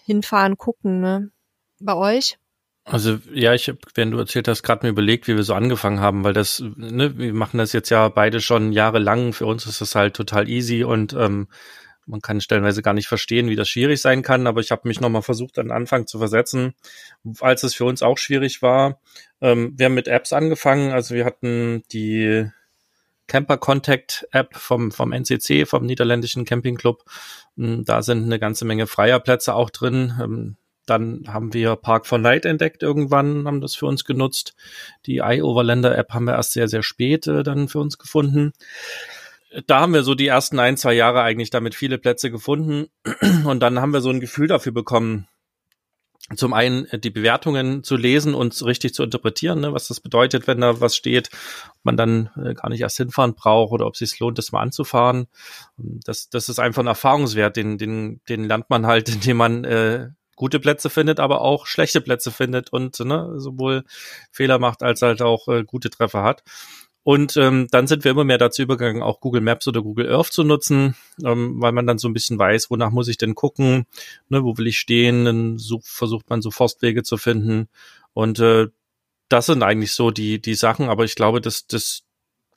hinfahren, 0.05 0.57
gucken, 0.57 1.01
ne? 1.01 1.31
Bei 1.85 1.95
euch? 1.95 2.39
Also 2.85 3.19
ja, 3.33 3.55
ich 3.55 3.69
habe, 3.69 3.79
wenn 3.95 4.11
du 4.11 4.19
erzählt 4.19 4.49
hast, 4.49 4.63
gerade 4.63 4.85
mir 4.85 4.91
überlegt, 4.91 5.29
wie 5.29 5.37
wir 5.37 5.45
so 5.45 5.55
angefangen 5.55 6.01
haben, 6.01 6.25
weil 6.25 6.33
das, 6.33 6.63
ne, 6.77 7.17
wir 7.17 7.33
machen 7.33 7.59
das 7.59 7.73
jetzt 7.73 7.91
ja 7.91 8.09
beide 8.09 8.41
schon 8.41 8.73
jahrelang. 8.73 9.33
Für 9.33 9.47
uns 9.47 9.67
ist 9.67 9.81
das 9.81 9.95
halt 9.95 10.15
total 10.15 10.49
easy 10.49 10.83
und 10.83 11.13
ähm, 11.13 11.47
man 12.07 12.21
kann 12.21 12.41
stellenweise 12.41 12.83
gar 12.83 12.95
nicht 12.95 13.07
verstehen, 13.07 13.49
wie 13.49 13.57
das 13.57 13.69
schwierig 13.69 14.01
sein 14.01 14.23
kann. 14.23 14.49
Aber 14.49 14.61
ich 14.61 14.73
habe 14.73 14.89
mich 14.89 15.01
nochmal 15.01 15.23
versucht, 15.23 15.59
an 15.59 15.67
den 15.67 15.73
Anfang 15.73 16.09
zu 16.09 16.19
versetzen, 16.19 16.75
als 17.41 17.63
es 17.63 17.75
für 17.75 17.85
uns 17.85 18.03
auch 18.03 18.19
schwierig 18.19 18.63
war. 18.63 19.01
Ähm, 19.41 19.75
wir 19.77 19.87
haben 19.87 19.95
mit 19.95 20.09
Apps 20.09 20.33
angefangen. 20.33 20.91
Also 20.91 21.15
wir 21.15 21.25
hatten 21.25 21.85
die 21.93 22.49
Camper 23.29 23.57
Contact 23.59 24.27
App 24.33 24.57
vom, 24.57 24.91
vom 24.91 25.13
NCC, 25.13 25.65
vom 25.67 25.87
niederländischen 25.87 26.45
Campingclub. 26.45 27.05
Hm, 27.57 27.85
da 27.85 28.03
sind 28.03 28.25
eine 28.25 28.41
ganze 28.41 28.65
Menge 28.65 28.89
freier 28.89 29.21
Plätze 29.21 29.55
auch 29.55 29.71
drin. 29.71 30.57
Dann 30.87 31.25
haben 31.29 31.55
wir 31.55 31.77
Park 31.77 32.07
for 32.07 32.19
Night 32.19 32.45
entdeckt 32.45 32.83
irgendwann, 32.83 33.47
haben 33.47 33.61
das 33.61 33.75
für 33.75 33.87
uns 33.87 34.05
genutzt. 34.05 34.55
Die 35.07 35.19
iOverlander 35.19 35.97
App 35.97 36.13
haben 36.13 36.25
wir 36.25 36.35
erst 36.35 36.53
sehr, 36.53 36.69
sehr 36.69 36.83
spät 36.83 37.27
äh, 37.27 37.43
dann 37.43 37.69
für 37.69 37.79
uns 37.79 37.99
gefunden. 37.99 38.53
Da 39.67 39.81
haben 39.81 39.93
wir 39.93 40.03
so 40.03 40.15
die 40.15 40.27
ersten 40.27 40.59
ein, 40.59 40.77
zwei 40.77 40.95
Jahre 40.95 41.23
eigentlich 41.23 41.51
damit 41.51 41.75
viele 41.75 41.99
Plätze 41.99 42.31
gefunden. 42.31 42.87
Und 43.45 43.61
dann 43.61 43.81
haben 43.81 43.93
wir 43.93 44.01
so 44.01 44.11
ein 44.11 44.21
Gefühl 44.21 44.49
dafür 44.49 44.73
bekommen, 44.73 45.29
zum 46.37 46.53
einen 46.53 46.87
äh, 46.87 46.99
die 46.99 47.11
Bewertungen 47.11 47.83
zu 47.83 47.97
lesen 47.97 48.35
und 48.35 48.61
richtig 48.65 48.95
zu 48.95 49.03
interpretieren, 49.03 49.61
ne, 49.61 49.73
was 49.73 49.89
das 49.89 50.01
bedeutet, 50.01 50.47
wenn 50.47 50.61
da 50.61 50.81
was 50.81 50.97
steht, 50.97 51.31
ob 51.71 51.85
man 51.85 51.97
dann 51.97 52.31
äh, 52.37 52.55
gar 52.55 52.69
nicht 52.71 52.81
erst 52.81 52.97
hinfahren 52.97 53.35
braucht 53.35 53.73
oder 53.73 53.87
ob 53.87 53.95
es 53.95 53.99
sich 53.99 54.19
lohnt, 54.21 54.39
das 54.39 54.53
mal 54.53 54.61
anzufahren. 54.61 55.27
Das, 55.77 56.29
das 56.31 56.49
ist 56.49 56.59
einfach 56.59 56.83
ein 56.83 56.89
Erfahrungswert, 56.89 57.57
den, 57.57 57.77
den, 57.77 58.21
den 58.29 58.45
lernt 58.45 58.71
man 58.71 58.87
halt, 58.87 59.09
indem 59.15 59.37
man 59.37 59.65
äh, 59.65 60.11
gute 60.37 60.61
Plätze 60.61 60.91
findet, 60.91 61.21
aber 61.21 61.41
auch 61.43 61.67
schlechte 61.67 62.01
Plätze 62.01 62.31
findet 62.31 62.73
und 62.73 62.99
ne, 63.01 63.35
sowohl 63.37 63.85
Fehler 64.31 64.59
macht 64.59 64.83
als 64.83 65.03
halt 65.03 65.23
auch 65.23 65.49
äh, 65.49 65.65
gute 65.65 65.91
Treffer 65.91 66.23
hat. 66.23 66.43
Und 67.05 67.37
ähm, 67.37 67.67
dann 67.71 67.89
sind 67.89 68.05
wir 68.05 68.13
immer 68.13 68.25
mehr 68.25 68.39
dazu 68.39 68.63
übergegangen, 68.63 69.03
auch 69.03 69.21
Google 69.21 69.41
Maps 69.41 69.67
oder 69.67 69.83
Google 69.83 70.13
Earth 70.13 70.33
zu 70.33 70.45
nutzen, 70.45 70.95
ähm, 71.25 71.61
weil 71.61 71.73
man 71.73 71.87
dann 71.87 71.99
so 71.99 72.09
ein 72.09 72.13
bisschen 72.15 72.39
weiß, 72.39 72.71
wonach 72.71 72.91
muss 72.91 73.09
ich 73.09 73.19
denn 73.19 73.35
gucken, 73.35 73.87
ne, 74.29 74.45
wo 74.45 74.57
will 74.57 74.69
ich 74.69 74.79
stehen, 74.79 75.25
dann 75.25 75.59
such, 75.59 75.83
versucht 75.85 76.31
man 76.31 76.43
so 76.43 76.53
Forstwege 76.53 77.03
zu 77.03 77.17
finden. 77.17 77.69
Und 78.13 78.39
äh, 78.39 78.69
das 79.29 79.47
sind 79.47 79.65
eigentlich 79.65 79.93
so 79.93 80.13
die, 80.13 80.41
die 80.41 80.55
Sachen, 80.55 80.89
aber 80.89 81.05
ich 81.05 81.17
glaube, 81.17 81.41
das, 81.41 81.67
das 81.67 82.05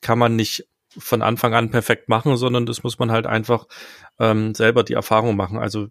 kann 0.01 0.19
man 0.19 0.35
nicht 0.35 0.67
von 0.97 1.23
Anfang 1.23 1.55
an 1.55 1.71
perfekt 1.71 2.07
machen, 2.07 2.37
sondern 2.37 2.67
das 2.67 2.83
muss 2.83 2.99
man 2.99 3.11
halt 3.11 3.25
einfach 3.25 3.67
ähm, 4.19 4.53
selber 4.53 4.83
die 4.83 4.93
Erfahrung 4.93 5.35
machen. 5.35 5.57
Also 5.57 5.87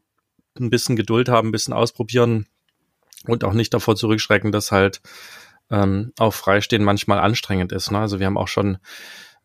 ein 0.58 0.70
bisschen 0.70 0.96
Geduld 0.96 1.28
haben, 1.28 1.48
ein 1.48 1.52
bisschen 1.52 1.74
ausprobieren 1.74 2.46
und 3.26 3.44
auch 3.44 3.52
nicht 3.52 3.74
davor 3.74 3.96
zurückschrecken, 3.96 4.52
dass 4.52 4.72
halt 4.72 5.00
ähm, 5.70 6.12
auf 6.18 6.34
Freistehen 6.34 6.84
manchmal 6.84 7.18
anstrengend 7.18 7.72
ist. 7.72 7.90
Ne? 7.90 7.98
Also 7.98 8.18
wir 8.18 8.26
haben 8.26 8.38
auch 8.38 8.48
schon 8.48 8.78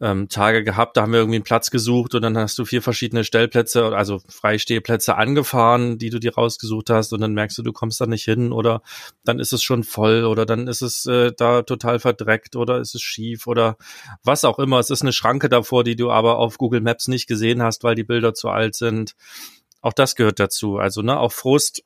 ähm, 0.02 0.30
Tage 0.30 0.64
gehabt, 0.64 0.96
da 0.96 1.02
haben 1.02 1.12
wir 1.12 1.20
irgendwie 1.20 1.38
einen 1.38 1.44
Platz 1.44 1.72
gesucht 1.72 2.16
und 2.16 2.22
dann 2.22 2.38
hast 2.38 2.58
du 2.58 2.64
vier 2.64 2.82
verschiedene 2.82 3.26
Stellplätze, 3.26 3.86
also 3.96 4.22
Freistehplätze 4.30 5.16
angefahren, 5.16 5.98
die 5.98 6.10
du 6.10 6.20
dir 6.20 6.36
rausgesucht 6.36 6.90
hast 6.90 7.12
und 7.12 7.20
dann 7.20 7.34
merkst 7.34 7.58
du, 7.58 7.64
du 7.64 7.74
kommst 7.74 8.00
da 8.00 8.06
nicht 8.06 8.24
hin 8.24 8.54
oder 8.54 8.82
dann 9.26 9.40
ist 9.40 9.52
es 9.52 9.62
schon 9.62 9.84
voll 9.84 10.24
oder 10.24 10.46
dann 10.46 10.68
ist 10.68 10.82
es 10.82 11.06
äh, 11.06 11.34
da 11.36 11.64
total 11.64 12.00
verdreckt 12.00 12.56
oder 12.56 12.80
ist 12.80 12.96
es 12.96 13.02
schief 13.02 13.46
oder 13.46 13.76
was 14.24 14.46
auch 14.46 14.60
immer. 14.60 14.80
Es 14.80 14.90
ist 14.90 15.02
eine 15.02 15.14
Schranke 15.14 15.50
davor, 15.50 15.84
die 15.84 15.98
du 15.98 16.12
aber 16.12 16.38
auf 16.38 16.58
Google 16.58 16.82
Maps 16.82 17.10
nicht 17.10 17.28
gesehen 17.28 17.62
hast, 17.62 17.84
weil 17.84 17.96
die 17.96 18.06
Bilder 18.06 18.34
zu 18.34 18.48
alt 18.50 18.76
sind. 18.76 19.16
Auch 19.82 19.94
das 19.94 20.16
gehört 20.16 20.40
dazu. 20.40 20.78
Also 20.78 21.02
ne, 21.02 21.20
auch 21.20 21.32
Frust 21.32 21.84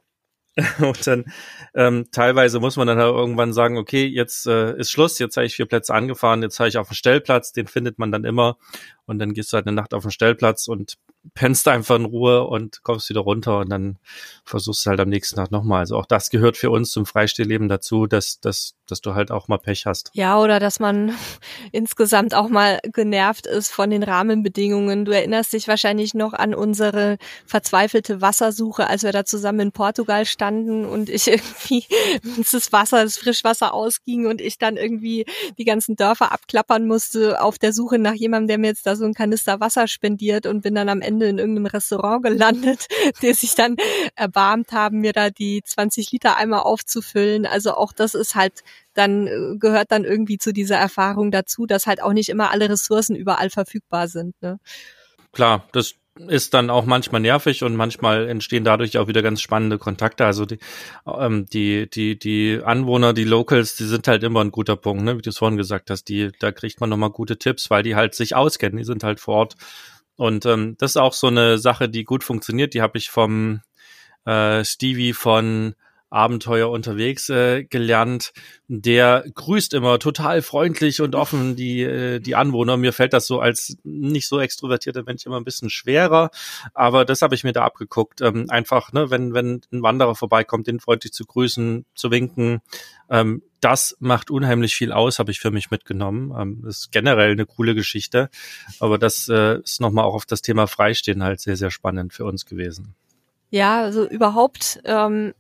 Und 0.80 1.08
dann 1.08 1.26
ähm, 1.74 2.10
teilweise 2.12 2.60
muss 2.60 2.78
man 2.78 2.86
dann 2.86 3.00
halt 3.00 3.14
irgendwann 3.14 3.54
sagen, 3.54 3.78
okay, 3.78 4.06
jetzt 4.06 4.46
äh, 4.46 4.78
ist 4.78 4.92
Schluss, 4.92 5.18
jetzt 5.18 5.36
habe 5.36 5.48
ich 5.48 5.56
vier 5.56 5.66
Plätze 5.66 5.94
angefahren, 5.94 6.44
jetzt 6.44 6.60
habe 6.60 6.70
ich 6.70 6.78
auf 6.78 6.90
dem 6.90 6.94
Stellplatz, 6.94 7.54
den 7.54 7.66
findet 7.66 7.98
man 7.98 8.12
dann 8.12 8.24
immer 8.24 8.58
und 9.06 9.18
dann 9.18 9.34
gehst 9.34 9.52
du 9.52 9.56
halt 9.56 9.66
eine 9.66 9.76
Nacht 9.76 9.96
auf 9.96 10.04
den 10.04 10.12
Stellplatz 10.12 10.68
und 10.68 10.98
pennst 11.34 11.68
einfach 11.68 11.96
in 11.96 12.06
Ruhe 12.06 12.44
und 12.44 12.84
kommst 12.84 13.10
wieder 13.10 13.22
runter 13.22 13.60
und 13.60 13.70
dann 13.70 13.98
versuchst 14.44 14.86
du 14.86 14.90
halt 14.90 15.00
am 15.00 15.10
nächsten 15.10 15.38
Tag 15.38 15.52
nochmal. 15.52 15.80
Also 15.80 15.98
auch 15.98 16.06
das 16.06 16.30
gehört 16.30 16.58
für 16.58 16.70
uns 16.70 16.92
zum 16.92 17.06
Freistehlleben 17.06 17.70
dazu, 17.70 18.08
dass, 18.08 18.40
dass, 18.42 18.76
dass 18.88 19.00
du 19.00 19.16
halt 19.16 19.32
auch 19.32 19.48
mal 19.48 19.58
Pech 19.58 19.86
hast. 19.86 20.12
Ja, 20.14 20.38
oder 20.40 20.60
dass 20.60 20.80
man 20.80 21.14
insgesamt 21.72 22.36
auch 22.36 22.50
mal 22.50 22.80
genervt 22.84 23.48
ist 23.48 23.72
von 23.72 23.90
den 23.90 24.04
Rahmenbedingungen. 24.04 25.06
Du 25.06 25.12
erinnerst 25.14 25.54
dich 25.54 25.68
wahrscheinlich 25.68 26.14
noch 26.14 26.34
an 26.34 26.54
unsere 26.54 27.18
verzweifelte 27.46 28.22
Wassersuche, 28.22 28.88
als 28.88 29.04
wir 29.04 29.14
da 29.14 29.24
zusammen 29.24 29.62
in 29.62 29.72
Portugal 29.72 30.26
standen 30.26 30.86
und 30.86 31.10
ich 31.10 31.28
irgendwie 31.32 31.86
das 32.52 32.74
Wasser, 32.74 33.04
das 33.04 33.18
Frischwasser 33.18 33.74
ausging 33.74 34.28
und 34.28 34.42
ich 34.42 34.58
dann 34.58 34.76
irgendwie 34.76 35.26
die 35.58 35.66
ganzen 35.66 35.96
Dörfer 35.96 36.34
abklappern 36.34 36.86
musste 36.86 37.42
auf 37.42 37.58
der 37.58 37.72
Suche 37.72 37.98
nach 37.98 38.14
jemandem, 38.14 38.48
der 38.50 38.58
mir 38.58 38.68
jetzt 38.68 38.86
da 38.86 38.98
so 38.98 39.06
ein 39.06 39.14
Kanister 39.14 39.62
Wasser 39.62 39.88
spendiert 39.88 40.46
und 40.46 40.62
bin 40.62 40.76
dann 40.76 40.90
am 40.90 41.00
Ende 41.00 41.13
in 41.22 41.38
irgendeinem 41.38 41.68
Restaurant 41.68 42.24
gelandet, 42.24 42.88
der 43.22 43.34
sich 43.36 43.56
dann 43.56 43.78
erbarmt 44.16 44.72
haben, 44.72 45.00
mir 45.00 45.14
da 45.14 45.30
die 45.30 45.62
20 45.64 46.12
Liter 46.12 46.38
Eimer 46.38 46.66
aufzufüllen. 46.66 47.46
Also 47.46 47.74
auch 47.76 47.94
das 47.94 48.16
ist 48.16 48.36
halt 48.36 48.64
dann 48.94 49.28
äh, 49.28 49.58
gehört 49.58 49.92
dann 49.92 50.04
irgendwie 50.04 50.38
zu 50.38 50.54
dieser 50.54 50.78
Erfahrung 50.78 51.32
dazu, 51.32 51.66
dass 51.66 51.88
halt 51.88 52.02
auch 52.02 52.14
nicht 52.14 52.30
immer 52.30 52.52
alle 52.52 52.70
Ressourcen 52.70 53.16
überall 53.16 53.50
verfügbar 53.50 54.08
sind. 54.08 54.40
Ne? 54.42 54.60
Klar, 55.32 55.68
das 55.72 55.96
ist 56.28 56.54
dann 56.54 56.70
auch 56.70 56.86
manchmal 56.86 57.22
nervig 57.22 57.64
und 57.64 57.76
manchmal 57.76 58.30
entstehen 58.30 58.64
dadurch 58.64 58.98
auch 59.00 59.08
wieder 59.08 59.24
ganz 59.24 59.42
spannende 59.42 59.80
Kontakte. 59.80 60.26
Also 60.26 60.46
die, 60.46 60.60
ähm, 61.08 61.48
die, 61.48 61.90
die, 61.90 62.20
die 62.20 62.62
Anwohner, 62.64 63.14
die 63.14 63.24
Locals, 63.24 63.76
die 63.76 63.86
sind 63.86 64.08
halt 64.08 64.24
immer 64.24 64.42
ein 64.42 64.52
guter 64.52 64.76
Punkt, 64.76 65.04
ne? 65.04 65.18
wie 65.18 65.24
du 65.24 65.32
es 65.32 65.40
vorhin 65.40 65.58
gesagt 65.58 65.90
hast. 65.90 66.06
Die, 66.06 66.30
da 66.40 66.52
kriegt 66.52 66.80
man 66.82 66.90
nochmal 66.92 67.10
gute 67.10 67.38
Tipps, 67.38 67.72
weil 67.72 67.82
die 67.82 67.96
halt 67.96 68.14
sich 68.14 68.36
auskennen, 68.36 68.78
die 68.78 68.84
sind 68.84 69.04
halt 69.04 69.20
vor 69.20 69.36
Ort. 69.36 69.56
Und 70.16 70.46
ähm, 70.46 70.76
das 70.78 70.92
ist 70.92 70.98
auch 70.98 71.14
so 71.14 71.28
eine 71.28 71.58
Sache, 71.58 71.90
die 71.90 72.04
gut 72.04 72.24
funktioniert. 72.24 72.74
Die 72.74 72.82
habe 72.82 72.98
ich 72.98 73.10
vom 73.10 73.62
äh, 74.26 74.64
Stevie 74.64 75.14
von 75.14 75.76
Abenteuer 76.14 76.70
unterwegs 76.70 77.30
äh, 77.30 77.64
gelernt. 77.64 78.34
Der 78.68 79.26
grüßt 79.34 79.74
immer 79.74 79.98
total 80.00 80.42
freundlich 80.42 81.02
und 81.02 81.16
offen 81.16 81.56
die, 81.56 81.82
äh, 81.82 82.20
die 82.20 82.36
Anwohner. 82.36 82.78
Mir 82.78 82.94
fällt 82.94 83.14
das 83.14 83.26
so 83.26 83.40
als 83.40 83.78
nicht 83.84 84.28
so 84.28 84.40
extrovertierter 84.40 85.04
Mensch 85.04 85.26
immer 85.26 85.38
ein 85.38 85.44
bisschen 85.44 85.70
schwerer, 85.70 86.30
aber 86.74 87.04
das 87.04 87.22
habe 87.22 87.34
ich 87.36 87.44
mir 87.44 87.52
da 87.52 87.64
abgeguckt. 87.64 88.22
Ähm, 88.22 88.46
einfach, 88.50 88.94
ne, 88.94 89.10
wenn, 89.10 89.34
wenn 89.34 89.62
ein 89.72 89.82
Wanderer 89.82 90.16
vorbeikommt, 90.16 90.68
den 90.68 90.80
freundlich 90.80 91.14
zu 91.14 91.26
grüßen, 91.26 91.86
zu 91.96 92.12
winken. 92.12 92.62
Ähm, 93.10 93.42
das 93.60 93.96
macht 94.00 94.30
unheimlich 94.30 94.76
viel 94.76 94.92
aus, 94.92 95.20
habe 95.20 95.32
ich 95.32 95.40
für 95.40 95.52
mich 95.52 95.72
mitgenommen. 95.72 96.34
Ähm, 96.38 96.62
das 96.64 96.80
ist 96.80 96.92
generell 96.92 97.32
eine 97.32 97.46
coole 97.46 97.74
Geschichte, 97.74 98.30
aber 98.80 98.98
das 99.00 99.30
äh, 99.30 99.60
ist 99.62 99.82
nochmal 99.82 100.06
auch 100.06 100.14
auf 100.14 100.26
das 100.26 100.42
Thema 100.42 100.68
Freistehen 100.68 101.24
halt 101.24 101.40
sehr, 101.40 101.58
sehr 101.58 101.72
spannend 101.72 102.14
für 102.14 102.26
uns 102.26 102.46
gewesen. 102.46 102.94
Ja, 103.50 103.82
also 103.82 104.08
überhaupt 104.08 104.82
ähm, 104.84 105.34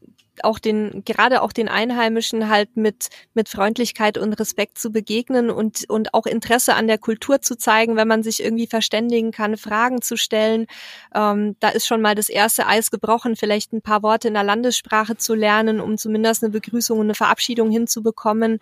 auch 0.43 0.59
den, 0.59 1.03
gerade 1.05 1.41
auch 1.41 1.51
den 1.51 1.69
Einheimischen 1.69 2.49
halt 2.49 2.75
mit, 2.75 3.09
mit 3.33 3.49
Freundlichkeit 3.49 4.17
und 4.17 4.33
Respekt 4.33 4.77
zu 4.77 4.91
begegnen 4.91 5.49
und, 5.49 5.89
und 5.89 6.13
auch 6.13 6.25
Interesse 6.25 6.75
an 6.75 6.87
der 6.87 6.97
Kultur 6.97 7.41
zu 7.41 7.57
zeigen, 7.57 7.95
wenn 7.95 8.07
man 8.07 8.23
sich 8.23 8.43
irgendwie 8.43 8.67
verständigen 8.67 9.31
kann, 9.31 9.57
Fragen 9.57 10.01
zu 10.01 10.17
stellen. 10.17 10.67
Ähm, 11.13 11.55
da 11.59 11.69
ist 11.69 11.87
schon 11.87 12.01
mal 12.01 12.15
das 12.15 12.29
erste 12.29 12.67
Eis 12.67 12.91
gebrochen, 12.91 13.35
vielleicht 13.35 13.73
ein 13.73 13.81
paar 13.81 14.03
Worte 14.03 14.27
in 14.27 14.33
der 14.33 14.43
Landessprache 14.43 15.17
zu 15.17 15.35
lernen, 15.35 15.79
um 15.79 15.97
zumindest 15.97 16.43
eine 16.43 16.51
Begrüßung 16.51 16.99
und 16.99 17.07
eine 17.07 17.15
Verabschiedung 17.15 17.71
hinzubekommen. 17.71 18.59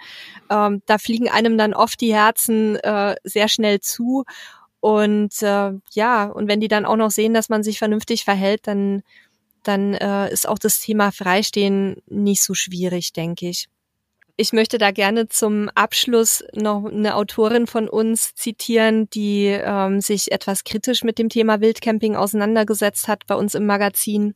Ähm, 0.49 0.81
da 0.85 0.97
fliegen 0.97 1.29
einem 1.29 1.57
dann 1.57 1.73
oft 1.73 2.01
die 2.01 2.13
Herzen 2.13 2.75
äh, 2.77 3.15
sehr 3.23 3.47
schnell 3.47 3.79
zu. 3.79 4.25
Und 4.79 5.41
äh, 5.43 5.73
ja, 5.91 6.25
und 6.25 6.47
wenn 6.47 6.59
die 6.59 6.67
dann 6.67 6.85
auch 6.85 6.95
noch 6.95 7.11
sehen, 7.11 7.33
dass 7.33 7.49
man 7.49 7.63
sich 7.63 7.77
vernünftig 7.77 8.23
verhält, 8.25 8.67
dann 8.67 9.03
dann 9.63 9.93
äh, 9.93 10.31
ist 10.31 10.47
auch 10.47 10.59
das 10.59 10.79
Thema 10.79 11.11
Freistehen 11.11 12.01
nicht 12.07 12.43
so 12.43 12.53
schwierig, 12.53 13.13
denke 13.13 13.49
ich. 13.49 13.67
Ich 14.37 14.53
möchte 14.53 14.77
da 14.77 14.91
gerne 14.91 15.27
zum 15.27 15.69
Abschluss 15.75 16.43
noch 16.53 16.85
eine 16.85 17.15
Autorin 17.15 17.67
von 17.67 17.87
uns 17.87 18.33
zitieren, 18.33 19.09
die 19.09 19.45
ähm, 19.47 20.01
sich 20.01 20.31
etwas 20.31 20.63
kritisch 20.63 21.03
mit 21.03 21.19
dem 21.19 21.29
Thema 21.29 21.61
Wildcamping 21.61 22.15
auseinandergesetzt 22.15 23.07
hat 23.07 23.27
bei 23.27 23.35
uns 23.35 23.53
im 23.53 23.65
Magazin. 23.65 24.33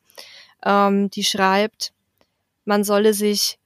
Ähm, 0.63 1.09
die 1.09 1.23
schreibt, 1.23 1.91
man 2.65 2.83
solle 2.83 3.13
sich 3.13 3.57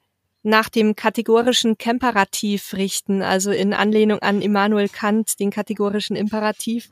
nach 0.44 0.70
dem 0.70 0.96
kategorischen 0.96 1.78
Kemperativ 1.78 2.74
richten, 2.74 3.22
also 3.22 3.52
in 3.52 3.74
Anlehnung 3.74 4.20
an 4.20 4.42
Immanuel 4.42 4.88
Kant, 4.88 5.40
den 5.40 5.52
kategorischen 5.52 6.16
Imperativ. 6.16 6.90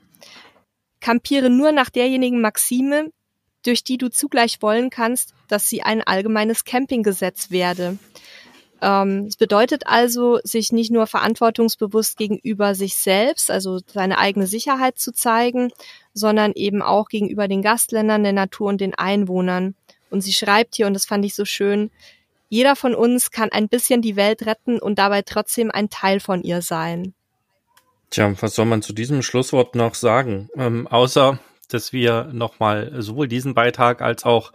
Campiere 0.99 1.49
nur 1.49 1.71
nach 1.71 1.89
derjenigen 1.89 2.41
Maxime, 2.41 3.11
durch 3.63 3.83
die 3.83 3.97
du 3.97 4.09
zugleich 4.09 4.61
wollen 4.61 4.89
kannst, 4.89 5.33
dass 5.47 5.69
sie 5.69 5.83
ein 5.83 6.01
allgemeines 6.01 6.63
Campinggesetz 6.63 7.51
werde. 7.51 7.97
Ähm, 8.81 9.25
es 9.27 9.37
bedeutet 9.37 9.87
also, 9.87 10.39
sich 10.43 10.71
nicht 10.71 10.91
nur 10.91 11.07
verantwortungsbewusst 11.07 12.17
gegenüber 12.17 12.75
sich 12.75 12.95
selbst, 12.95 13.49
also 13.49 13.79
seine 13.87 14.17
eigene 14.17 14.47
Sicherheit 14.47 14.99
zu 14.99 15.11
zeigen, 15.11 15.71
sondern 16.13 16.53
eben 16.53 16.81
auch 16.81 17.09
gegenüber 17.09 17.47
den 17.47 17.61
Gastländern, 17.61 18.23
der 18.23 18.33
Natur 18.33 18.69
und 18.69 18.81
den 18.81 18.93
Einwohnern. 18.93 19.75
Und 20.09 20.21
sie 20.21 20.33
schreibt 20.33 20.75
hier, 20.75 20.87
und 20.87 20.93
das 20.93 21.05
fand 21.05 21.25
ich 21.25 21.35
so 21.35 21.45
schön, 21.45 21.89
jeder 22.49 22.75
von 22.75 22.95
uns 22.95 23.31
kann 23.31 23.49
ein 23.51 23.67
bisschen 23.67 24.01
die 24.01 24.15
Welt 24.15 24.45
retten 24.45 24.79
und 24.79 24.99
dabei 24.99 25.21
trotzdem 25.21 25.69
ein 25.69 25.89
Teil 25.89 26.19
von 26.19 26.43
ihr 26.43 26.61
sein. 26.61 27.13
Tja, 28.09 28.33
was 28.39 28.55
soll 28.55 28.65
man 28.65 28.81
zu 28.81 28.93
diesem 28.93 29.21
Schlusswort 29.21 29.75
noch 29.75 29.95
sagen? 29.95 30.49
Ähm, 30.55 30.87
außer, 30.87 31.39
dass 31.67 31.93
wir 31.93 32.29
nochmal 32.33 33.01
sowohl 33.01 33.27
diesen 33.27 33.53
Beitrag 33.53 34.01
als 34.01 34.23
auch 34.23 34.51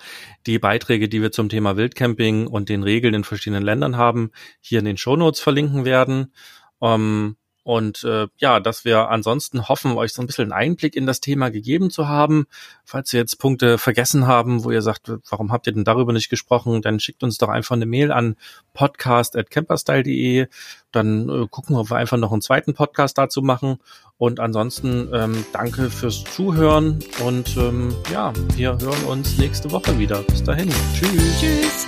die 0.46 0.58
Beiträge, 0.58 1.08
die 1.08 1.22
wir 1.22 1.32
zum 1.32 1.48
Thema 1.48 1.76
Wildcamping 1.76 2.46
und 2.46 2.68
den 2.68 2.82
Regeln 2.82 3.14
in 3.14 3.24
verschiedenen 3.24 3.62
Ländern 3.62 3.96
haben, 3.96 4.30
hier 4.60 4.78
in 4.78 4.84
den 4.84 4.96
Shownotes 4.96 5.40
verlinken 5.40 5.84
werden. 5.84 6.32
Ähm, 6.80 7.36
und 7.64 8.02
äh, 8.04 8.26
ja, 8.38 8.58
dass 8.58 8.84
wir 8.84 9.08
ansonsten 9.08 9.68
hoffen, 9.68 9.96
euch 9.96 10.12
so 10.12 10.22
ein 10.22 10.26
bisschen 10.26 10.52
Einblick 10.52 10.96
in 10.96 11.06
das 11.06 11.20
Thema 11.20 11.50
gegeben 11.50 11.90
zu 11.90 12.08
haben. 12.08 12.46
Falls 12.84 13.12
ihr 13.12 13.20
jetzt 13.20 13.38
Punkte 13.38 13.78
vergessen 13.78 14.26
haben, 14.26 14.64
wo 14.64 14.70
ihr 14.72 14.82
sagt, 14.82 15.12
warum 15.30 15.52
habt 15.52 15.66
ihr 15.68 15.72
denn 15.72 15.84
darüber 15.84 16.12
nicht 16.12 16.28
gesprochen, 16.28 16.82
dann 16.82 16.98
schickt 16.98 17.22
uns 17.22 17.38
doch 17.38 17.48
einfach 17.48 17.76
eine 17.76 17.86
Mail 17.86 18.10
an 18.10 18.36
podcast.camperstyle.de. 18.74 20.48
Dann 20.90 21.28
äh, 21.28 21.46
gucken 21.48 21.76
wir, 21.76 21.80
ob 21.80 21.90
wir 21.90 21.96
einfach 21.96 22.18
noch 22.18 22.32
einen 22.32 22.42
zweiten 22.42 22.74
Podcast 22.74 23.16
dazu 23.16 23.42
machen. 23.42 23.78
Und 24.18 24.40
ansonsten 24.40 25.08
ähm, 25.12 25.44
danke 25.52 25.90
fürs 25.90 26.24
Zuhören 26.24 27.00
und 27.24 27.56
ähm, 27.56 27.94
ja, 28.12 28.32
wir 28.54 28.78
hören 28.78 29.04
uns 29.04 29.38
nächste 29.38 29.70
Woche 29.70 29.98
wieder. 29.98 30.22
Bis 30.22 30.42
dahin. 30.42 30.70
Tschüss. 30.94 31.40
Tschüss. 31.40 31.86